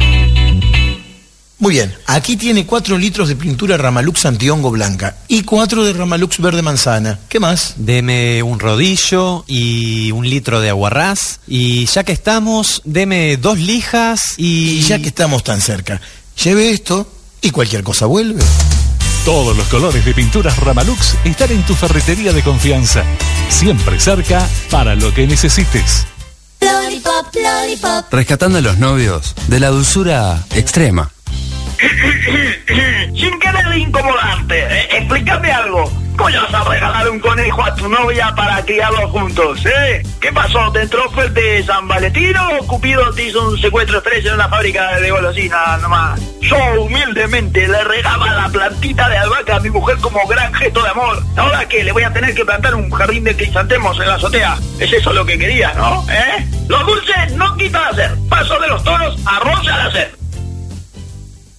Muy 1.58 1.72
bien, 1.72 1.94
aquí 2.06 2.36
tiene 2.36 2.66
4 2.66 2.98
litros 2.98 3.28
de 3.28 3.36
pintura 3.36 3.78
Ramalux 3.78 4.26
antihongo 4.26 4.70
blanca 4.70 5.16
y 5.26 5.42
4 5.42 5.84
de 5.84 5.94
Ramalux 5.94 6.38
verde 6.38 6.60
manzana. 6.60 7.18
¿Qué 7.30 7.40
más? 7.40 7.74
Deme 7.76 8.42
un 8.42 8.60
rodillo 8.60 9.42
y 9.46 10.10
un 10.12 10.28
litro 10.28 10.60
de 10.60 10.68
aguarrás. 10.68 11.40
Y 11.46 11.86
ya 11.86 12.04
que 12.04 12.12
estamos, 12.12 12.82
deme 12.84 13.38
dos 13.38 13.58
lijas 13.58 14.34
y... 14.36 14.76
Y 14.76 14.80
ya 14.82 14.98
que 14.98 15.08
estamos 15.08 15.44
tan 15.44 15.62
cerca, 15.62 15.98
lleve 16.44 16.70
esto 16.70 17.10
y 17.40 17.50
cualquier 17.50 17.82
cosa 17.82 18.04
vuelve. 18.04 18.42
Todos 19.24 19.56
los 19.56 19.66
colores 19.68 20.04
de 20.04 20.12
pinturas 20.12 20.58
Ramalux 20.58 21.16
están 21.24 21.52
en 21.52 21.62
tu 21.62 21.74
ferretería 21.74 22.34
de 22.34 22.42
confianza. 22.42 23.02
Siempre 23.48 23.98
cerca 23.98 24.46
para 24.70 24.94
lo 24.94 25.12
que 25.14 25.26
necesites. 25.26 26.06
Lollipop, 26.60 27.34
lollipop. 27.34 28.12
Rescatando 28.12 28.58
a 28.58 28.60
los 28.60 28.76
novios 28.76 29.34
de 29.48 29.58
la 29.58 29.70
dulzura 29.70 30.44
extrema. 30.54 31.15
Sin 33.14 33.38
querer 33.38 33.76
incomodarte, 33.76 34.58
eh, 34.58 34.88
explícame 34.92 35.50
algo. 35.52 35.90
¿Cómo 36.16 36.30
vas 36.30 36.54
a 36.54 36.64
regalar 36.70 37.10
un 37.10 37.20
conejo 37.20 37.62
a 37.62 37.74
tu 37.74 37.88
novia 37.90 38.34
para 38.34 38.64
criarlos 38.64 39.10
juntos, 39.10 39.66
eh? 39.66 40.02
¿Qué 40.18 40.32
pasó? 40.32 40.72
¿Te 40.72 40.82
entró 40.82 41.10
fuerte 41.10 41.62
San 41.62 41.86
Valentín 41.86 42.34
o 42.38 42.66
Cupido 42.66 43.12
te 43.12 43.24
hizo 43.24 43.46
un 43.46 43.58
secuestro 43.58 43.98
estrella 43.98 44.30
en 44.30 44.34
una 44.36 44.48
fábrica 44.48 44.98
de 44.98 45.10
golosinas 45.10 45.82
nomás? 45.82 46.18
Yo 46.40 46.56
humildemente 46.80 47.68
le 47.68 47.84
regaba 47.84 48.32
la 48.32 48.48
plantita 48.48 49.10
de 49.10 49.18
albahaca 49.18 49.56
a 49.56 49.60
mi 49.60 49.68
mujer 49.68 49.98
como 49.98 50.26
gran 50.26 50.54
gesto 50.54 50.82
de 50.82 50.88
amor. 50.88 51.22
¿Ahora 51.36 51.68
qué? 51.68 51.84
¿Le 51.84 51.92
voy 51.92 52.04
a 52.04 52.12
tener 52.12 52.34
que 52.34 52.46
plantar 52.46 52.74
un 52.74 52.90
jardín 52.90 53.24
de 53.24 53.36
crisantemos 53.36 54.00
en 54.00 54.08
la 54.08 54.14
azotea? 54.14 54.56
¿Es 54.80 54.90
eso 54.92 55.12
lo 55.12 55.26
que 55.26 55.38
querías, 55.38 55.76
no? 55.76 56.06
¿Eh? 56.10 56.46
Los 56.68 56.86
dulces 56.86 57.32
no 57.32 57.54
quitan 57.56 57.84
hacer. 57.92 58.12
Paso 58.30 58.58
de 58.58 58.68
los 58.68 58.82
toros 58.82 59.18
a 59.26 59.38
rosa 59.40 59.74
al 59.74 59.88
hacer. 59.88 60.25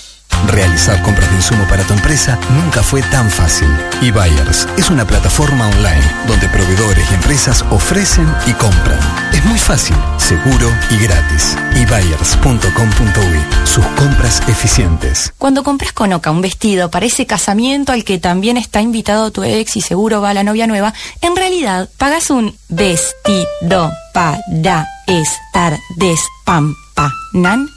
Realizar 0.47 1.01
compras 1.01 1.29
de 1.29 1.37
insumo 1.37 1.65
para 1.67 1.83
tu 1.83 1.93
empresa 1.93 2.37
nunca 2.49 2.83
fue 2.83 3.01
tan 3.03 3.29
fácil. 3.29 3.67
eBuyers 4.01 4.67
es 4.77 4.89
una 4.89 5.05
plataforma 5.05 5.67
online 5.67 6.03
donde 6.27 6.47
proveedores 6.49 7.05
y 7.11 7.13
empresas 7.15 7.65
ofrecen 7.71 8.27
y 8.47 8.53
compran. 8.53 8.99
Es 9.33 9.43
muy 9.45 9.57
fácil, 9.59 9.95
seguro 10.17 10.71
y 10.91 10.97
gratis. 10.97 11.57
eBuyers.com.uy 11.75 13.65
Sus 13.65 13.85
compras 13.97 14.41
eficientes. 14.47 15.33
Cuando 15.37 15.63
compras 15.63 15.93
con 15.93 16.13
Oca 16.13 16.31
un 16.31 16.41
vestido 16.41 16.89
para 16.89 17.05
ese 17.05 17.25
casamiento 17.25 17.91
al 17.91 18.03
que 18.03 18.19
también 18.19 18.57
está 18.57 18.81
invitado 18.81 19.31
tu 19.31 19.43
ex 19.43 19.75
y 19.77 19.81
seguro 19.81 20.21
va 20.21 20.33
la 20.33 20.43
novia 20.43 20.67
nueva, 20.67 20.93
en 21.21 21.35
realidad 21.35 21.89
pagas 21.97 22.29
un 22.29 22.55
vestido 22.69 23.91
para 24.13 24.87
estar 25.07 25.77
despampanante. 25.97 27.74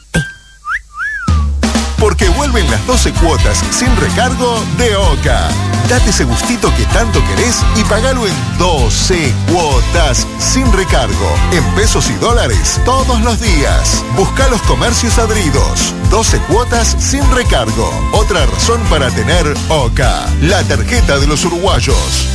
Porque 1.98 2.28
vuelven 2.30 2.70
las 2.70 2.86
12 2.86 3.12
cuotas 3.14 3.62
sin 3.70 3.94
recargo 3.96 4.62
de 4.76 4.94
OCA. 4.96 5.48
Date 5.88 6.10
ese 6.10 6.24
gustito 6.24 6.72
que 6.76 6.84
tanto 6.86 7.20
querés 7.26 7.60
y 7.76 7.82
pagalo 7.84 8.26
en 8.26 8.34
12 8.58 9.32
cuotas 9.50 10.26
sin 10.38 10.70
recargo, 10.72 11.34
en 11.50 11.64
pesos 11.74 12.10
y 12.10 12.14
dólares, 12.14 12.80
todos 12.84 13.20
los 13.22 13.40
días. 13.40 14.04
Busca 14.16 14.48
los 14.48 14.60
comercios 14.62 15.18
adheridos. 15.18 15.94
12 16.10 16.38
cuotas 16.40 16.96
sin 16.98 17.22
recargo. 17.34 17.90
Otra 18.12 18.44
razón 18.46 18.80
para 18.90 19.10
tener 19.10 19.46
OCA, 19.68 20.26
la 20.42 20.62
tarjeta 20.64 21.18
de 21.18 21.26
los 21.26 21.44
uruguayos. 21.46 22.28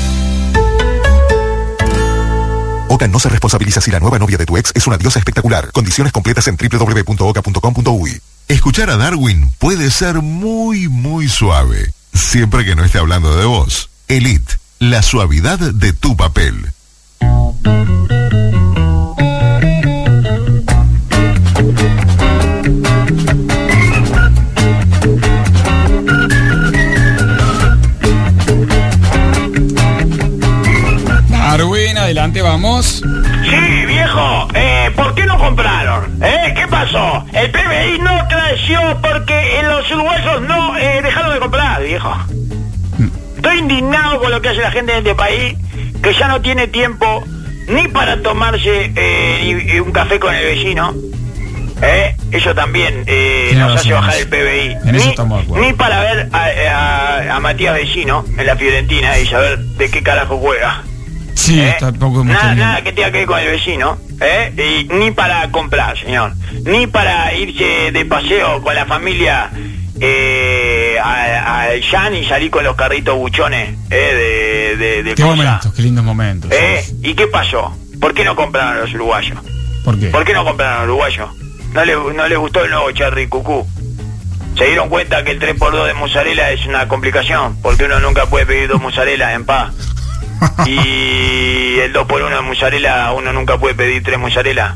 OCA 2.89 3.07
no 3.07 3.19
se 3.19 3.29
responsabiliza 3.29 3.81
si 3.81 3.91
la 3.91 3.99
nueva 3.99 4.19
novia 4.19 4.37
de 4.37 4.45
tu 4.45 4.57
ex 4.57 4.71
es 4.75 4.87
una 4.87 4.97
diosa 4.97 5.19
espectacular. 5.19 5.71
Condiciones 5.71 6.11
completas 6.11 6.47
en 6.47 6.57
www.oca.com.uy. 6.57 8.32
Escuchar 8.47 8.89
a 8.89 8.97
Darwin 8.97 9.51
puede 9.57 9.89
ser 9.89 10.21
muy, 10.21 10.87
muy 10.87 11.29
suave, 11.29 11.93
siempre 12.13 12.65
que 12.65 12.75
no 12.75 12.83
esté 12.83 12.99
hablando 12.99 13.35
de 13.35 13.45
vos. 13.45 13.89
Elite, 14.07 14.55
la 14.79 15.01
suavidad 15.01 15.59
de 15.59 15.93
tu 15.93 16.15
papel. 16.15 16.73
Darwin, 31.29 31.97
adelante, 31.99 32.41
vamos. 32.41 33.03
Sí, 33.43 33.85
viejo, 33.85 34.47
eh, 34.55 34.91
¿por 34.95 35.13
qué 35.13 35.23
no 35.27 35.37
compraron? 35.37 36.19
¿Eh? 36.23 36.42
El 37.33 37.51
PBI 37.51 37.99
no 37.99 38.27
creció 38.27 38.79
porque 39.01 39.59
eh, 39.59 39.63
los 39.63 39.89
uruguayos 39.91 40.41
no 40.41 40.77
eh, 40.77 41.01
dejaron 41.01 41.33
de 41.33 41.39
comprar, 41.39 41.81
viejo. 41.83 42.15
Estoy 43.35 43.59
indignado 43.59 44.19
con 44.19 44.31
lo 44.31 44.41
que 44.41 44.49
hace 44.49 44.61
la 44.61 44.71
gente 44.71 44.91
de 44.93 44.99
este 44.99 45.15
país, 45.15 45.55
que 46.01 46.13
ya 46.13 46.27
no 46.27 46.41
tiene 46.41 46.67
tiempo 46.67 47.23
ni 47.67 47.87
para 47.89 48.21
tomarse 48.21 48.91
eh, 48.95 49.41
ni- 49.65 49.79
un 49.79 49.91
café 49.91 50.19
con 50.19 50.33
el 50.33 50.43
vecino. 50.45 50.93
¿eh? 51.81 52.15
Eso 52.31 52.55
también 52.55 53.03
eh, 53.07 53.49
nos 53.67 53.75
hace 53.75 53.89
bajar 53.93 54.15
el 54.21 54.27
PBI. 54.29 54.77
En 54.89 54.95
Ni- 55.59 55.73
para 55.73 55.99
ver 55.99 56.29
a, 56.31 56.45
a- 56.45 57.35
a 57.35 57.39
Matías 57.41 57.73
Vecino 57.75 58.23
en 58.37 58.45
la 58.45 58.55
Fiorentina 58.55 59.17
y 59.19 59.25
saber 59.27 59.59
de 59.59 59.89
qué 59.91 60.01
carajo 60.03 60.37
juega. 60.37 60.83
Sí, 61.35 61.59
¿Eh? 61.59 61.75
tampoco 61.79 62.21
hemos 62.21 62.33
Nada, 62.33 62.49
tenido. 62.49 62.65
nada 62.65 62.81
que 62.83 62.91
tenga 62.93 63.11
que 63.11 63.17
ver 63.19 63.27
con 63.27 63.39
el 63.39 63.47
vecino, 63.47 63.97
¿eh? 64.21 64.53
Y 64.89 64.93
ni 64.93 65.11
para 65.11 65.49
comprar, 65.51 65.97
señor. 65.97 66.33
Ni 66.63 66.87
para 66.87 67.33
irse 67.35 67.91
de 67.91 68.05
paseo 68.05 68.61
con 68.61 68.75
la 68.75 68.85
familia 68.85 69.49
eh, 69.99 70.97
al 71.01 71.81
Jan 71.83 72.15
y 72.15 72.23
salir 72.25 72.49
con 72.51 72.63
los 72.63 72.75
carritos 72.75 73.15
buchones, 73.17 73.75
¿eh? 73.89 74.75
De, 74.77 74.85
de, 74.85 75.03
de 75.03 75.15
Qué 75.15 75.23
momentos, 75.23 75.73
qué 75.73 75.81
lindos 75.81 76.05
momentos. 76.05 76.51
¿Eh? 76.51 76.83
¿Y 77.01 77.13
qué 77.13 77.27
pasó? 77.27 77.75
¿Por 77.99 78.13
qué 78.13 78.23
no 78.23 78.35
compraron 78.35 78.79
los 78.81 78.93
uruguayos? 78.93 79.39
¿Por 79.83 79.99
qué? 79.99 80.07
¿Por 80.07 80.23
qué 80.25 80.33
no 80.33 80.43
compraron 80.45 80.79
los 80.87 80.93
uruguayos? 80.95 81.29
¿No 81.73 81.83
les, 81.85 81.97
no 82.15 82.27
les 82.27 82.37
gustó 82.37 82.63
el 82.63 82.69
nuevo 82.71 82.91
Cherry 82.91 83.27
Cucú? 83.27 83.67
¿Se 84.57 84.65
dieron 84.65 84.87
cuenta 84.89 85.23
que 85.23 85.31
el 85.31 85.39
3x2 85.39 85.87
de 85.87 85.93
mozzarella 85.95 86.51
es 86.51 86.65
una 86.67 86.87
complicación? 86.87 87.57
Porque 87.61 87.85
uno 87.85 87.99
nunca 87.99 88.27
puede 88.27 88.45
pedir 88.45 88.67
dos 88.69 88.79
mozzarella 88.81 89.33
en 89.33 89.45
paz. 89.45 89.73
Y 90.65 91.79
el 91.79 91.93
2x1 91.93 92.29
de 92.35 92.41
mozzarella, 92.41 93.11
uno 93.13 93.33
nunca 93.33 93.57
puede 93.57 93.75
pedir 93.75 94.03
tres 94.03 94.19
mozzarella. 94.19 94.75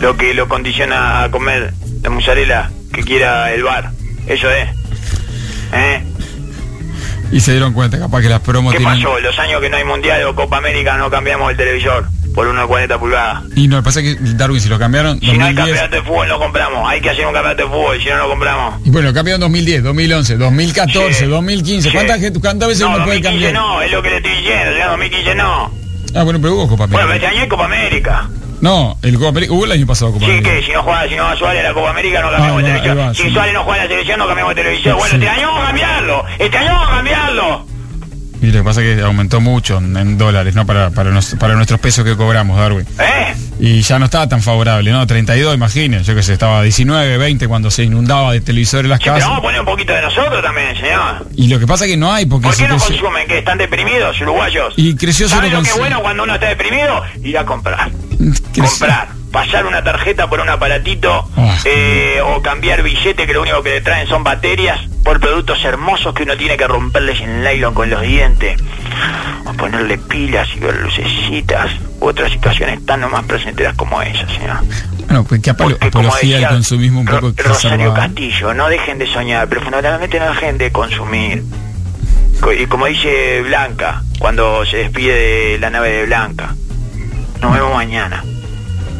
Lo 0.00 0.16
que 0.16 0.34
lo 0.34 0.48
condiciona 0.48 1.24
a 1.24 1.30
comer 1.30 1.72
la 2.02 2.10
mozzarella 2.10 2.70
que 2.92 3.02
quiera 3.02 3.52
el 3.52 3.62
bar. 3.64 3.90
Eso 4.26 4.50
es. 4.50 4.68
¿Eh? 5.72 6.02
Y 7.30 7.40
se 7.40 7.52
dieron 7.52 7.72
cuenta, 7.72 7.98
capaz 7.98 8.22
que 8.22 8.28
las 8.28 8.40
promos 8.40 8.72
¿Qué 8.72 8.78
tienen. 8.78 9.02
pasó? 9.02 9.18
Los 9.20 9.38
años 9.38 9.60
que 9.60 9.68
no 9.68 9.76
hay 9.76 9.84
mundial 9.84 10.24
o 10.24 10.34
Copa 10.34 10.56
América 10.58 10.96
no 10.96 11.10
cambiamos 11.10 11.50
el 11.50 11.56
televisor 11.56 12.06
por 12.38 12.56
de 12.60 12.66
40 12.68 12.98
pulgadas. 13.00 13.42
Y 13.56 13.66
no, 13.66 13.82
pasa 13.82 14.00
que 14.00 14.16
Darwin, 14.20 14.60
si 14.60 14.68
lo 14.68 14.78
cambiaron, 14.78 15.18
Si 15.18 15.26
no 15.26 15.44
hay 15.44 15.54
2010. 15.54 15.56
campeonato 15.80 15.96
de 15.96 16.02
fútbol 16.02 16.28
no 16.28 16.38
compramos. 16.38 16.88
Hay 16.88 17.00
que 17.00 17.10
hacer 17.10 17.26
un 17.26 17.32
campeonato 17.32 17.62
de 17.64 17.68
fútbol, 17.68 18.00
si 18.00 18.08
no 18.10 18.16
no 18.18 18.28
compramos. 18.28 18.74
Y 18.84 18.90
bueno, 18.90 19.08
lo 19.08 19.14
cambiaron 19.14 19.40
2010, 19.40 19.82
2011, 19.82 20.36
2014, 20.36 21.14
Sí. 21.14 21.26
2015. 21.26 21.88
Sí. 21.88 21.94
¿Cuántas, 21.94 22.20
gente- 22.20 22.38
¿Cuántas 22.40 22.68
veces 22.68 22.82
no, 22.82 22.94
uno 22.94 23.04
puede 23.04 23.18
2015 23.20 23.52
cambiar? 23.52 23.52
no, 23.54 23.82
es 23.82 23.90
lo 23.92 24.02
que 24.02 24.10
le 24.10 24.16
estoy 24.18 24.32
diciendo. 24.32 24.76
ya 24.78 24.86
2015 24.88 25.34
no. 25.34 25.70
Ah, 26.14 26.22
bueno, 26.22 26.38
pero 26.40 26.54
hubo 26.54 26.68
Copa 26.68 26.86
Bueno, 26.86 26.98
América. 26.98 27.06
pero 27.06 27.14
este 27.14 27.26
año 27.26 27.42
hay 27.42 27.48
Copa 27.48 27.64
América. 27.64 28.28
No, 28.60 28.98
el 29.02 29.14
Copa 29.18 29.28
América 29.28 29.52
hubo 29.52 29.64
el 29.66 29.72
año 29.72 29.86
pasado 29.86 30.12
Copa 30.12 30.24
Sí, 30.24 30.30
América. 30.32 30.50
que 30.54 30.62
si 30.62 30.72
no 30.72 30.82
juega, 30.82 31.08
si 31.08 31.14
no 31.16 31.24
va 31.24 31.36
Suárez 31.36 31.64
a 31.64 31.68
la 31.68 31.74
Copa 31.74 31.90
América 31.90 32.20
no 32.22 32.30
cambiamos 32.30 32.62
Ah, 32.62 32.66
de 32.66 32.72
va, 32.72 32.78
televisión. 32.82 33.08
va, 33.08 33.14
si 33.14 33.22
sí. 33.22 33.30
Suárez 33.30 33.54
no 33.54 33.62
juega 33.64 33.82
en 33.82 33.88
la 33.88 33.90
selección 33.94 34.18
no 34.18 34.26
cambiamos 34.26 34.54
de 34.54 34.62
televisión. 34.62 34.96
Bueno, 34.98 35.10
Sí. 35.10 35.16
este 35.16 35.28
año 35.28 35.46
vamos 35.48 35.62
a 35.62 35.66
cambiarlo. 35.66 36.24
Este 36.38 36.56
año 36.58 36.72
vamos 36.72 36.88
a 36.88 36.94
cambiarlo. 36.96 37.66
Y 38.40 38.46
lo 38.46 38.52
que 38.60 38.62
pasa 38.64 38.82
es 38.82 38.96
que 38.96 39.02
aumentó 39.02 39.40
mucho 39.40 39.78
en, 39.78 40.16
dólares, 40.16 40.54
¿no? 40.54 40.64
Para, 40.64 40.90
para, 40.90 41.10
nos- 41.10 41.34
para 41.34 41.54
nuestros 41.54 41.80
pesos 41.80 42.04
que 42.04 42.16
cobramos, 42.16 42.56
Darwin. 42.58 42.86
¿Eh? 43.00 43.34
Y 43.60 43.80
ya 43.82 43.98
no 43.98 44.04
estaba 44.04 44.28
tan 44.28 44.40
favorable, 44.42 44.92
¿no? 44.92 45.04
32, 45.06 45.56
imagínense, 45.56 46.04
yo 46.04 46.14
que 46.14 46.22
sé, 46.22 46.34
estaba 46.34 46.62
19, 46.62 47.18
20 47.18 47.48
cuando 47.48 47.70
se 47.72 47.82
inundaba 47.82 48.32
de 48.32 48.40
televisores 48.40 48.88
las 48.88 48.98
Sí, 48.98 49.04
pero 49.06 49.14
casas. 49.16 49.28
vamos 49.28 49.40
a 49.40 49.42
poner 49.42 49.60
un 49.60 49.66
poquito 49.66 49.92
de 49.92 50.02
nosotros 50.02 50.40
también, 50.40 50.76
señor. 50.76 51.26
Y 51.34 51.48
lo 51.48 51.58
que 51.58 51.66
pasa 51.66 51.84
es 51.84 51.90
que 51.90 51.96
no 51.96 52.12
hay, 52.12 52.26
porque 52.26 52.46
¿Por 52.46 52.56
qué 52.56 52.68
no 52.68 52.76
creció- 52.76 52.96
consumen? 53.00 53.26
¿Que 53.26 53.38
están 53.38 53.58
deprimidos, 53.58 54.20
uruguayos? 54.20 54.74
Y 54.76 54.94
creció 54.94 55.28
¿Saben 55.28 55.50
solo 55.50 55.58
lo 55.58 55.64
que 55.64 55.70
es 55.70 55.76
bueno 55.78 56.00
cuando 56.00 56.22
uno 56.22 56.34
está 56.34 56.46
deprimido? 56.46 57.02
Ir 57.24 57.36
a 57.38 57.44
comprar. 57.44 57.90
comprar, 58.56 59.08
pasar 59.32 59.66
una 59.66 59.82
tarjeta 59.82 60.28
por 60.28 60.40
un 60.40 60.48
aparatito 60.48 61.28
Ah. 61.36 61.56
eh, 61.64 62.20
o 62.22 62.40
cambiar 62.42 62.82
billete 62.82 63.26
que 63.26 63.32
lo 63.32 63.42
único 63.42 63.62
que 63.62 63.70
le 63.70 63.80
traen 63.80 64.06
son 64.08 64.22
baterias 64.24 64.80
por 65.08 65.20
productos 65.20 65.64
hermosos 65.64 66.12
que 66.12 66.24
uno 66.24 66.36
tiene 66.36 66.58
que 66.58 66.66
romperles 66.66 67.18
en 67.22 67.40
nylon 67.42 67.72
con 67.72 67.88
los 67.88 68.02
dientes 68.02 68.60
o 69.46 69.54
ponerle 69.54 69.96
pilas 69.96 70.46
y 70.54 70.60
ver 70.60 70.76
lucecitas 70.80 71.70
u 71.98 72.08
otras 72.08 72.30
situaciones 72.30 72.84
tan 72.84 73.00
nomás 73.00 73.24
placenteras 73.24 73.74
como 73.74 74.02
esa, 74.02 74.28
señor. 74.28 74.58
Bueno, 75.06 75.24
pues 75.24 75.40
que 75.40 75.54
Porque, 75.54 75.90
como 75.90 76.14
decía 76.14 76.50
consumismo 76.50 77.00
un 77.00 77.06
Ro- 77.06 77.20
poco 77.20 77.28
Rosario 77.38 77.54
exacerbado. 77.86 77.94
Castillo, 77.94 78.52
no 78.52 78.68
dejen 78.68 78.98
de 78.98 79.06
soñar, 79.06 79.48
pero 79.48 79.62
fundamentalmente 79.62 80.20
no 80.20 80.26
dejen 80.28 80.58
de 80.58 80.70
consumir. 80.72 81.42
Co- 82.42 82.52
Y 82.52 82.66
como 82.66 82.84
dice 82.84 83.40
Blanca, 83.40 84.02
cuando 84.18 84.66
se 84.66 84.76
despide 84.76 85.14
de 85.52 85.58
la 85.58 85.70
nave 85.70 85.88
de 85.90 86.04
Blanca, 86.04 86.54
nos 87.40 87.54
vemos 87.54 87.72
mañana 87.72 88.22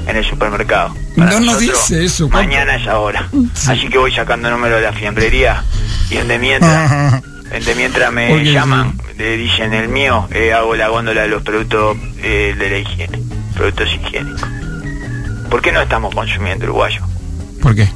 en 0.07 0.17
el 0.17 0.25
supermercado. 0.25 0.95
No 1.19 1.41
nos 1.41 1.59
dice 1.59 2.05
eso, 2.05 2.29
¿cuánto? 2.31 2.49
Mañana 2.49 2.77
es 2.77 2.87
ahora. 2.87 3.29
Así 3.67 3.89
que 3.89 3.99
voy 3.99 4.13
sacando 4.13 4.51
número 4.51 4.77
de 4.77 4.83
la 4.83 4.93
fiambrería 4.93 5.65
y 6.11 6.17
en 6.17 6.29
de 6.29 6.39
mientras, 6.39 7.23
en 7.51 7.65
de 7.65 7.75
mientras 7.75 8.13
me 8.13 8.45
llaman, 8.45 8.95
le 9.17 9.37
dicen 9.37 9.75
el 9.75 9.89
mío, 9.89 10.29
eh, 10.31 10.53
hago 10.53 10.77
la 10.77 10.89
góndola 10.89 11.23
de 11.23 11.29
los 11.29 11.43
productos 11.43 11.97
eh, 12.23 12.55
de 12.59 12.71
la 12.71 12.79
higiene, 12.79 13.21
productos 13.55 13.89
higiénicos. 13.95 14.49
¿Por 15.51 15.61
qué 15.63 15.73
no 15.73 15.81
estamos 15.81 16.15
consumiendo 16.15 16.67
uruguayo? 16.67 17.01
¿Por 17.63 17.75
qué? 17.75 17.89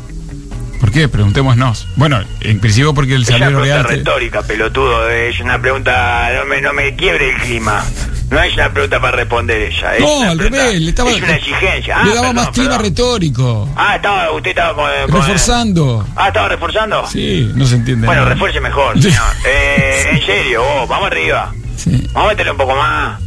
¿Por 0.92 1.00
qué? 1.00 1.08
Preguntémonos. 1.08 1.88
Bueno, 1.96 2.20
en 2.40 2.60
principio 2.60 2.92
porque 2.92 3.14
el 3.14 3.22
Es 3.22 3.28
una 3.30 3.38
salario 3.38 3.60
pregunta 3.60 3.82
real... 3.82 3.86
te- 3.88 3.96
retórica, 4.10 4.42
pelotudo. 4.42 5.08
Es 5.08 5.40
una 5.40 5.58
pregunta, 5.58 6.28
no 6.38 6.44
me, 6.44 6.60
no 6.60 6.72
me 6.74 6.94
quiebre 6.96 7.30
el 7.30 7.36
clima. 7.40 7.82
No 8.30 8.42
es 8.42 8.52
una 8.54 8.70
pregunta 8.70 9.00
para 9.00 9.16
responder 9.16 9.62
ella. 9.62 9.94
Es 9.96 10.00
No, 10.02 10.18
una 10.18 10.30
al 10.32 10.36
pregunta- 10.36 10.64
revés, 10.64 10.80
le 10.82 10.88
estaba... 10.90 11.10
Es 11.10 11.22
una 11.22 11.36
exigencia. 11.36 11.96
Ah, 11.98 12.04
le 12.04 12.08
daba 12.10 12.20
perdón, 12.28 12.34
más 12.36 12.48
clima 12.50 12.68
perdón. 12.76 12.84
retórico. 12.84 13.68
Ah, 13.74 13.96
estaba, 13.96 14.32
usted 14.32 14.50
estaba 14.50 14.74
con, 14.74 14.84
con- 14.84 15.20
Reforzando. 15.22 16.06
Ah, 16.14 16.28
estaba 16.28 16.48
reforzando. 16.48 17.06
Sí, 17.06 17.50
no 17.54 17.64
se 17.66 17.76
entiende 17.76 18.06
Bueno, 18.06 18.22
nada. 18.22 18.34
refuerce 18.34 18.60
mejor, 18.60 19.00
señor. 19.00 19.22
Eh, 19.46 20.04
en 20.12 20.26
serio, 20.26 20.62
vos, 20.62 20.88
vamos 20.90 21.06
arriba. 21.06 21.54
Sí. 21.76 22.06
Vamos 22.12 22.28
a 22.28 22.32
meterle 22.32 22.52
un 22.52 22.58
poco 22.58 22.76
más. 22.76 23.18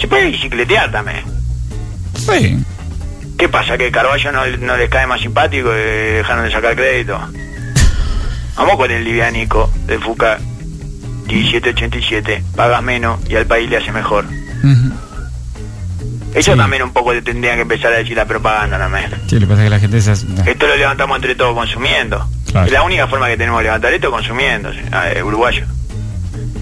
Se 0.00 0.06
puede 0.06 0.26
bicicletear 0.30 0.90
también. 0.92 1.24
Sí. 2.14 2.56
¿Qué 3.38 3.48
pasa? 3.48 3.76
¿Que 3.76 3.90
Carballo 3.90 4.32
no, 4.32 4.46
no 4.46 4.76
les 4.76 4.88
cae 4.88 5.06
más 5.06 5.20
simpático 5.20 5.70
y 5.72 5.76
dejaron 6.16 6.44
de 6.44 6.50
sacar 6.50 6.74
crédito? 6.74 7.18
Vamos 8.56 8.76
con 8.76 8.90
el 8.90 9.04
livianico 9.04 9.70
de 9.86 9.98
Fuca 9.98 10.38
1787. 11.26 12.42
Pagas 12.54 12.82
menos 12.82 13.18
y 13.28 13.36
al 13.36 13.46
país 13.46 13.68
le 13.68 13.76
hace 13.76 13.92
mejor. 13.92 14.24
Ellos 16.34 16.44
Sí. 16.44 16.58
también 16.58 16.82
un 16.82 16.92
poco 16.92 17.12
tendrían 17.22 17.56
que 17.56 17.62
empezar 17.62 17.92
a 17.92 17.96
decir 17.96 18.16
la 18.16 18.26
propaganda 18.26 18.78
también. 18.78 19.10
Sí, 19.26 19.36
lo 19.36 19.40
que 19.42 19.46
pasa 19.46 19.60
es 19.62 19.66
que 19.66 19.70
la 19.70 19.80
gente 19.80 20.00
se 20.02 20.10
hace- 20.12 20.26
Esto 20.46 20.66
lo 20.66 20.76
levantamos 20.76 21.16
entre 21.16 21.34
todos 21.34 21.54
consumiendo. 21.54 22.28
Claro. 22.50 22.66
Es 22.66 22.72
la 22.72 22.82
única 22.82 23.06
forma 23.06 23.26
que 23.28 23.36
tenemos 23.36 23.58
de 23.60 23.64
levantar 23.64 23.92
esto 23.92 24.10
consumiendo, 24.10 24.70
eh, 24.70 25.22
uruguayo. 25.22 25.64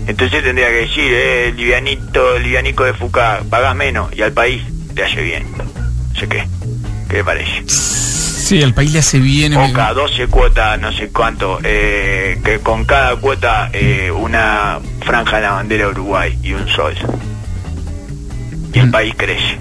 Entonces 0.06 0.42
tendría 0.44 0.68
que 0.68 0.74
decir, 0.74 1.10
eh, 1.12 1.52
livianito, 1.56 2.38
livianico 2.38 2.84
de 2.84 2.94
Fuca, 2.94 3.40
pagás 3.50 3.74
menos 3.74 4.12
y 4.16 4.22
al 4.22 4.32
país 4.32 4.62
le 4.94 5.04
hace 5.04 5.22
bien. 5.22 5.44
No 5.56 6.20
sé 6.20 6.28
qué. 6.28 6.46
¿Qué 7.14 7.18
le 7.18 7.24
parece? 7.24 7.62
Sí, 7.68 8.60
al 8.60 8.74
país 8.74 8.92
le 8.92 8.98
hace 8.98 9.20
bien. 9.20 9.56
Oca, 9.56 9.94
12 9.94 10.26
cuotas, 10.26 10.80
no 10.80 10.90
sé 10.90 11.10
cuánto, 11.10 11.60
eh, 11.62 12.40
que 12.44 12.58
con 12.58 12.84
cada 12.86 13.14
cuota 13.14 13.70
eh, 13.72 14.10
una 14.10 14.80
franja 15.00 15.36
de 15.36 15.42
la 15.42 15.52
bandera 15.52 15.84
de 15.84 15.90
Uruguay 15.92 16.36
y 16.42 16.54
un 16.54 16.66
sol. 16.66 16.92
Y 18.72 18.78
el 18.80 18.90
país 18.90 19.14
crece. 19.16 19.60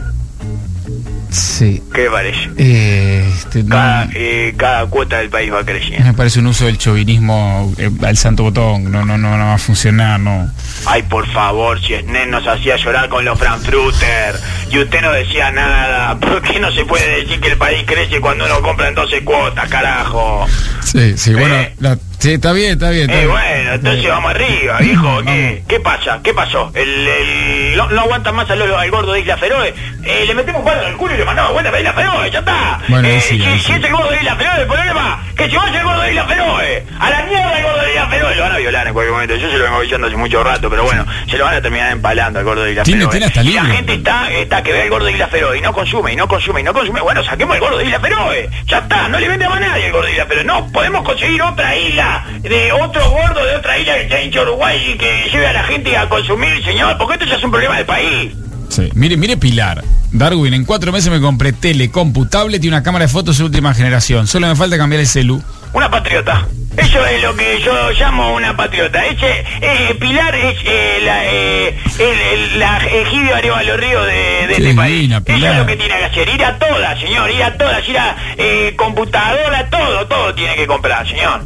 Sí. 1.33 1.81
¿Qué 1.93 2.09
parece? 2.11 2.49
Eh, 2.57 3.27
este, 3.35 3.63
no, 3.63 3.69
Cada, 3.75 4.07
eh, 4.13 4.53
cada 4.55 4.85
cuota 4.85 5.17
del 5.17 5.29
país 5.29 5.51
va 5.51 5.63
creciendo. 5.65 6.05
me 6.05 6.13
parece 6.13 6.39
un 6.39 6.47
uso 6.47 6.65
del 6.65 6.77
chauvinismo 6.77 7.73
eh, 7.77 7.89
al 8.05 8.17
santo 8.17 8.43
botón. 8.43 8.91
No, 8.91 9.03
no, 9.05 9.17
no, 9.17 9.37
no 9.37 9.45
va 9.45 9.55
a 9.55 9.57
funcionar, 9.57 10.19
no. 10.19 10.49
Ay, 10.85 11.03
por 11.03 11.27
favor, 11.31 11.81
si 11.81 11.95
Snen 11.95 12.29
nos 12.31 12.45
hacía 12.47 12.75
llorar 12.77 13.09
con 13.09 13.25
los 13.25 13.37
Frankfurter 13.39 14.35
y 14.71 14.79
usted 14.79 15.01
no 15.01 15.11
decía 15.11 15.51
nada, 15.51 16.17
¿por 16.19 16.41
qué 16.41 16.59
no 16.59 16.71
se 16.71 16.85
puede 16.85 17.21
decir 17.23 17.39
que 17.39 17.49
el 17.49 17.57
país 17.57 17.83
crece 17.85 18.19
cuando 18.21 18.45
uno 18.45 18.61
compra 18.61 18.87
en 18.89 18.95
12 18.95 19.23
cuotas, 19.23 19.67
carajo? 19.69 20.45
Sí, 20.83 21.17
sí, 21.17 21.33
bueno, 21.33 21.55
la- 21.79 21.97
sí, 22.23 22.33
está 22.35 22.53
bien, 22.53 22.71
está 22.71 22.89
bien. 22.89 23.09
está 23.09 23.13
Eh, 23.15 23.25
bien. 23.25 23.29
bueno, 23.31 23.73
entonces 23.73 24.07
vamos 24.09 24.31
arriba, 24.31 24.77
viejo. 24.79 25.21
¿Qué, 25.25 25.63
qué 25.67 25.79
pasa? 25.81 26.19
¿Qué 26.23 26.33
pasó? 26.33 26.71
El, 26.73 26.89
el- 27.07 27.75
no, 27.77 27.87
no 27.89 28.01
aguanta 28.01 28.31
más 28.31 28.49
al, 28.49 28.61
al 28.61 28.91
gordo 28.91 29.11
de 29.13 29.19
Isla 29.19 29.35
Feroe. 29.37 29.73
Eh, 30.05 30.23
le 30.25 30.33
metemos 30.33 30.63
palo 30.63 30.81
en 30.83 30.89
el 30.89 30.95
culo 30.97 31.13
y 31.13 31.17
le 31.17 31.25
mandamos 31.25 31.53
vuelta 31.53 31.69
para 31.71 31.81
Isla 31.81 31.93
Feroe, 31.93 32.31
ya 32.31 32.39
está. 32.39 32.79
Bueno, 32.87 33.07
Eh, 33.07 33.19
sí, 33.21 33.37
si, 33.39 33.59
sí. 33.59 33.71
es 33.73 33.83
el 33.83 33.91
gordo 33.91 34.09
de 34.11 34.17
Isla 34.17 34.35
Feroe, 34.35 34.61
el 34.61 34.67
problema 34.67 35.19
que 35.35 35.49
si 35.49 35.55
vaya 35.55 35.79
el 35.79 35.83
gordo 35.85 36.01
de 36.01 36.09
Isla 36.11 36.25
Feroe, 36.25 36.83
a 36.99 37.09
la 37.09 37.23
mierda 37.23 37.57
el 37.57 37.63
gordo 37.63 37.81
de 37.81 37.89
Isla 37.89 38.07
Feroe, 38.07 38.35
lo 38.35 38.41
van 38.43 38.51
a 38.51 38.57
violar 38.57 38.87
en 38.87 38.93
cualquier 38.93 39.13
momento. 39.13 39.35
Yo 39.35 39.49
se 39.51 39.57
lo 39.57 39.63
vengo 39.65 39.77
avisando 39.77 40.07
hace 40.07 40.15
mucho 40.17 40.43
rato, 40.43 40.69
pero 40.69 40.83
bueno, 40.83 41.05
se 41.29 41.37
lo 41.37 41.45
van 41.45 41.55
a 41.55 41.61
terminar 41.61 41.91
empalando 41.91 42.39
al 42.39 42.45
gordo 42.45 42.63
de 42.63 42.71
Isla 42.71 42.85
Feroe. 42.85 43.07
tiene 43.09 43.25
hasta 43.25 43.43
Y 43.43 43.51
la 43.53 43.65
gente 43.65 43.93
está, 43.95 44.31
está 44.31 44.63
que 44.63 44.71
ve 44.71 44.81
al 44.83 44.89
gordo 44.89 45.05
de 45.07 45.11
Isla 45.13 45.27
Feroe 45.27 45.57
y 45.57 45.61
no 45.61 45.73
consume, 45.73 46.13
y 46.13 46.15
no 46.15 46.27
consume, 46.27 46.61
y 46.61 46.63
no 46.63 46.73
consume. 46.73 47.01
Bueno, 47.01 47.23
saquemos 47.23 47.55
el 47.55 47.61
gordo 47.61 47.77
de 47.79 47.85
Isla 47.85 47.99
Feroe. 47.99 48.49
Ya 48.67 48.77
está, 48.79 49.07
no 49.09 49.19
le 49.19 49.27
vende 49.27 49.45
a 49.45 49.59
nadie 49.59 49.87
el 49.87 49.91
gordo 49.91 50.05
de 50.07 50.11
Isla 50.13 50.25
Feroe. 50.25 50.43
No, 50.43 50.71
podemos 50.71 51.03
conseguir 51.03 51.41
otra 51.41 51.75
isla, 51.75 52.12
de 52.41 52.71
otro 52.71 53.09
gordo 53.09 53.45
de 53.45 53.55
otra 53.55 53.77
isla 53.77 53.93
que 53.95 54.01
esté 54.03 54.23
hincha 54.25 54.41
Uruguay 54.41 54.77
y 54.93 54.97
que 54.97 55.29
lleve 55.31 55.47
a 55.47 55.53
la 55.53 55.63
gente 55.63 55.95
a 55.97 56.07
consumir, 56.09 56.63
señor, 56.63 56.97
porque 56.97 57.13
esto 57.15 57.25
ya 57.25 57.35
es 57.35 57.43
un 57.43 57.51
problema 57.51 57.77
del 57.77 57.85
país. 57.85 58.31
Sí. 58.69 58.89
Mire, 58.95 59.17
mire 59.17 59.37
Pilar. 59.37 59.83
Darwin, 60.11 60.53
en 60.53 60.65
cuatro 60.65 60.91
meses 60.91 61.11
me 61.11 61.19
compré 61.19 61.53
tele, 61.53 61.89
compu, 61.89 62.25
tablet 62.27 62.63
y 62.63 62.67
una 62.67 62.83
cámara 62.83 63.05
de 63.05 63.11
fotos 63.11 63.37
de 63.37 63.43
última 63.43 63.73
generación. 63.73 64.27
Solo 64.27 64.47
me 64.47 64.55
falta 64.55 64.77
cambiar 64.77 64.99
el 65.01 65.07
celu. 65.07 65.41
Una 65.73 65.89
patriota. 65.89 66.47
Eso 66.77 67.05
es 67.05 67.21
lo 67.21 67.35
que 67.35 67.61
yo 67.63 67.91
llamo 67.91 68.33
una 68.35 68.55
patriota. 68.55 69.05
Ese 69.05 69.43
eh, 69.61 69.95
Pilar 69.99 70.33
es 70.35 70.57
eh, 70.65 70.99
la, 71.03 71.25
eh, 71.25 71.77
el, 71.99 72.19
el- 72.53 72.59
la 72.59 72.77
Egidio 72.85 73.35
Arevalo 73.35 73.77
Río 73.77 74.03
de, 74.03 74.13
de 74.47 74.53
este 74.53 74.73
país. 74.75 74.95
divina, 75.01 75.21
Eso 75.25 75.47
es 75.51 75.57
lo 75.57 75.65
que 75.67 75.75
tiene 75.75 75.97
que 75.97 76.05
hacer. 76.05 76.29
Ir 76.29 76.43
a 76.45 76.57
todas, 76.59 76.99
señor. 76.99 77.29
Ir 77.31 77.43
a 77.43 77.57
todas. 77.57 77.87
Ir 77.89 77.97
a 77.97 78.15
eh, 78.37 78.73
computadora, 78.75 79.67
todo, 79.69 80.07
todo 80.07 80.33
tiene 80.35 80.55
que 80.55 80.65
comprar, 80.67 81.07
señor. 81.07 81.41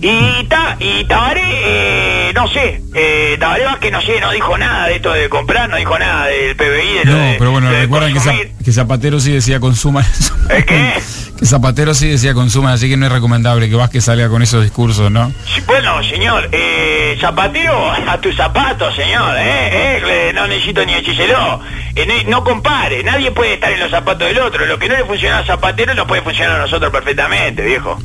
Y, 0.00 0.44
ta, 0.44 0.76
y 0.78 1.04
Tabaré, 1.06 1.42
eh, 1.44 2.32
no 2.34 2.46
sé, 2.48 2.80
eh, 2.94 3.36
Tabaré 3.40 3.64
Vázquez 3.64 3.90
no 3.92 4.00
sé, 4.00 4.20
no 4.20 4.30
dijo 4.30 4.56
nada 4.56 4.86
de 4.86 4.96
esto 4.96 5.12
de 5.12 5.28
comprar, 5.28 5.68
no 5.68 5.76
dijo 5.76 5.98
nada 5.98 6.26
del 6.26 6.54
PBI, 6.54 6.98
de 6.98 7.04
No, 7.04 7.16
de- 7.16 7.36
pero 7.38 7.50
bueno, 7.50 7.70
recuerden 7.70 8.10
que, 8.12 8.20
consumir. 8.20 8.52
Zap- 8.58 8.64
que 8.64 8.72
Zapatero 8.72 9.18
sí 9.20 9.32
decía 9.32 9.58
consuman. 9.60 10.04
¿Eh, 10.50 10.64
qué? 10.66 10.94
que 11.38 11.46
Zapatero 11.46 11.94
sí 11.94 12.08
decía 12.08 12.32
consuman, 12.34 12.72
así 12.74 12.88
que 12.88 12.96
no 12.96 13.06
es 13.06 13.12
recomendable 13.12 13.68
que 13.68 13.74
Vázquez 13.74 14.04
salga 14.04 14.28
con 14.28 14.40
esos 14.42 14.62
discursos, 14.62 15.10
¿no? 15.10 15.32
Sí, 15.52 15.60
Bueno, 15.66 16.02
señor, 16.04 16.48
eh, 16.52 17.16
zapatero 17.20 17.90
a 17.90 18.20
tus 18.20 18.36
zapatos, 18.36 18.94
señor, 18.94 19.36
¿eh? 19.38 19.98
Eh, 19.98 20.32
no 20.32 20.46
necesito 20.46 20.84
ni 20.84 20.92
no, 22.06 22.14
no 22.28 22.44
compare, 22.44 23.02
nadie 23.02 23.32
puede 23.32 23.54
estar 23.54 23.72
en 23.72 23.80
los 23.80 23.90
zapatos 23.90 24.28
del 24.28 24.38
otro. 24.38 24.64
Lo 24.66 24.78
que 24.78 24.88
no 24.88 24.96
le 24.96 25.04
funciona 25.04 25.40
a 25.40 25.44
Zapatero 25.44 25.94
no 25.94 26.06
puede 26.06 26.22
funcionar 26.22 26.56
a 26.56 26.58
nosotros 26.62 26.92
perfectamente, 26.92 27.62
viejo. 27.64 27.98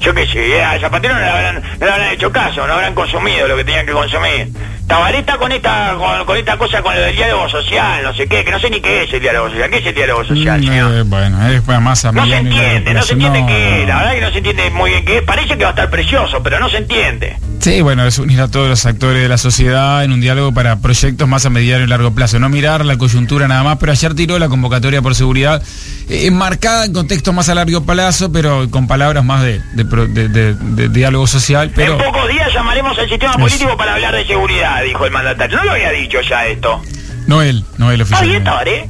Yo 0.00 0.14
qué 0.14 0.26
sé, 0.26 0.56
eh, 0.56 0.62
a 0.62 0.78
Zapatero 0.78 1.14
no 1.14 1.20
le, 1.20 1.26
habrán, 1.26 1.62
no 1.80 1.86
le 1.86 1.92
habrán 1.92 2.12
hecho 2.12 2.30
caso, 2.30 2.66
no 2.66 2.72
habrán 2.72 2.94
consumido 2.94 3.48
lo 3.48 3.56
que 3.56 3.64
tenían 3.64 3.86
que 3.86 3.92
consumir. 3.92 4.48
Tabaré 4.88 5.18
está 5.18 5.36
con 5.36 5.52
esta, 5.52 5.96
con, 5.98 6.24
con 6.24 6.36
esta 6.38 6.56
cosa 6.56 6.80
con 6.80 6.94
lo 6.94 7.00
del 7.02 7.14
diálogo 7.14 7.46
social, 7.48 8.02
no 8.02 8.14
sé 8.14 8.26
qué, 8.26 8.42
que 8.42 8.50
no 8.50 8.58
sé 8.58 8.70
ni 8.70 8.80
qué 8.80 9.02
es 9.02 9.12
el 9.12 9.20
diálogo 9.20 9.50
social. 9.50 9.68
¿Qué 9.68 9.78
es 9.78 9.86
el 9.86 9.94
diálogo 9.94 10.24
social, 10.24 10.64
señor? 10.64 10.94
Eh, 10.94 11.02
bueno, 11.02 11.46
es 11.46 11.60
para 11.60 11.80
más 11.80 12.04
a 12.06 12.12
No 12.12 12.26
se 12.26 12.36
entiende, 12.36 12.94
no 12.94 13.02
se 13.02 13.12
entiende 13.12 13.44
qué, 13.46 13.80
no. 13.82 13.88
la 13.88 13.96
verdad 13.98 14.12
que 14.14 14.20
no 14.22 14.30
se 14.30 14.38
entiende 14.38 14.70
muy 14.70 14.90
bien 14.90 15.04
qué 15.04 15.18
es. 15.18 15.22
Parece 15.24 15.58
que 15.58 15.64
va 15.64 15.70
a 15.70 15.72
estar 15.72 15.90
precioso, 15.90 16.42
pero 16.42 16.58
no 16.58 16.70
se 16.70 16.78
entiende. 16.78 17.36
Sí, 17.60 17.82
bueno, 17.82 18.06
es 18.06 18.18
unir 18.18 18.40
a 18.40 18.48
todos 18.48 18.66
los 18.66 18.86
actores 18.86 19.20
de 19.20 19.28
la 19.28 19.36
sociedad 19.36 20.04
en 20.04 20.12
un 20.12 20.22
diálogo 20.22 20.54
para 20.54 20.76
proyectos 20.76 21.28
más 21.28 21.44
a 21.44 21.50
mediano 21.50 21.84
y 21.84 21.86
largo 21.86 22.12
plazo. 22.12 22.38
No 22.38 22.48
mirar 22.48 22.86
la 22.86 22.96
coyuntura 22.96 23.46
nada 23.46 23.62
más, 23.64 23.76
pero 23.78 23.92
ayer 23.92 24.14
tiró 24.14 24.38
la 24.38 24.48
convocatoria 24.48 25.02
por 25.02 25.14
seguridad 25.14 25.62
eh, 26.08 26.26
enmarcada 26.26 26.86
en 26.86 26.94
contextos 26.94 27.34
más 27.34 27.50
a 27.50 27.54
largo 27.54 27.84
plazo, 27.84 28.32
pero 28.32 28.70
con 28.70 28.86
palabras 28.86 29.22
más 29.22 29.42
de, 29.42 29.60
de- 29.88 30.28
de- 30.28 30.54
de 30.54 30.88
diálogo 30.88 31.26
social. 31.26 31.70
Pero 31.74 31.92
En 31.92 31.98
pocos 31.98 32.28
días 32.28 32.52
llamaremos 32.52 32.98
al 32.98 33.08
sistema 33.08 33.32
político 33.34 33.76
para 33.76 33.94
hablar 33.94 34.14
de 34.14 34.26
seguridad, 34.26 34.82
dijo 34.84 35.04
el 35.04 35.10
mandatario. 35.10 35.56
No 35.58 35.64
lo 35.64 35.70
había 35.72 35.90
dicho 35.90 36.20
ya 36.20 36.46
esto. 36.46 36.80
no 37.26 37.42
él, 37.42 37.64
no 37.76 37.90
él 37.92 38.00
¿Está 38.00 38.20
bien, 38.22 38.42
oficialmente. 38.42 38.50
Tabaré? 38.50 38.88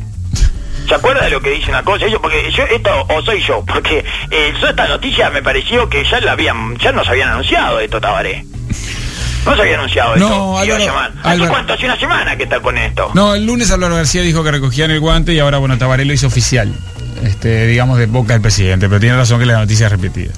¿Se 0.88 0.94
acuerda 0.94 1.24
de 1.24 1.30
lo 1.30 1.40
que 1.42 1.50
dice 1.50 1.68
una 1.70 1.82
cosa? 1.82 2.06
Yo, 2.06 2.20
porque 2.22 2.50
yo, 2.50 2.62
esto, 2.64 2.90
o 3.10 3.22
soy 3.22 3.42
yo, 3.42 3.62
porque 3.66 4.04
eh, 4.30 4.54
yo 4.60 4.68
esta 4.68 4.88
noticia 4.88 5.28
me 5.30 5.42
pareció 5.42 5.88
que 5.90 6.02
ya 6.04 6.18
la 6.20 6.32
habían, 6.32 6.76
ya 6.78 6.92
nos 6.92 7.06
habían 7.08 7.28
anunciado 7.28 7.78
esto, 7.80 8.00
Tabaré. 8.00 8.44
No 9.44 9.54
se 9.54 9.62
había 9.62 9.74
anunciado 9.76 10.16
No, 10.16 10.60
esto. 10.62 10.64
Iba 10.64 10.76
a 10.76 10.80
Álvaro. 10.84 11.10
¿Hace 11.20 11.28
Álvaro. 11.30 11.50
cuánto? 11.52 11.72
Hace 11.74 11.84
una 11.84 11.98
semana 11.98 12.36
que 12.36 12.42
está 12.44 12.60
con 12.60 12.76
esto. 12.78 13.10
No, 13.14 13.34
el 13.34 13.44
lunes 13.46 13.70
Álvaro 13.70 13.94
García 13.96 14.22
dijo 14.22 14.42
que 14.42 14.50
recogían 14.50 14.90
el 14.90 15.00
guante 15.00 15.32
y 15.34 15.38
ahora, 15.38 15.58
bueno, 15.58 15.76
Tabaré 15.78 16.04
lo 16.06 16.12
hizo 16.12 16.26
oficial. 16.26 16.72
Este, 17.22 17.66
digamos, 17.66 17.98
de 17.98 18.06
boca 18.06 18.32
del 18.32 18.42
presidente, 18.42 18.88
pero 18.88 19.00
tiene 19.00 19.16
razón 19.16 19.40
que 19.40 19.46
la 19.46 19.58
noticia 19.58 19.86
es 19.86 19.92
repetida. 19.92 20.32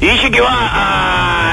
Y 0.00 0.06
dice 0.06 0.30
que 0.30 0.40
va 0.40 0.50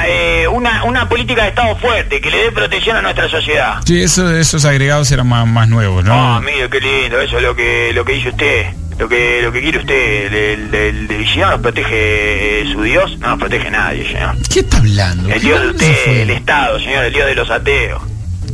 a 0.02 0.04
eh, 0.08 0.48
una, 0.50 0.84
una 0.84 1.08
política 1.08 1.44
de 1.44 1.50
Estado 1.50 1.76
fuerte, 1.78 2.20
que 2.20 2.30
le 2.30 2.38
dé 2.46 2.52
protección 2.52 2.98
a 2.98 3.02
nuestra 3.02 3.30
sociedad. 3.30 3.80
Sí, 3.86 4.02
eso, 4.02 4.36
esos 4.36 4.66
agregados 4.66 5.10
eran 5.12 5.28
más, 5.28 5.48
más 5.48 5.68
nuevos, 5.70 6.04
¿no? 6.04 6.14
Ah, 6.14 6.42
mire, 6.42 6.70
qué 6.70 6.80
lindo, 6.82 7.22
eso 7.22 7.38
es 7.38 7.44
lo 7.44 7.56
que, 7.56 7.92
lo 7.94 8.04
que 8.04 8.14
dice 8.14 8.30
usted. 8.30 8.66
Lo 9.00 9.10
que, 9.10 9.40
lo 9.42 9.52
que 9.52 9.60
quiere 9.62 9.80
usted, 9.80 10.26
el, 10.34 10.76
el, 10.76 11.10
el- 11.12 11.28
si 11.28 11.40
no 11.40 11.50
nos 11.50 11.62
protege 11.62 12.62
eh, 12.62 12.72
su 12.72 12.84
Dios, 12.84 13.18
no 13.18 13.30
nos 13.30 13.40
protege 13.40 13.72
nadie, 13.72 14.06
señor. 14.06 14.36
¿Qué 14.54 14.60
está 14.60 14.78
hablando? 14.78 15.30
El 15.30 15.34
¿Qué 15.42 15.48
Dios 15.48 15.62
de 15.64 15.68
usted, 15.70 16.08
el 16.22 16.30
Estado, 16.30 16.80
señor, 16.80 17.06
el 17.06 17.14
Dios 17.14 17.26
de 17.26 17.34
los 17.36 17.50
ateos. 17.50 18.02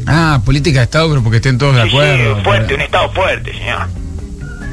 Ah, 0.08 0.40
política 0.46 0.80
de 0.80 0.86
Estado, 0.86 1.10
pero 1.10 1.22
porque 1.24 1.38
estén 1.38 1.58
todos 1.58 1.76
de 1.76 1.82
acuerdo. 1.82 2.38
sí, 2.38 2.42
fuerte, 2.44 2.74
un 2.76 2.82
Estado 2.82 3.12
fuerte, 3.12 3.52
señor. 3.52 3.88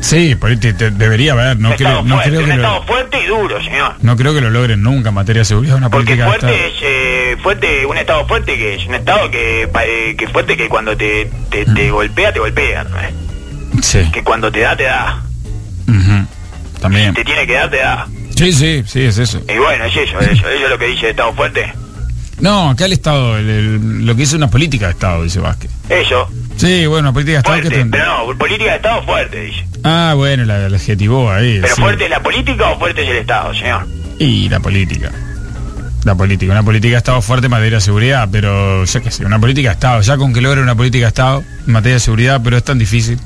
Sí, 0.06 0.36
política 0.36 0.76
te- 0.78 0.90
debería 0.92 1.32
haber, 1.32 1.58
no 1.58 1.74
creo, 1.74 2.02
no 2.04 2.14
fuerte, 2.14 2.30
creo 2.30 2.44
que 2.44 2.50
Estado 2.52 2.76
lo, 2.78 2.82
fuerte 2.84 3.22
y 3.22 3.26
duro, 3.26 3.60
señor. 3.62 3.94
no 4.02 4.16
creo 4.16 4.32
que 4.34 4.40
lo 4.40 4.50
logren 4.50 4.80
nunca 4.82 5.08
en 5.08 5.14
materia 5.16 5.40
de 5.40 5.46
seguridad 5.46 5.76
una 5.76 5.90
Porque 5.90 6.14
política 6.16 6.26
de 6.30 6.34
Estado. 6.36 6.52
fuerte 6.52 6.68
es 6.68 6.82
eh, 6.82 7.36
fuerte, 7.42 7.86
un 7.86 7.96
Estado 7.98 8.26
fuerte 8.28 8.56
que 8.56 8.74
es 8.76 8.86
un 8.86 8.94
Estado 8.94 9.30
que, 9.30 9.62
eh, 9.64 10.14
que 10.16 10.28
fuerte 10.28 10.56
que 10.56 10.68
cuando 10.68 10.96
te, 10.96 11.28
te, 11.50 11.64
te 11.64 11.90
golpea, 11.90 12.32
te 12.32 12.38
golpea. 12.38 12.84
¿no? 12.84 13.82
Sí, 13.82 14.08
Que 14.12 14.22
cuando 14.22 14.50
te 14.52 14.60
da, 14.60 14.76
te 14.76 14.84
da. 14.84 15.22
también. 16.80 17.12
Te 17.14 17.24
tiene 17.24 17.46
que 17.46 17.54
dar, 17.54 17.70
te 17.70 17.78
da. 17.78 18.06
Sí, 18.36 18.52
sí, 18.52 18.82
sí, 18.86 19.02
es 19.02 19.18
eso. 19.18 19.40
Y 19.52 19.58
bueno, 19.58 19.84
es 19.86 19.96
eso, 19.96 20.20
eso, 20.20 20.30
eso 20.30 20.48
es 20.48 20.70
lo 20.70 20.78
que 20.78 20.86
dice 20.86 21.06
el 21.06 21.10
Estado 21.10 21.32
fuerte. 21.32 21.72
No, 22.38 22.70
acá 22.70 22.84
el 22.84 22.92
Estado, 22.92 23.38
el- 23.38 23.48
el- 23.48 24.06
lo 24.06 24.14
que 24.14 24.22
es 24.24 24.32
una 24.34 24.48
política 24.48 24.86
de 24.86 24.92
Estado, 24.92 25.24
dice 25.24 25.40
Vázquez. 25.40 25.70
Eso, 25.88 26.30
Sí, 26.56 26.86
bueno, 26.86 27.12
política 27.12 27.32
de 27.34 27.38
Estado 27.38 27.56
que... 27.56 27.62
fuerte, 27.62 27.78
ten- 27.78 27.90
pero 27.90 28.26
no, 28.32 28.38
política 28.38 28.70
de 28.70 28.76
Estado 28.76 29.02
fuerte, 29.02 29.40
dice. 29.42 29.66
Ah, 29.84 30.14
bueno, 30.16 30.44
la, 30.44 30.68
la 30.68 30.76
adjetivó 30.76 31.30
ahí. 31.30 31.58
Pero 31.60 31.74
sí. 31.74 31.80
fuerte 31.82 32.04
es 32.04 32.10
la 32.10 32.20
política 32.22 32.70
o 32.70 32.78
fuerte 32.78 33.02
es 33.02 33.08
el 33.10 33.16
Estado, 33.16 33.54
señor. 33.54 33.86
Y 34.18 34.48
la 34.48 34.60
política. 34.60 35.12
La 36.04 36.14
política, 36.14 36.52
una 36.52 36.62
política 36.62 36.92
de 36.92 36.98
Estado 36.98 37.20
fuerte 37.20 37.46
en 37.46 37.50
materia 37.50 37.78
de 37.78 37.82
seguridad, 37.82 38.28
pero 38.30 38.84
ya 38.84 39.00
que 39.00 39.10
sé, 39.10 39.24
una 39.26 39.38
política 39.40 39.70
de 39.70 39.74
Estado, 39.74 40.00
ya 40.02 40.16
con 40.16 40.32
que 40.32 40.40
logre 40.40 40.62
una 40.62 40.74
política 40.76 41.06
de 41.06 41.08
Estado 41.08 41.42
en 41.66 41.72
materia 41.72 41.94
de 41.94 42.00
seguridad, 42.00 42.40
pero 42.44 42.56
es 42.56 42.64
tan 42.64 42.78
difícil. 42.78 43.18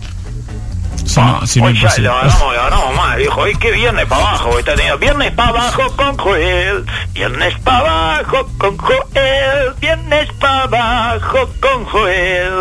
Si 1.05 1.19
no, 1.21 1.47
si 1.47 1.61
no 1.61 1.71
ya 1.71 1.95
lo 1.99 2.13
agarramos, 2.13 2.41
lo 2.55 2.61
agarramos 2.61 2.97
mal, 2.97 3.19
viejo. 3.19 3.41
Hoy 3.41 3.55
que 3.57 3.71
viernes 3.73 4.07
para 4.07 4.23
abajo 4.29 4.59
está 4.59 4.75
teniendo. 4.75 4.99
Viernes 4.99 5.31
para 5.33 5.49
abajo 5.51 5.97
con 5.97 6.17
Joel. 6.19 6.85
Viernes 7.15 7.55
para 7.65 7.79
abajo 7.79 8.49
con 8.59 8.77
Joel. 8.79 9.75
Viernes 9.81 10.29
para 10.39 10.63
abajo 10.65 11.51
con 11.61 11.85
Joel. 11.87 12.53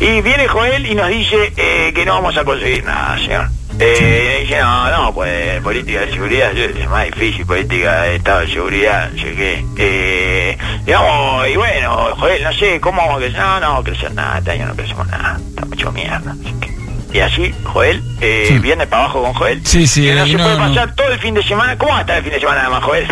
Y 0.00 0.20
viene 0.22 0.46
Joel 0.48 0.86
y 0.86 0.94
nos 0.94 1.08
dice 1.08 1.52
eh, 1.56 1.92
que 1.94 2.04
no 2.04 2.14
vamos 2.14 2.36
a 2.36 2.44
conseguir 2.44 2.84
nada, 2.84 3.18
señor. 3.18 3.48
Eh, 3.80 4.38
dice, 4.42 4.58
no, 4.60 4.90
no, 4.90 5.14
pues 5.14 5.60
política 5.62 6.00
de 6.00 6.12
seguridad 6.12 6.56
es 6.56 6.88
más 6.88 7.04
difícil, 7.06 7.46
política 7.46 8.02
de 8.02 8.16
estado 8.16 8.40
de 8.40 8.48
seguridad, 8.48 9.10
no 9.12 9.22
sé 9.22 9.34
qué. 9.34 9.64
Eh, 9.76 10.58
digamos, 10.84 11.48
y 11.48 11.56
bueno, 11.56 11.96
Joel, 12.16 12.42
no 12.42 12.52
sé, 12.52 12.80
¿cómo 12.80 13.00
vamos 13.02 13.16
a 13.16 13.18
crecer? 13.18 13.40
No, 13.40 13.60
no, 13.60 13.84
crecer 13.84 14.12
nada, 14.14 14.38
este 14.38 14.50
año 14.52 14.66
no 14.66 14.74
crecemos 14.76 15.06
nada, 15.08 15.38
está 15.48 15.64
mucho 15.64 15.92
mierda. 15.92 16.32
así 16.32 16.54
que- 16.60 17.16
Y 17.16 17.20
así, 17.20 17.54
Joel, 17.64 18.02
eh, 18.20 18.58
viene 18.60 18.86
para 18.86 19.04
abajo 19.04 19.22
con 19.22 19.34
Joel. 19.34 19.64
Sí, 19.66 19.86
sí, 19.86 20.02
Que 20.04 20.14
no 20.14 20.26
se 20.26 20.32
no, 20.34 20.42
puede 20.44 20.58
no. 20.58 20.68
pasar 20.68 20.94
todo 20.94 21.08
el 21.12 21.18
fin 21.20 21.34
de 21.34 21.42
semana. 21.42 21.76
¿Cómo 21.78 21.92
va 21.92 21.98
a 21.98 22.00
estar 22.02 22.18
el 22.18 22.24
fin 22.24 22.32
de 22.32 22.40
semana 22.40 22.60
además, 22.62 22.82
Joel? 22.84 23.06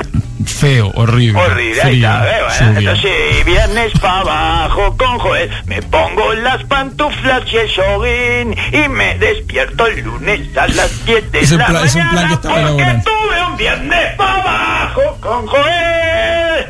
Feo, 0.45 0.93
horrible. 0.95 1.41
Horrible, 1.41 1.82
ahí 1.82 1.95
frío, 1.97 2.09
está, 2.09 2.26
¿eh? 2.28 2.43
Bueno, 2.66 2.78
entonces 2.80 3.45
viernes 3.47 3.93
para 4.01 4.20
abajo 4.20 4.97
con 4.97 5.18
Joel, 5.18 5.51
me 5.66 5.80
pongo 5.82 6.34
las 6.34 6.62
pantuflas 6.64 7.43
y 7.53 7.57
el 7.57 7.70
jogging 7.74 8.57
y 8.72 8.89
me 8.89 9.18
despierto 9.18 9.87
el 9.87 10.01
lunes 10.03 10.57
a 10.57 10.66
las 10.68 11.05
10 11.07 11.32
de 11.32 11.41
Es 11.41 11.51
la 11.53 11.66
plan- 11.66 11.84
es 11.84 11.95
un 11.95 12.01
plan 12.03 12.14
mañana 12.14 12.28
que 12.28 12.34
estaba 12.34 12.61
elaborando. 12.61 13.05
tuve 13.11 13.43
un 13.51 13.57
viernes 13.57 14.14
para 14.16 14.34
abajo 14.43 15.18
con 15.20 15.47
Joel. 15.47 16.66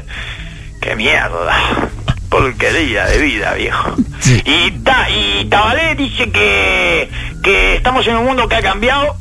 ¡Qué 0.81 0.95
mierda! 0.97 1.57
Porquería 2.29 3.07
de 3.07 3.19
vida, 3.19 3.55
viejo. 3.55 3.95
Y, 4.45 4.71
ta, 4.83 5.09
y 5.11 5.45
Tabalé 5.47 5.95
dice 5.95 6.31
que, 6.31 7.11
que 7.43 7.77
estamos 7.77 8.07
en 8.07 8.17
un 8.17 8.27
mundo 8.27 8.49
que 8.49 8.57
ha 8.57 8.63
cambiado 8.63 9.17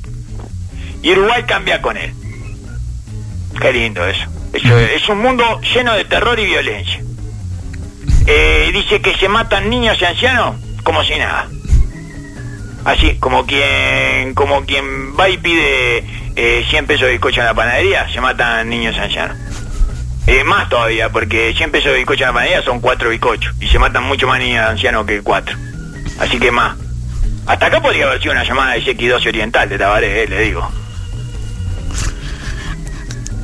y 1.02 1.12
Uruguay 1.12 1.44
cambia 1.48 1.82
con 1.82 1.98
él. 1.98 2.14
Qué 3.62 3.72
lindo 3.72 4.06
eso. 4.06 4.26
Es 4.56 5.10
un 5.10 5.20
mundo 5.20 5.60
lleno 5.62 5.94
de 5.94 6.06
terror 6.06 6.40
y 6.40 6.46
violencia. 6.46 7.02
Eh, 8.28 8.70
dice 8.74 9.02
que 9.02 9.16
se 9.16 9.28
matan 9.28 9.70
niños 9.70 9.98
y 10.02 10.06
ancianos 10.06 10.56
como 10.84 11.04
si 11.04 11.16
nada. 11.16 11.48
Así, 12.86 13.18
como 13.20 13.46
quien 13.46 14.34
como 14.34 14.66
quien 14.66 15.18
va 15.20 15.30
y 15.30 15.38
pide 15.38 16.04
eh, 16.36 16.66
100 16.70 16.88
pesos 16.88 17.08
de 17.08 17.14
bizcocho 17.14 17.42
en 17.42 17.48
la 17.48 17.54
panadería, 17.54 18.08
se 18.12 18.22
matan 18.22 18.70
niños 18.70 18.96
y 18.96 19.00
ancianos. 19.00 19.38
Eh, 20.28 20.44
más 20.44 20.70
todavía, 20.70 21.10
porque 21.10 21.54
100 21.56 21.72
pesos 21.72 21.92
de 21.92 21.98
bizcocho 21.98 22.24
en 22.24 22.28
la 22.28 22.34
panadería 22.34 22.62
son 22.64 22.80
4 22.80 23.10
bizcochos. 23.10 23.54
Y 23.60 23.68
se 23.68 23.80
matan 23.80 24.04
mucho 24.04 24.28
más 24.28 24.40
niños 24.40 24.64
y 24.64 24.70
ancianos 24.70 25.06
que 25.06 25.22
4. 25.22 25.56
Así 26.20 26.40
que 26.40 26.52
más. 26.52 26.78
Hasta 27.46 27.68
acá 27.68 27.82
podría 27.82 28.06
haber 28.06 28.22
sido 28.22 28.32
una 28.32 28.44
llamada 28.44 28.74
de 28.74 28.84
X12 28.84 29.28
Oriental 29.28 29.70
de 29.70 29.78
Tabaré, 29.78 30.24
eh, 30.24 30.28
le 30.28 30.42
digo. 30.42 30.72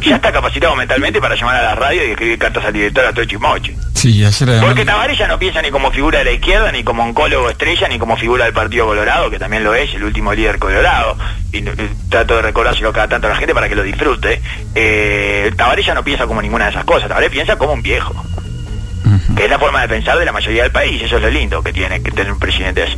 Ya 0.01 0.15
está 0.15 0.31
capacitado 0.31 0.75
mentalmente 0.75 1.21
para 1.21 1.35
llamar 1.35 1.57
a 1.57 1.61
la 1.61 1.75
radio 1.75 2.05
y 2.05 2.11
escribir 2.11 2.39
cartas 2.39 2.65
al 2.65 2.73
director 2.73 3.05
a 3.05 3.13
todo 3.13 3.25
chismoche. 3.25 3.75
Sí, 3.93 4.25
ayer 4.25 4.59
Porque 4.61 4.83
Tabaré 4.83 5.15
ya 5.15 5.27
no 5.27 5.37
piensa 5.37 5.61
ni 5.61 5.69
como 5.69 5.91
figura 5.91 6.19
de 6.19 6.25
la 6.25 6.31
izquierda, 6.31 6.71
ni 6.71 6.83
como 6.83 7.03
oncólogo 7.03 7.51
estrella, 7.51 7.87
ni 7.87 7.99
como 7.99 8.17
figura 8.17 8.45
del 8.45 8.53
Partido 8.53 8.87
Colorado, 8.87 9.29
que 9.29 9.37
también 9.37 9.63
lo 9.63 9.75
es, 9.75 9.93
el 9.93 10.03
último 10.03 10.33
líder 10.33 10.57
colorado. 10.57 11.17
Y 11.51 11.59
eh, 11.59 11.89
trato 12.09 12.37
de 12.37 12.41
recordárselo 12.41 12.91
cada 12.91 13.09
tanto 13.09 13.27
a 13.27 13.29
la 13.29 13.35
gente 13.35 13.53
para 13.53 13.69
que 13.69 13.75
lo 13.75 13.83
disfrute. 13.83 14.41
Eh, 14.73 15.51
Tabaré 15.55 15.83
ya 15.83 15.93
no 15.93 16.03
piensa 16.03 16.25
como 16.25 16.41
ninguna 16.41 16.65
de 16.65 16.71
esas 16.71 16.83
cosas. 16.83 17.09
Tabaré 17.09 17.29
piensa 17.29 17.57
como 17.57 17.73
un 17.73 17.83
viejo. 17.83 18.25
Que 19.35 19.45
es 19.45 19.49
la 19.49 19.59
forma 19.59 19.81
de 19.81 19.87
pensar 19.87 20.17
de 20.17 20.25
la 20.25 20.31
mayoría 20.31 20.63
del 20.63 20.71
país. 20.71 21.01
Eso 21.03 21.17
es 21.17 21.21
lo 21.21 21.29
lindo 21.29 21.61
que 21.61 21.71
tiene 21.71 22.01
que 22.01 22.11
tener 22.11 22.31
un 22.31 22.39
presidente 22.39 22.83
así. 22.83 22.97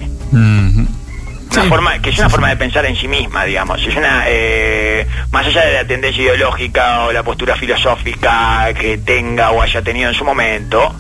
Una 1.53 1.69
forma, 1.69 1.99
que 1.99 2.09
es 2.09 2.17
una 2.17 2.29
forma 2.29 2.49
de 2.49 2.57
pensar 2.57 2.85
en 2.85 2.95
sí 2.95 3.07
misma, 3.07 3.45
digamos. 3.45 3.81
Es 3.85 3.95
una, 3.95 4.23
eh, 4.27 5.07
más 5.31 5.45
allá 5.45 5.65
de 5.65 5.73
la 5.73 5.85
tendencia 5.85 6.23
ideológica 6.23 7.05
o 7.05 7.11
la 7.11 7.23
postura 7.23 7.55
filosófica 7.55 8.73
que 8.73 8.97
tenga 8.97 9.51
o 9.51 9.61
haya 9.61 9.81
tenido 9.81 10.09
en 10.09 10.15
su 10.15 10.25
momento, 10.25 10.95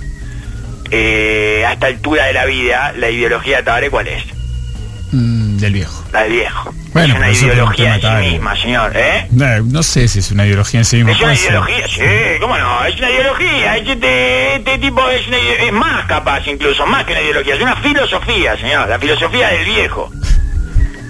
eh, 0.91 1.63
a 1.65 1.73
esta 1.73 1.87
altura 1.87 2.25
de 2.25 2.33
la 2.33 2.45
vida, 2.45 2.93
la 2.97 3.09
ideología 3.09 3.57
de 3.57 3.63
Tabaré, 3.63 3.89
¿cuál 3.89 4.07
es? 4.07 4.23
Mm, 5.11 5.57
del 5.57 5.73
viejo. 5.73 6.03
La 6.11 6.23
del 6.23 6.31
viejo. 6.33 6.73
Bueno, 6.93 7.13
es 7.13 7.41
una 7.41 7.51
ideología 7.51 7.95
en 7.95 8.01
sí 8.01 8.31
misma, 8.31 8.55
señor, 8.55 8.91
¿eh? 8.95 9.27
No, 9.31 9.61
no 9.61 9.83
sé 9.83 10.07
si 10.07 10.19
es 10.19 10.31
una 10.31 10.45
ideología 10.45 10.79
en 10.79 10.85
sí 10.85 10.97
misma. 10.97 11.11
Es 11.11 11.21
una 11.21 11.33
ideología, 11.33 11.87
sí, 11.87 12.39
cómo 12.39 12.57
no, 12.57 12.85
es 12.85 12.97
una 12.97 13.09
ideología, 13.09 13.77
este, 13.77 14.55
este 14.55 14.77
tipo 14.77 15.09
es, 15.09 15.27
una 15.27 15.37
es 15.37 15.71
más 15.71 16.05
capaz 16.05 16.47
incluso, 16.47 16.85
más 16.85 17.05
que 17.05 17.13
una 17.13 17.21
ideología, 17.21 17.55
es 17.55 17.61
una 17.61 17.75
filosofía, 17.77 18.57
señor, 18.57 18.87
la 18.87 18.99
filosofía 18.99 19.49
del 19.49 19.65
viejo, 19.65 20.11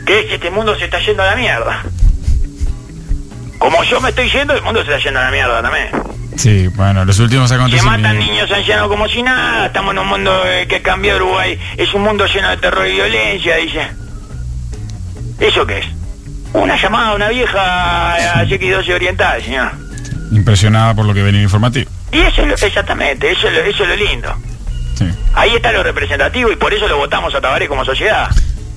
que 0.06 0.20
es 0.22 0.26
que 0.28 0.36
este 0.36 0.50
mundo 0.52 0.76
se 0.78 0.86
está 0.86 1.00
yendo 1.00 1.24
a 1.24 1.28
la 1.28 1.36
mierda. 1.36 1.84
Como 3.58 3.84
yo 3.84 4.02
me 4.02 4.10
estoy 4.10 4.30
yendo, 4.30 4.54
el 4.54 4.62
mundo 4.62 4.84
se 4.84 4.92
está 4.92 5.04
yendo 5.04 5.20
a 5.20 5.24
la 5.26 5.32
mierda 5.32 5.62
también. 5.62 5.88
Sí, 6.36 6.68
bueno, 6.70 7.06
los 7.06 7.20
últimos 7.20 7.48
Se 7.50 7.56
acontecimientos. 7.56 8.02
matan 8.02 8.20
niños 8.20 8.52
ancianos 8.52 8.88
como 8.88 9.08
si 9.08 9.22
nada, 9.22 9.68
estamos 9.68 9.94
en 9.94 10.00
un 10.00 10.08
mundo 10.08 10.42
eh, 10.46 10.66
que 10.68 10.82
cambió 10.82 11.16
Uruguay, 11.16 11.58
es 11.78 11.94
un 11.94 12.02
mundo 12.02 12.26
lleno 12.26 12.50
de 12.50 12.58
terror 12.58 12.88
y 12.88 12.92
violencia, 12.94 13.56
dice. 13.58 13.88
¿Eso 15.40 15.66
qué 15.66 15.80
es? 15.80 15.86
Una 16.54 16.76
llamada 16.82 17.10
a 17.10 17.16
una 17.16 17.30
vieja 17.30 18.14
a 18.40 18.44
X12 18.46 18.94
Oriental, 18.94 19.42
señor. 19.44 19.72
Impresionada 20.32 20.94
por 20.96 21.06
lo 21.06 21.14
que 21.14 21.22
venía 21.24 21.40
en 21.40 21.44
informativo. 21.46 21.90
Y 22.12 22.20
eso 22.20 22.42
es 22.42 22.48
lo- 22.48 22.68
exactamente, 22.68 23.32
eso 23.32 23.48
es 23.48 23.54
lo, 23.54 23.60
eso 23.62 23.84
es 23.84 23.90
lo 23.90 23.96
lindo. 23.96 24.36
Sí. 24.96 25.06
Ahí 25.36 25.56
está 25.56 25.72
lo 25.72 25.84
representativo 25.84 26.52
y 26.52 26.56
por 26.56 26.74
eso 26.74 26.88
lo 26.88 26.98
votamos 26.98 27.34
a 27.34 27.42
Tabaré 27.42 27.68
como 27.68 27.86
sociedad. 27.86 28.28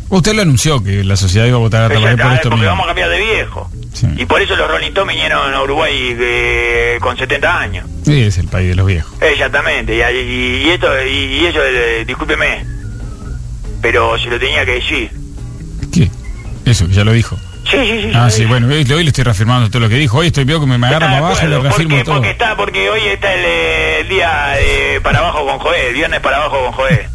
Usted 0.09 0.35
lo 0.35 0.43
anunció 0.43 0.83
que 0.85 1.03
la 1.05 1.17
sociedad 1.17 1.47
iba 1.47 1.57
a 1.57 1.61
votar 1.61 1.83
a 1.85 1.89
Tabaré 1.89 2.17
por 2.17 2.33
esto 2.33 2.43
porque 2.51 2.55
mismo. 2.61 2.71
vamos 2.71 2.85
a 2.85 2.87
cambiar 2.89 3.09
de 3.11 3.19
viejo. 3.19 3.71
Sí. 3.93 4.07
Y 4.19 4.25
por 4.27 4.41
eso 4.41 4.55
los 4.57 4.69
Rolling 4.71 4.89
Stones 4.89 5.15
vinieron 5.17 5.53
a 5.55 5.63
Uruguay 5.63 6.17
eh, 6.19 6.99
con 7.01 7.17
70 7.17 7.59
años. 7.61 7.87
Sí, 8.05 8.23
es 8.23 8.39
el 8.39 8.47
país 8.49 8.69
de 8.69 8.77
los 8.77 8.87
viejos. 8.87 9.13
Exactamente, 9.23 9.95
y, 9.97 10.01
y- 10.01 10.67
y 10.67 10.71
esto, 10.71 10.87
y, 11.05 11.09
y 11.41 11.47
eso, 11.47 11.59
eh, 11.65 12.05
discúlpeme, 12.07 12.65
pero 13.83 14.19
se 14.19 14.27
lo 14.29 14.39
tenía 14.39 14.65
que 14.65 14.73
decir. 14.75 15.11
¿Qué? 15.93 16.11
Eso, 16.65 16.87
ya 16.89 17.05
lo 17.05 17.13
dijo. 17.13 17.37
Sí, 17.71 17.77
sí, 17.79 18.03
sí. 18.03 18.11
Ah, 18.15 18.31
sí. 18.31 18.45
bueno, 18.45 18.69
hoy, 18.69 18.85
le 18.85 19.09
estoy 19.09 19.25
reafirmando 19.25 19.69
todo 19.71 19.81
lo 19.81 19.89
que 19.89 19.97
dijo. 19.97 20.19
Hoy 20.19 20.29
estoy 20.29 20.45
viendo 20.45 20.65
que 20.65 20.71
me, 20.71 20.79
me 20.79 20.87
agarra 20.87 21.07
para 21.07 21.19
abajo 21.19 21.35
y 21.43 21.47
Bueno, 21.49 21.63
reafirmo 21.63 21.89
porque, 21.97 22.05
todo. 22.05 22.15
porque 22.17 22.31
está, 22.31 22.57
porque 22.57 22.91
hoy 22.91 23.01
está 23.13 23.35
el, 23.35 23.41
eh, 23.45 24.01
el 24.03 24.09
día 24.09 24.55
eh, 24.61 25.01
para 25.03 25.19
abajo 25.19 25.45
con 25.47 25.59
Joel, 25.59 25.93
viernes 25.95 26.21
para 26.21 26.37
abajo 26.37 26.63
con 26.65 26.73
Joel. 26.73 27.07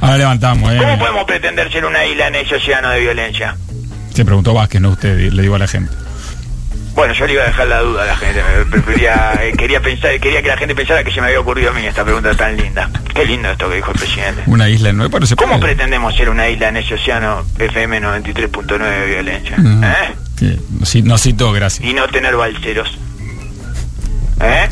Ahora 0.00 0.18
levantamos, 0.18 0.70
¿Cómo 0.70 0.92
¿eh? 0.92 0.96
podemos 0.98 1.24
pretender 1.24 1.70
ser 1.72 1.84
una 1.84 2.04
isla 2.04 2.28
en 2.28 2.34
ese 2.36 2.56
océano 2.56 2.90
de 2.90 3.00
violencia? 3.00 3.56
Se 4.14 4.24
preguntó 4.24 4.52
Vázquez, 4.54 4.80
no 4.80 4.90
usted, 4.90 5.16
le 5.32 5.42
digo 5.42 5.54
a 5.54 5.58
la 5.58 5.66
gente. 5.68 5.90
Bueno, 6.94 7.14
yo 7.14 7.26
le 7.26 7.32
iba 7.32 7.42
a 7.42 7.46
dejar 7.46 7.66
la 7.68 7.80
duda 7.80 8.02
a 8.02 8.06
la 8.06 8.16
gente. 8.16 8.42
Prefería, 8.70 9.32
eh, 9.42 9.52
quería 9.56 9.80
pensar, 9.80 10.10
quería 10.20 10.42
que 10.42 10.48
la 10.48 10.58
gente 10.58 10.74
pensara 10.74 11.02
que 11.02 11.10
se 11.10 11.22
me 11.22 11.28
había 11.28 11.40
ocurrido 11.40 11.70
a 11.70 11.72
mí 11.72 11.86
esta 11.86 12.04
pregunta 12.04 12.34
tan 12.34 12.54
linda. 12.54 12.90
Qué 13.14 13.24
lindo 13.24 13.50
esto 13.50 13.70
que 13.70 13.76
dijo 13.76 13.92
el 13.92 13.98
presidente. 13.98 14.42
Una 14.46 14.68
isla 14.68 14.92
pero 15.10 15.24
se 15.24 15.34
¿Cómo 15.34 15.58
puede. 15.58 15.74
pretendemos 15.74 16.14
ser 16.14 16.28
una 16.28 16.48
isla 16.50 16.68
en 16.68 16.76
ese 16.76 16.94
océano 16.94 17.44
FM 17.58 17.98
93.9 18.02 18.78
de 18.78 19.06
violencia? 19.06 19.56
Ujú. 19.58 19.84
¿Eh? 19.84 20.14
Sí, 20.38 20.60
no, 20.70 20.84
ci- 20.86 21.02
no 21.04 21.16
cito, 21.18 21.52
gracias. 21.52 21.88
Y 21.88 21.94
no 21.94 22.06
tener 22.08 22.36
balseros. 22.36 22.98
¿Eh? 24.42 24.68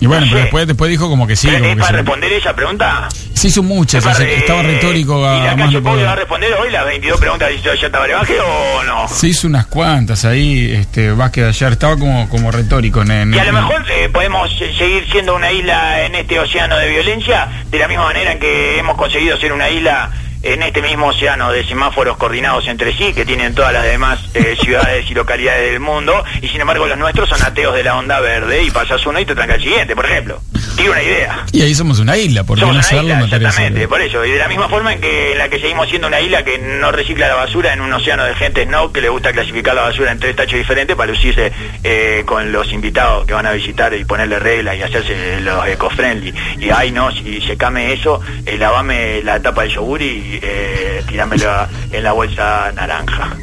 Y 0.00 0.06
bueno, 0.06 0.20
No 0.26 0.26
pero 0.30 0.38
sé. 0.38 0.42
después, 0.44 0.66
después 0.66 0.90
dijo 0.90 1.08
como 1.08 1.26
que 1.26 1.34
sí. 1.36 1.48
¿Es 1.48 1.54
como 1.60 1.70
que 1.70 1.76
para 1.76 1.86
se, 1.90 1.96
responder 1.96 2.32
esa 2.32 2.54
pregunta? 2.54 3.08
se 3.34 3.48
hizo 3.48 3.62
muchas, 3.62 4.04
Es 4.04 4.06
o 4.06 4.14
sea, 4.14 4.18
para- 4.18 4.26
que 4.26 4.36
estaba 4.38 4.62
retórico 4.62 5.20
¿Y 5.20 5.24
a, 5.24 5.44
la 5.44 5.50
a 5.52 5.56
más 5.56 5.66
calle 5.66 5.80
Pau 5.82 5.96
le 5.96 6.02
va 6.04 6.12
a 6.12 6.16
responder 6.16 6.52
hoy 6.54 6.70
las 6.70 6.84
22 6.86 7.20
preguntas 7.20 7.50
hizo 7.56 7.74
ya 7.74 7.88
Vázquez 7.88 8.36
o 8.40 8.82
no? 8.84 9.08
Se 9.08 9.28
hizo 9.28 9.46
unas 9.48 9.66
cuantas 9.66 10.24
ahí, 10.24 10.70
este, 10.72 11.10
Vázquez 11.12 11.44
ayer, 11.46 11.72
estaba 11.72 11.96
como, 11.96 12.28
como 12.28 12.50
retórico 12.50 13.02
en, 13.02 13.10
en- 13.10 13.34
Y 13.34 13.38
a 13.38 13.44
lo 13.44 13.52
mejor 13.52 13.84
eh, 13.90 14.08
podemos 14.12 14.50
seguir 14.56 15.06
siendo 15.10 15.34
una 15.34 15.50
isla 15.52 16.04
en 16.04 16.14
este 16.14 16.38
océano 16.38 16.76
de 16.78 16.88
violencia, 16.88 17.48
de 17.70 17.78
la 17.78 17.88
misma 17.88 18.04
manera 18.04 18.32
en 18.32 18.38
que 18.40 18.78
hemos 18.78 18.96
conseguido 18.96 19.36
ser 19.38 19.52
una 19.52 19.68
isla 19.68 20.10
en 20.42 20.62
este 20.62 20.82
mismo 20.82 21.08
océano 21.08 21.52
de 21.52 21.64
semáforos 21.64 22.16
coordinados 22.16 22.66
entre 22.68 22.92
sí, 22.92 23.12
que 23.12 23.24
tienen 23.24 23.54
todas 23.54 23.72
las 23.72 23.84
demás 23.84 24.20
eh, 24.34 24.56
ciudades 24.60 25.10
y 25.10 25.14
localidades 25.14 25.70
del 25.70 25.80
mundo, 25.80 26.24
y 26.40 26.48
sin 26.48 26.60
embargo 26.60 26.86
los 26.86 26.98
nuestros 26.98 27.28
son 27.28 27.42
ateos 27.42 27.74
de 27.74 27.84
la 27.84 27.96
onda 27.96 28.20
verde, 28.20 28.62
y 28.62 28.70
pasas 28.70 29.04
uno 29.06 29.18
y 29.20 29.24
te 29.24 29.34
tranca 29.34 29.54
el 29.54 29.62
siguiente, 29.62 29.94
por 29.94 30.06
ejemplo. 30.06 30.40
Tiene 30.78 30.92
una 30.92 31.02
idea. 31.02 31.44
Y 31.50 31.62
ahí 31.62 31.74
somos 31.74 31.98
una 31.98 32.16
isla, 32.16 32.44
Somos 32.46 32.60
no 32.60 32.66
parece. 32.68 32.96
exactamente, 33.36 33.88
por 33.88 34.00
eso. 34.00 34.24
Y 34.24 34.30
de 34.30 34.38
la 34.38 34.46
misma 34.46 34.68
forma 34.68 34.92
en 34.92 35.00
que 35.00 35.32
en 35.32 35.38
la 35.38 35.48
que 35.48 35.58
seguimos 35.58 35.88
siendo 35.88 36.06
una 36.06 36.20
isla 36.20 36.44
que 36.44 36.58
no 36.58 36.92
recicla 36.92 37.26
la 37.26 37.34
basura 37.34 37.72
en 37.72 37.80
un 37.80 37.92
océano 37.92 38.24
de 38.24 38.34
gente 38.36 38.64
no 38.64 38.92
que 38.92 39.00
le 39.00 39.08
gusta 39.08 39.32
clasificar 39.32 39.74
la 39.74 39.82
basura 39.82 40.12
en 40.12 40.20
tres 40.20 40.36
tachos 40.36 40.56
diferentes 40.56 40.94
para 40.94 41.10
lucirse 41.10 41.50
eh, 41.82 42.22
con 42.26 42.52
los 42.52 42.72
invitados 42.72 43.26
que 43.26 43.34
van 43.34 43.46
a 43.46 43.50
visitar 43.50 43.92
y 43.92 44.04
ponerle 44.04 44.38
reglas 44.38 44.76
y 44.76 44.82
hacerse 44.82 45.40
los 45.40 45.66
eco-friendly. 45.66 46.32
Y 46.60 46.70
ay 46.70 46.92
no, 46.92 47.10
si 47.10 47.40
se 47.40 47.56
came 47.56 47.92
eso, 47.92 48.20
eh, 48.46 48.56
lavame 48.56 49.20
la 49.24 49.40
tapa 49.40 49.62
del 49.62 49.72
yogur 49.72 50.00
y 50.00 50.38
eh, 50.40 51.02
tirámelo 51.08 51.66
en 51.90 52.04
la 52.04 52.12
bolsa 52.12 52.70
naranja. 52.72 53.36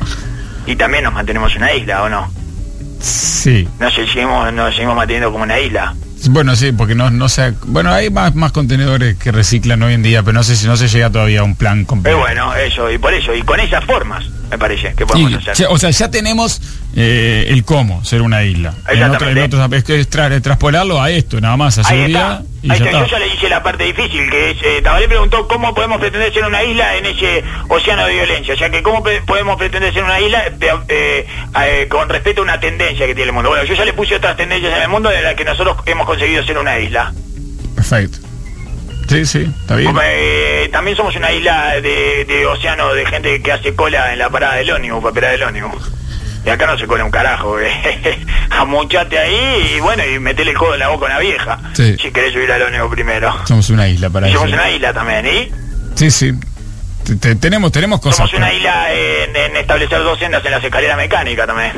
Y 0.65 0.77
también 0.77 1.03
nos 1.03 1.13
mantenemos 1.13 1.53
una 1.57 1.73
isla, 1.73 2.03
¿o 2.03 2.07
no? 2.09 2.31
Sí. 3.01 3.67
No 3.77 3.91
sé, 3.91 4.07
seguimos, 4.07 4.53
nos 4.53 4.73
seguimos 4.73 4.95
manteniendo 4.95 5.31
como 5.33 5.43
una 5.43 5.59
isla. 5.59 5.93
Bueno, 6.29 6.55
sí, 6.55 6.71
porque 6.71 6.95
no, 6.95 7.09
no 7.11 7.29
se... 7.29 7.51
Bueno, 7.65 7.91
hay 7.91 8.09
más, 8.09 8.35
más 8.35 8.51
contenedores 8.51 9.15
que 9.17 9.31
reciclan 9.31 9.81
hoy 9.83 9.93
en 9.93 10.03
día, 10.03 10.23
pero 10.23 10.33
no 10.33 10.43
sé 10.43 10.55
si 10.55 10.65
no 10.67 10.77
se 10.77 10.87
llega 10.87 11.09
todavía 11.09 11.41
a 11.41 11.43
un 11.43 11.55
plan 11.55 11.85
completo. 11.85 12.17
Pero 12.17 12.19
bueno, 12.25 12.55
eso, 12.55 12.91
y 12.91 12.97
por 12.97 13.13
eso, 13.13 13.33
y 13.33 13.41
con 13.41 13.59
esas 13.59 13.83
formas, 13.85 14.25
me 14.49 14.57
parece, 14.57 14.93
que 14.95 15.05
podemos 15.05 15.31
Y, 15.31 15.35
hacer. 15.49 15.67
o 15.69 15.77
sea, 15.77 15.89
ya 15.89 16.09
tenemos 16.09 16.61
eh, 16.95 17.45
el 17.49 17.63
cómo 17.65 18.03
ser 18.05 18.21
una 18.21 18.43
isla. 18.43 18.73
En 18.89 19.03
otro, 19.03 19.29
en 19.29 19.37
otros 19.37 19.71
es 19.73 19.83
que 19.83 19.99
es 19.99 20.09
tra- 20.09 20.41
traspolarlo 20.41 21.01
a 21.01 21.11
esto, 21.11 21.39
nada 21.41 21.57
más, 21.57 21.77
a 21.77 21.81
Ahí 21.81 21.85
seguridad. 21.97 22.39
está. 22.41 22.55
Y 22.63 22.71
Ahí 22.71 22.79
ya 22.79 22.85
está. 22.85 22.99
Yo 23.01 23.07
ya 23.07 23.19
le 23.19 23.27
hice 23.27 23.49
la 23.49 23.61
parte 23.61 23.83
difícil, 23.83 24.29
que 24.29 24.51
es, 24.51 24.57
eh, 24.63 24.81
Tabaré 24.81 25.07
preguntó 25.07 25.47
cómo 25.47 25.73
podemos 25.75 25.99
pretender 25.99 26.33
ser 26.33 26.45
una 26.45 26.63
isla 26.63 26.95
en 26.95 27.05
ese 27.05 27.43
océano 27.67 28.05
de 28.07 28.13
violencia. 28.13 28.53
O 28.53 28.57
sea, 28.57 28.69
que 28.71 28.81
cómo 28.81 29.03
podemos 29.25 29.57
pretender 29.57 29.93
ser 29.93 30.03
una 30.03 30.19
isla 30.19 30.45
eh, 30.87 31.27
eh, 31.63 31.87
con 31.89 32.09
respecto 32.09 32.41
a 32.41 32.43
una 32.45 32.59
tendencia 32.59 33.05
que 33.05 33.13
tiene 33.13 33.29
el 33.29 33.33
mundo. 33.33 33.49
Bueno, 33.49 33.65
yo 33.65 33.73
ya 33.75 33.85
le 33.85 33.93
puse 33.93 34.15
otras 34.15 34.35
tendencias 34.37 34.75
en 34.75 34.81
el 34.83 34.89
mundo 34.89 35.09
de 35.09 35.21
las 35.21 35.35
que 35.35 35.45
nosotros 35.45 35.77
hemos 35.85 36.05
conseguido 36.07 36.43
ser 36.43 36.57
una 36.57 36.79
isla. 36.79 37.13
Perfecto. 37.75 38.17
Sí, 39.07 39.23
sí, 39.27 39.47
está 39.61 39.75
bien. 39.75 39.87
Como, 39.89 40.01
eh, 40.03 40.67
también 40.71 40.97
somos 40.97 41.15
una 41.15 41.31
isla 41.31 41.79
de, 41.79 42.25
de 42.25 42.45
océano 42.47 42.91
de 42.95 43.05
gente 43.05 43.39
que 43.43 43.51
hace 43.51 43.75
cola 43.75 44.11
en 44.13 44.17
la 44.17 44.31
parada 44.31 44.55
del 44.55 44.71
ónibus, 44.71 44.99
para 45.03 45.09
esperar 45.09 45.33
el 45.35 45.43
ónibus. 45.43 45.91
Y 46.45 46.49
acá 46.49 46.67
no 46.67 46.77
se 46.77 46.85
cola 46.85 47.03
un 47.03 47.11
carajo, 47.11 47.59
eh. 47.59 48.19
amuchate 48.51 49.17
ahí 49.17 49.73
y 49.75 49.79
bueno, 49.79 50.03
y 50.05 50.19
metele 50.19 50.51
el 50.51 50.57
codo 50.57 50.73
en 50.75 50.79
la 50.81 50.89
boca 50.89 51.05
a 51.05 51.09
una 51.09 51.19
vieja. 51.19 51.59
Sí. 51.73 51.97
Si 51.99 52.11
querés 52.11 52.33
subir 52.33 52.51
al 52.51 52.61
ónibus 52.61 52.91
primero. 52.91 53.33
Somos 53.45 53.69
una 53.71 53.87
isla 53.87 54.09
para 54.09 54.27
Y 54.27 54.31
eso. 54.31 54.39
somos 54.39 54.53
una 54.53 54.69
isla 54.69 54.93
también, 54.93 55.25
¿y? 55.25 55.51
Sí, 55.95 56.11
sí. 56.11 56.31
Te- 57.19 57.35
tenemos, 57.35 57.71
tenemos 57.71 57.99
cosas. 57.99 58.17
Somos 58.17 58.33
una 58.33 58.53
isla 58.53 58.91
en, 58.93 59.35
en 59.35 59.55
establecer 59.57 59.99
dos 59.99 60.17
sendas 60.19 60.43
en 60.45 60.51
las 60.51 60.63
escaleras 60.63 60.97
mecánicas 60.97 61.47
también. 61.47 61.71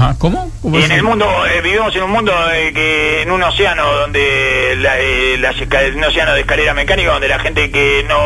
Ajá, 0.00 0.16
¿cómo? 0.18 0.50
¿Cómo 0.62 0.78
en 0.78 0.90
el 0.92 1.02
mundo, 1.02 1.26
eh, 1.46 1.60
vivimos 1.62 1.94
en 1.94 2.02
un 2.02 2.10
mundo 2.10 2.32
eh, 2.52 2.72
que 2.74 3.22
en 3.22 3.30
un 3.30 3.42
océano 3.42 3.84
donde 3.92 4.76
la, 4.78 4.98
eh, 4.98 5.36
las 5.38 5.56
un 5.94 6.04
océano 6.04 6.32
de 6.34 6.40
escalera 6.40 6.74
mecánica 6.74 7.12
donde 7.12 7.28
la 7.28 7.38
gente 7.38 7.70
que 7.70 8.04
no 8.08 8.18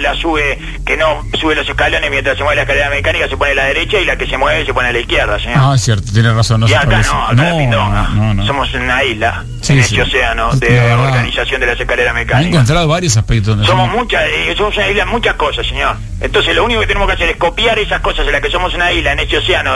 la 0.00 0.14
sube, 0.14 0.58
que 0.84 0.96
no 0.96 1.24
sube 1.40 1.54
los 1.54 1.68
escalones 1.68 2.10
mientras 2.10 2.36
se 2.36 2.42
mueve 2.44 2.56
la 2.56 2.62
escalera 2.62 2.90
mecánica 2.90 3.28
se 3.28 3.36
pone 3.36 3.52
a 3.52 3.54
la 3.54 3.64
derecha 3.64 3.98
y 3.98 4.04
la 4.04 4.16
que 4.16 4.26
se 4.26 4.36
mueve 4.36 4.64
se 4.66 4.74
pone 4.74 4.88
a 4.88 4.92
la 4.92 4.98
izquierda, 4.98 5.38
señor. 5.38 5.58
Ah, 5.60 5.72
es 5.74 5.82
cierto, 5.82 6.12
tiene 6.12 6.32
razón. 6.32 6.60
No 6.60 6.68
y 6.68 6.74
acá 6.74 6.86
no, 7.02 7.26
acá 7.28 7.56
pindonga. 7.56 8.08
no, 8.14 8.34
no. 8.34 8.46
Somos 8.46 8.72
una 8.74 9.02
isla 9.04 9.44
Sí, 9.62 9.74
en 9.74 9.84
sí. 9.84 9.94
este 9.94 10.02
océano 10.02 10.52
de 10.56 10.70
La 10.76 10.98
organización 11.00 11.60
de 11.60 11.66
las 11.68 11.78
escaleras 11.80 12.12
He 12.12 12.18
mecánicas. 12.18 12.52
encontrado 12.52 12.88
varios 12.88 13.16
aspectos 13.16 13.46
donde 13.48 13.64
Somos 13.66 13.88
muchas, 13.90 14.24
eh, 14.24 14.54
somos 14.56 14.76
una 14.76 14.88
isla 14.88 15.02
en 15.04 15.08
muchas 15.08 15.34
cosas, 15.34 15.64
señor. 15.66 15.96
Entonces 16.20 16.54
lo 16.56 16.64
único 16.64 16.80
que 16.80 16.86
tenemos 16.88 17.06
que 17.08 17.14
hacer 17.14 17.28
es 17.30 17.36
copiar 17.36 17.78
esas 17.78 18.00
cosas 18.00 18.26
en 18.26 18.32
las 18.32 18.40
que 18.40 18.50
somos 18.50 18.74
una 18.74 18.90
isla 18.92 19.12
en 19.12 19.20
este 19.20 19.38
océano, 19.38 19.74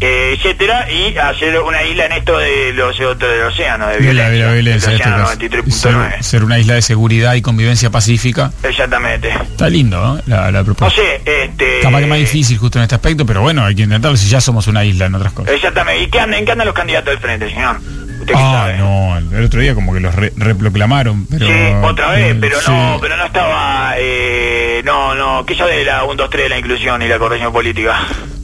etcétera, 0.00 0.90
y 0.90 0.97
hacer 1.22 1.60
una 1.60 1.82
isla 1.84 2.06
en 2.06 2.12
esto 2.12 2.38
de 2.38 2.72
los 2.74 2.96
del 2.98 3.42
océano, 3.42 3.86
de 3.88 3.98
violencia. 3.98 4.30
de 4.30 4.38
la 4.38 4.52
violencia, 4.52 4.92
este 4.92 5.02
océano 5.02 5.24
caso. 5.24 5.38
93.9. 5.38 5.70
Ser, 6.12 6.24
ser 6.24 6.44
una 6.44 6.58
isla 6.58 6.74
de 6.74 6.82
seguridad 6.82 7.34
y 7.34 7.42
convivencia 7.42 7.90
pacífica. 7.90 8.52
Exactamente. 8.62 9.28
Está 9.30 9.68
lindo, 9.68 10.00
¿no? 10.00 10.20
La, 10.26 10.50
la 10.50 10.58
No 10.60 10.64
propuesta. 10.64 11.00
sé, 11.00 11.20
este... 11.24 11.80
Capaz 11.82 12.00
que 12.00 12.06
más 12.06 12.18
difícil 12.18 12.58
justo 12.58 12.78
en 12.78 12.84
este 12.84 12.94
aspecto, 12.94 13.24
pero 13.26 13.40
bueno, 13.42 13.64
hay 13.64 13.74
que 13.74 13.82
intentarlo 13.82 14.16
si 14.16 14.28
ya 14.28 14.40
somos 14.40 14.66
una 14.66 14.84
isla 14.84 15.06
en 15.06 15.14
otras 15.14 15.32
cosas. 15.32 15.52
Exactamente. 15.54 16.02
¿Y 16.04 16.06
qué 16.08 16.20
andan, 16.20 16.40
en 16.40 16.44
qué 16.46 16.52
andan 16.52 16.66
los 16.66 16.74
candidatos 16.76 17.10
del 17.12 17.18
frente, 17.18 17.48
señor? 17.50 17.76
¿Usted 18.20 18.34
qué 18.34 18.34
Ah, 18.36 18.72
no, 18.76 19.16
el 19.38 19.44
otro 19.44 19.60
día 19.60 19.74
como 19.74 19.92
que 19.94 20.00
los 20.00 20.14
re- 20.14 20.32
reproclamaron, 20.36 21.26
pero... 21.26 21.46
Sí, 21.46 21.52
otra 21.82 22.10
vez, 22.12 22.32
eh, 22.34 22.38
pero 22.40 22.60
sí. 22.60 22.70
no, 22.70 22.98
pero 23.00 23.16
no 23.16 23.24
estaba, 23.26 23.94
eh, 23.96 24.82
no, 24.84 25.14
no, 25.14 25.46
¿qué 25.46 25.54
sabe 25.54 25.76
de 25.78 25.84
la 25.84 26.04
1, 26.04 26.14
2, 26.14 26.30
3 26.30 26.42
de 26.44 26.48
la 26.48 26.58
inclusión 26.58 27.00
y 27.02 27.08
la 27.08 27.18
corrección 27.18 27.52
política? 27.52 27.96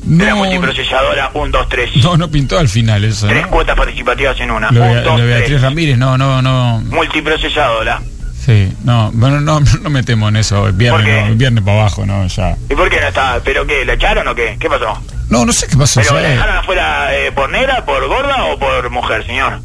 No. 0.06 0.36
multiprocesadora 0.36 1.30
1, 1.34 1.50
2, 1.50 1.68
3. 1.68 1.96
No, 2.02 2.16
no 2.16 2.30
pintó 2.30 2.58
al 2.58 2.68
final 2.68 3.04
eso, 3.04 3.26
Tres 3.26 3.42
¿no? 3.42 3.50
cuotas 3.50 3.76
participativas 3.76 4.38
en 4.40 4.50
una. 4.50 4.70
Lo, 4.70 4.82
1, 4.82 4.92
Bea- 4.92 5.02
2, 5.02 5.20
lo 5.20 5.26
Beatriz 5.26 5.48
3. 5.48 5.62
Ramírez, 5.62 5.96
no, 5.98 6.18
no, 6.18 6.42
no. 6.42 6.80
Multiprocesadora. 6.90 8.00
Sí, 8.44 8.70
no, 8.84 9.10
bueno, 9.14 9.40
no, 9.40 9.60
no 9.82 9.88
metemos 9.90 10.28
en 10.28 10.36
eso, 10.36 10.66
el 10.66 10.74
viernes, 10.74 11.06
no, 11.22 11.26
el 11.28 11.34
viernes 11.36 11.64
para 11.64 11.80
abajo, 11.80 12.04
no, 12.04 12.26
ya. 12.26 12.54
¿Y 12.68 12.74
por 12.74 12.90
qué 12.90 13.00
no 13.00 13.06
estaba? 13.08 13.40
¿Pero 13.40 13.66
qué? 13.66 13.84
¿La 13.86 13.94
echaron 13.94 14.28
o 14.28 14.34
qué? 14.34 14.56
¿Qué 14.60 14.68
pasó? 14.68 15.00
No, 15.30 15.46
no 15.46 15.52
sé 15.54 15.66
qué 15.66 15.76
pasó. 15.78 16.02
¿Pero 16.02 16.20
la 16.20 16.28
dejaron 16.28 16.56
afuera 16.58 17.08
eh, 17.16 17.32
por 17.32 17.48
negra, 17.48 17.86
por 17.86 18.06
gorda 18.06 18.44
o 18.44 18.58
por 18.58 18.90
mujer, 18.90 19.24
señor? 19.26 19.60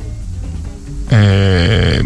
eh, 1.11 2.01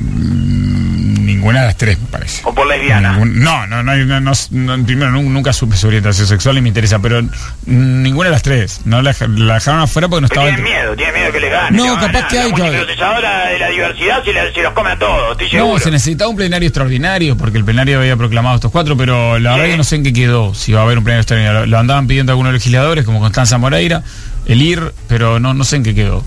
ninguna 1.44 1.62
de 1.62 1.68
las 1.68 1.78
tres, 1.78 2.00
me 2.00 2.08
parece. 2.08 2.41
¿O 2.46 2.54
por 2.56 2.66
lesbiana? 2.68 3.18
No, 3.18 3.68
no, 3.68 3.84
no, 3.84 3.96
no, 3.96 4.20
no, 4.22 4.32
no, 4.52 4.86
primero 4.86 5.12
nu- 5.12 5.30
nunca 5.30 5.52
supe 5.52 5.76
su 5.76 5.88
orientación 5.88 6.26
sexual 6.26 6.58
y 6.58 6.62
me 6.62 6.70
interesa, 6.70 7.00
pero 7.00 7.22
ninguna 7.66 8.30
de 8.30 8.32
las 8.32 8.44
tres. 8.44 8.82
No 8.86 9.02
la, 9.02 9.12
dejaron 9.14 9.82
afuera 9.82 10.08
porque 10.08 10.22
no 10.22 10.28
estaba. 10.28 10.48
tienen 10.48 10.64
miedo, 10.64 10.96
tienen 10.96 11.16
miedo 11.16 11.32
que. 11.32 11.39
No, 11.72 11.84
le 11.84 11.91
van 11.91 12.04
a 12.04 12.08
capaz 12.08 12.28
que 12.28 12.39
hay 12.39 12.52
La 12.52 13.50
de 13.50 13.60
la 13.60 13.70
diversidad 13.70 14.24
se, 14.24 14.62
los 14.62 14.74
come 14.74 14.91
a 14.91 14.98
todos. 14.98 15.38
No, 15.54 15.78
se 15.80 15.91
necesitaba 15.91 16.30
un 16.30 16.36
plenario 16.38 16.68
extraordinario 16.68 17.38
porque 17.38 17.58
el 17.58 17.66
plenario 17.66 18.00
había 18.00 18.16
proclamado 18.16 18.56
estos 18.56 18.72
cuatro, 18.72 18.96
pero 18.96 19.38
la 19.39 19.52
verdad 19.54 19.66
que 19.72 19.78
no 19.78 19.84
sé 19.84 19.98
en 19.98 20.04
qué 20.04 20.14
quedó, 20.14 20.54
si 20.54 20.72
va 20.72 20.82
a 20.82 20.84
haber 20.84 20.98
un 20.98 21.04
plenario 21.04 21.22
extraordinario. 21.22 21.66
Lo, 21.66 21.78
andaban 21.78 22.08
pidiendo 22.08 22.32
algunos 22.32 22.54
legisladores 22.54 23.06
como 23.06 23.20
Constanza 23.20 23.58
Moreira, 23.58 24.04
el 24.46 24.62
IR, 24.62 24.94
pero 25.08 25.39
no, 25.39 25.54
no 25.54 25.64
sé 25.64 25.76
en 25.78 25.84
qué 25.84 25.94
quedó. 25.94 26.24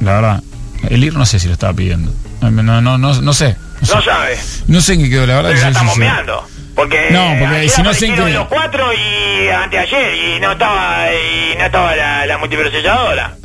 La 0.00 0.14
verdad, 0.14 0.42
el 0.88 1.02
IR 1.02 1.14
no 1.14 1.26
sé 1.26 1.38
si 1.40 1.48
lo 1.48 1.54
estaba 1.54 1.72
pidiendo. 1.72 2.12
No, 2.40 2.50
no, 2.50 2.80
no, 2.80 2.98
no, 2.98 3.20
no 3.20 3.32
sé. 3.34 3.56
No 3.88 4.02
sabe. 4.02 4.38
No 4.68 4.80
sé 4.80 4.94
en 4.94 5.02
qué 5.02 5.10
quedó, 5.10 5.26
la 5.26 5.36
verdad. 5.36 5.50
Pero 5.50 5.58
que 5.60 5.64
la 5.64 5.70
estamos 5.70 5.96
meando. 5.96 6.48
Porque 6.74 7.08
No, 7.10 7.36
porque 7.38 7.68
si 7.68 7.82
no 7.82 7.92
sé 7.92 8.06
en 8.06 8.14
qué- 8.14 8.30
los 8.30 8.46
cuatro 8.48 8.86
y 8.92 9.48
anteayer 9.48 10.14
y 10.14 10.40
no 10.40 10.52
estaba 10.52 11.06
y 11.12 11.56
no 11.58 11.64
estaba 11.66 11.94
la, 11.96 12.24
la 12.26 12.38
multiprocesadora. 12.38 13.36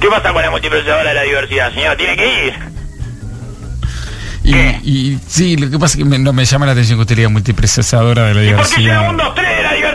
¿Qué 0.00 0.08
pasa 0.08 0.32
con 0.32 0.40
la 0.42 0.50
multiprocesadora 0.50 1.08
de 1.10 1.14
la 1.14 1.22
diversidad, 1.22 1.72
señor? 1.74 1.96
Tiene 1.96 2.16
que 2.16 2.46
ir. 2.46 2.54
Y, 4.42 4.54
y 4.56 5.18
sí, 5.28 5.56
lo 5.56 5.68
que 5.70 5.78
pasa 5.78 5.98
es 5.98 5.98
que 5.98 6.04
me, 6.08 6.18
no 6.18 6.32
me 6.32 6.44
llama 6.44 6.64
la 6.66 6.72
atención 6.72 6.98
que 6.98 7.02
usted 7.02 7.16
diga 7.16 7.28
multiprocesadora 7.28 8.26
de 8.28 8.34
la 8.34 8.42
¿Y 8.44 8.54
por 8.54 8.62
qué 8.68 8.74
tiene 8.76 8.82
diversidad. 8.92 9.10
un 9.10 9.16
2, 9.18 9.34
3 9.34 9.49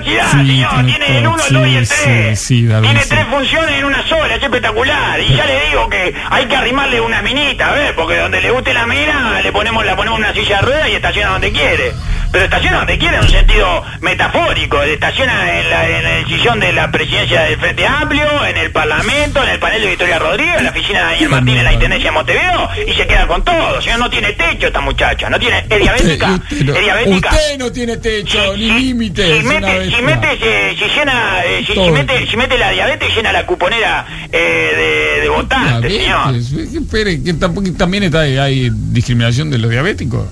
diversidad, 0.05 0.31
Sí, 0.41 0.47
señor? 0.47 0.69
tiene 0.85 0.91
Tiene 1.05 1.17
el 1.17 1.23
todo, 1.23 1.33
1, 1.33 1.43
el 1.47 1.53
2 1.53 1.67
y 1.67 1.75
el 1.75 1.87
sí, 1.87 1.95
3. 2.03 2.39
sí, 2.39 2.67
tiene 2.81 3.05
tres 3.05 3.25
funciones 3.29 3.75
en 3.79 3.85
una 3.85 4.07
sola, 4.07 4.35
es 4.35 4.43
espectacular. 4.43 5.19
Y 5.19 5.35
ya 5.35 5.45
le 5.45 5.59
digo 5.69 5.89
que 5.89 6.13
hay 6.29 6.45
que 6.45 6.55
arrimarle 6.55 7.01
una 7.01 7.21
minita, 7.21 7.69
a 7.69 7.71
ver, 7.73 7.95
porque 7.95 8.17
donde 8.17 8.41
le 8.41 8.51
guste 8.51 8.73
la 8.73 8.85
mina, 8.85 9.41
le 9.41 9.51
ponemos, 9.51 9.85
la 9.85 9.95
ponemos 9.95 10.19
en 10.19 10.25
una 10.25 10.33
silla 10.33 10.57
de 10.57 10.61
ruedas 10.61 10.89
y 10.89 10.93
estaciona 10.95 11.31
donde 11.31 11.51
quiere. 11.51 11.91
Pero 12.35 12.43
estaciona 12.47 12.77
donde 12.79 12.97
quiere 12.97 13.15
en 13.15 13.23
un 13.23 13.29
sentido 13.29 13.81
metafórico. 14.01 14.83
Estaciona 14.83 15.57
en, 15.57 15.69
la- 15.69 15.87
en 15.89 16.05
el 16.05 16.25
sillón 16.27 16.59
de 16.59 16.73
la 16.73 16.91
presidencia 16.91 17.43
del 17.43 17.57
Frente 17.57 17.87
Amplio, 17.87 18.25
en 18.45 18.57
el 18.57 18.71
Parlamento, 18.71 19.41
en 19.41 19.49
el 19.51 19.59
panel 19.59 19.81
de 19.81 19.87
Victoria 19.87 20.19
Rodríguez, 20.19 20.55
en 20.57 20.63
la 20.65 20.71
oficina 20.71 20.99
de 20.99 21.05
Daniel 21.05 21.29
Martínez, 21.29 21.59
en 21.59 21.63
la 21.65 21.73
Intendencia 21.73 22.09
de 22.09 22.13
Montevideo, 22.13 22.69
y 22.89 22.93
se 22.93 23.07
queda 23.07 23.25
con 23.25 23.45
todo. 23.45 23.81
Señor, 23.81 23.99
no 23.99 24.09
tiene 24.09 24.33
techo 24.33 24.67
esta 24.67 24.81
muchacha, 24.81 25.29
no 25.29 25.39
tiene... 25.39 25.59
¿Es 25.69 25.79
diabética? 25.79 26.31
Usted, 26.33 26.43
usted 26.51 26.65
no- 26.65 26.75
¿Es 26.75 26.81
diabética? 26.83 27.29
usted 27.29 27.57
no 27.57 27.71
tiene 27.71 27.97
techo 27.97 28.57
ni 28.57 28.69
límites. 28.81 29.37
Si 29.37 30.01
mete, 30.01 30.37
si 30.37 30.43
eh, 30.43 30.75
si 30.77 30.85
llena, 30.99 31.45
eh, 31.45 31.63
si, 31.65 31.73
si 31.73 31.91
mete, 31.91 32.27
si 32.27 32.35
mete 32.35 32.57
la 32.57 32.71
diabetes, 32.71 33.15
llena 33.15 33.31
la 33.31 33.45
cuponera 33.45 34.05
eh, 34.29 35.15
de, 35.15 35.21
de 35.21 35.29
votantes, 35.29 35.89
señor. 35.93 36.35
Espere, 36.83 37.23
que 37.23 37.33
tampoco, 37.35 37.71
también 37.77 38.03
está, 38.03 38.19
hay 38.19 38.69
discriminación 38.73 39.49
de 39.49 39.57
los 39.57 39.71
diabéticos. 39.71 40.27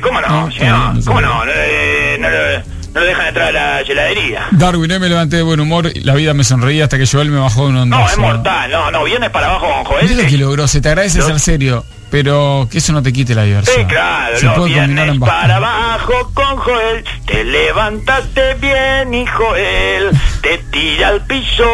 Sí, 0.00 0.06
¿cómo 0.08 0.20
no, 0.20 0.28
No, 0.28 0.48
está 0.48 0.58
señor? 0.60 0.94
no 0.94 1.04
¿Cómo 1.04 1.20
no? 1.20 1.44
No, 1.44 1.52
eh, 1.54 2.16
no, 2.20 2.30
lo- 2.30 2.80
no 2.94 3.00
lo 3.00 3.06
dejan 3.06 3.26
entrar 3.28 3.48
a 3.48 3.52
la 3.52 3.80
heladería. 3.82 4.48
Darwin, 4.52 4.90
eh, 4.90 4.98
me 4.98 5.08
levanté 5.08 5.36
de 5.36 5.42
buen 5.42 5.60
humor, 5.60 5.90
la 6.02 6.14
vida 6.14 6.34
me 6.34 6.42
sonreía 6.44 6.84
hasta 6.84 6.98
que 6.98 7.06
Joel 7.06 7.30
me 7.30 7.38
bajó 7.38 7.62
de 7.62 7.68
un 7.68 7.74
No, 7.76 7.82
ondazo. 7.82 8.12
es 8.12 8.18
mortal, 8.18 8.70
no, 8.70 8.90
no, 8.90 9.04
viernes 9.04 9.30
para 9.30 9.46
abajo 9.48 9.66
con 9.68 9.84
Joel. 9.84 10.08
Mira 10.08 10.26
que 10.28 10.38
logró, 10.38 10.66
se 10.66 10.80
te 10.80 10.88
agradece 10.88 11.18
Lo- 11.18 11.26
ser 11.26 11.38
serio, 11.38 11.84
pero 12.10 12.66
que 12.70 12.78
eso 12.78 12.92
no 12.92 13.00
te 13.02 13.12
quite 13.12 13.34
la 13.36 13.44
diversión. 13.44 13.76
Sí, 13.76 13.84
claro, 13.84 14.36
Se 14.38 14.48
puede 14.48 14.74
combinar 14.74 15.18
para 15.20 15.56
abajo 15.56 16.30
con 16.34 16.56
Joel, 16.56 17.04
te 17.26 17.44
levantaste 17.44 18.54
bien 18.54 19.14
y 19.14 19.24
Joel 19.26 20.10
te 20.42 20.58
tira 20.72 21.08
al 21.08 21.24
piso 21.26 21.64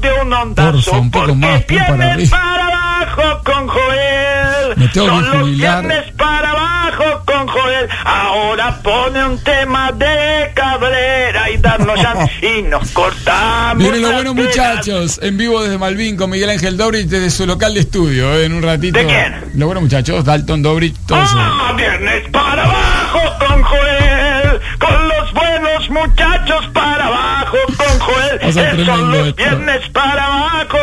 de 0.00 0.12
un 0.22 0.32
ondazo. 0.32 0.70
Porfa, 0.72 0.96
un 0.98 1.10
poco 1.10 1.26
porque 1.26 1.38
más, 1.40 1.62
para 1.64 2.16
para 2.30 2.66
abajo 2.68 3.42
con 3.44 3.66
Joel. 3.68 4.76
Me 4.76 4.88
tengo 4.88 5.06
que 5.18 5.24
Son 5.24 5.40
jubilar. 5.40 6.04
para 6.16 6.50
abajo 6.52 7.21
Joel. 7.52 7.88
Ahora 8.04 8.78
pone 8.82 9.24
un 9.24 9.38
tema 9.42 9.92
de 9.92 10.50
Cabrera 10.54 11.50
y 11.50 11.58
darnos 11.58 12.00
ya 12.00 12.14
y 12.58 12.62
nos 12.62 12.90
cortamos. 12.90 13.82
Miren 13.82 14.02
buenos 14.02 14.34
venas. 14.34 14.46
muchachos, 14.56 15.20
en 15.22 15.36
vivo 15.36 15.62
desde 15.62 15.78
Malvin 15.78 16.16
con 16.16 16.30
Miguel 16.30 16.50
Ángel 16.50 16.76
Dobrich 16.76 17.06
desde 17.08 17.30
su 17.30 17.46
local 17.46 17.74
de 17.74 17.80
estudio, 17.80 18.32
eh, 18.34 18.46
en 18.46 18.54
un 18.54 18.62
ratito. 18.62 18.98
¿De 18.98 19.06
quién? 19.06 19.52
Los 19.54 19.66
buenos 19.66 19.82
muchachos, 19.82 20.24
Dalton 20.24 20.62
Dobrich, 20.62 20.96
todos. 21.06 21.28
Ah, 21.32 21.72
viernes 21.76 22.28
para 22.30 22.64
abajo 22.64 23.20
con 23.38 23.62
Joel, 23.62 24.60
con 24.78 25.08
los 25.08 25.32
buenos 25.32 25.90
muchachos 25.90 26.66
para 26.72 27.06
abajo 27.06 27.56
con 27.76 27.98
Joel. 28.00 28.52
Son 28.52 29.10
los 29.10 29.26
esto. 29.28 29.34
viernes 29.36 29.88
para 29.90 30.26
abajo 30.26 30.78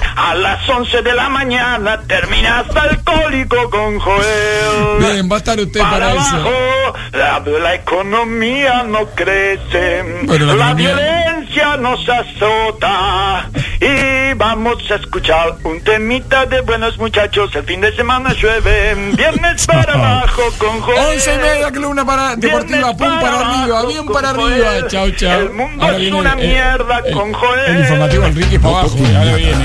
Joel. 0.00 0.02
A 0.16 0.34
las 0.34 0.68
11 0.68 1.02
de 1.02 1.14
la 1.14 1.28
mañana 1.28 2.00
terminas 2.06 2.64
alcohólico 2.74 3.70
con 3.70 3.98
Joel. 3.98 4.98
Bien, 4.98 5.28
va 5.30 5.36
a 5.36 5.38
estar 5.38 5.58
usted 5.58 5.80
para, 5.80 5.90
para 5.90 6.12
eso. 6.12 6.36
abajo, 6.36 6.94
la, 7.12 7.40
la 7.40 7.74
economía 7.74 8.82
no 8.84 9.06
crece, 9.10 10.02
Bueno, 10.24 10.46
la 10.46 10.54
la 10.54 10.74
violencia 10.74 11.76
nos 11.78 12.08
azota 12.08 13.48
y 13.84 14.34
vamos 14.34 14.76
a 14.90 14.94
escuchar 14.94 15.56
un 15.64 15.80
temita 15.82 16.46
de 16.46 16.60
buenos 16.60 16.96
muchachos. 16.98 17.50
El 17.56 17.64
fin 17.64 17.80
de 17.80 17.94
semana 17.96 18.32
llueve. 18.32 18.94
Viernes 19.16 19.66
para 19.66 19.94
abajo 19.94 20.42
con 20.58 20.80
Joel. 20.80 20.98
Once 21.14 21.34
y 21.34 21.38
media, 21.38 21.72
columna 21.72 22.04
para 22.04 22.36
deportiva, 22.36 22.96
pum 22.96 23.20
para 23.20 23.40
arriba, 23.40 23.86
bien 23.86 24.06
para 24.06 24.30
arriba. 24.30 24.88
Chau, 24.88 25.10
chau. 25.12 25.40
El 25.40 25.50
mundo 25.50 25.82
Ahora 25.82 25.96
es 25.96 26.00
viene 26.02 26.16
una 26.18 26.32
el- 26.34 26.48
mierda 26.48 26.98
el- 27.04 27.12
con 27.14 27.32
Joel. 27.32 27.60
El 27.74 27.80
informativo 27.80 28.24
Enrique 28.26 28.60
para 28.60 28.78
abajo, 28.80 28.96
ahora 29.18 29.34
viene. 29.34 29.64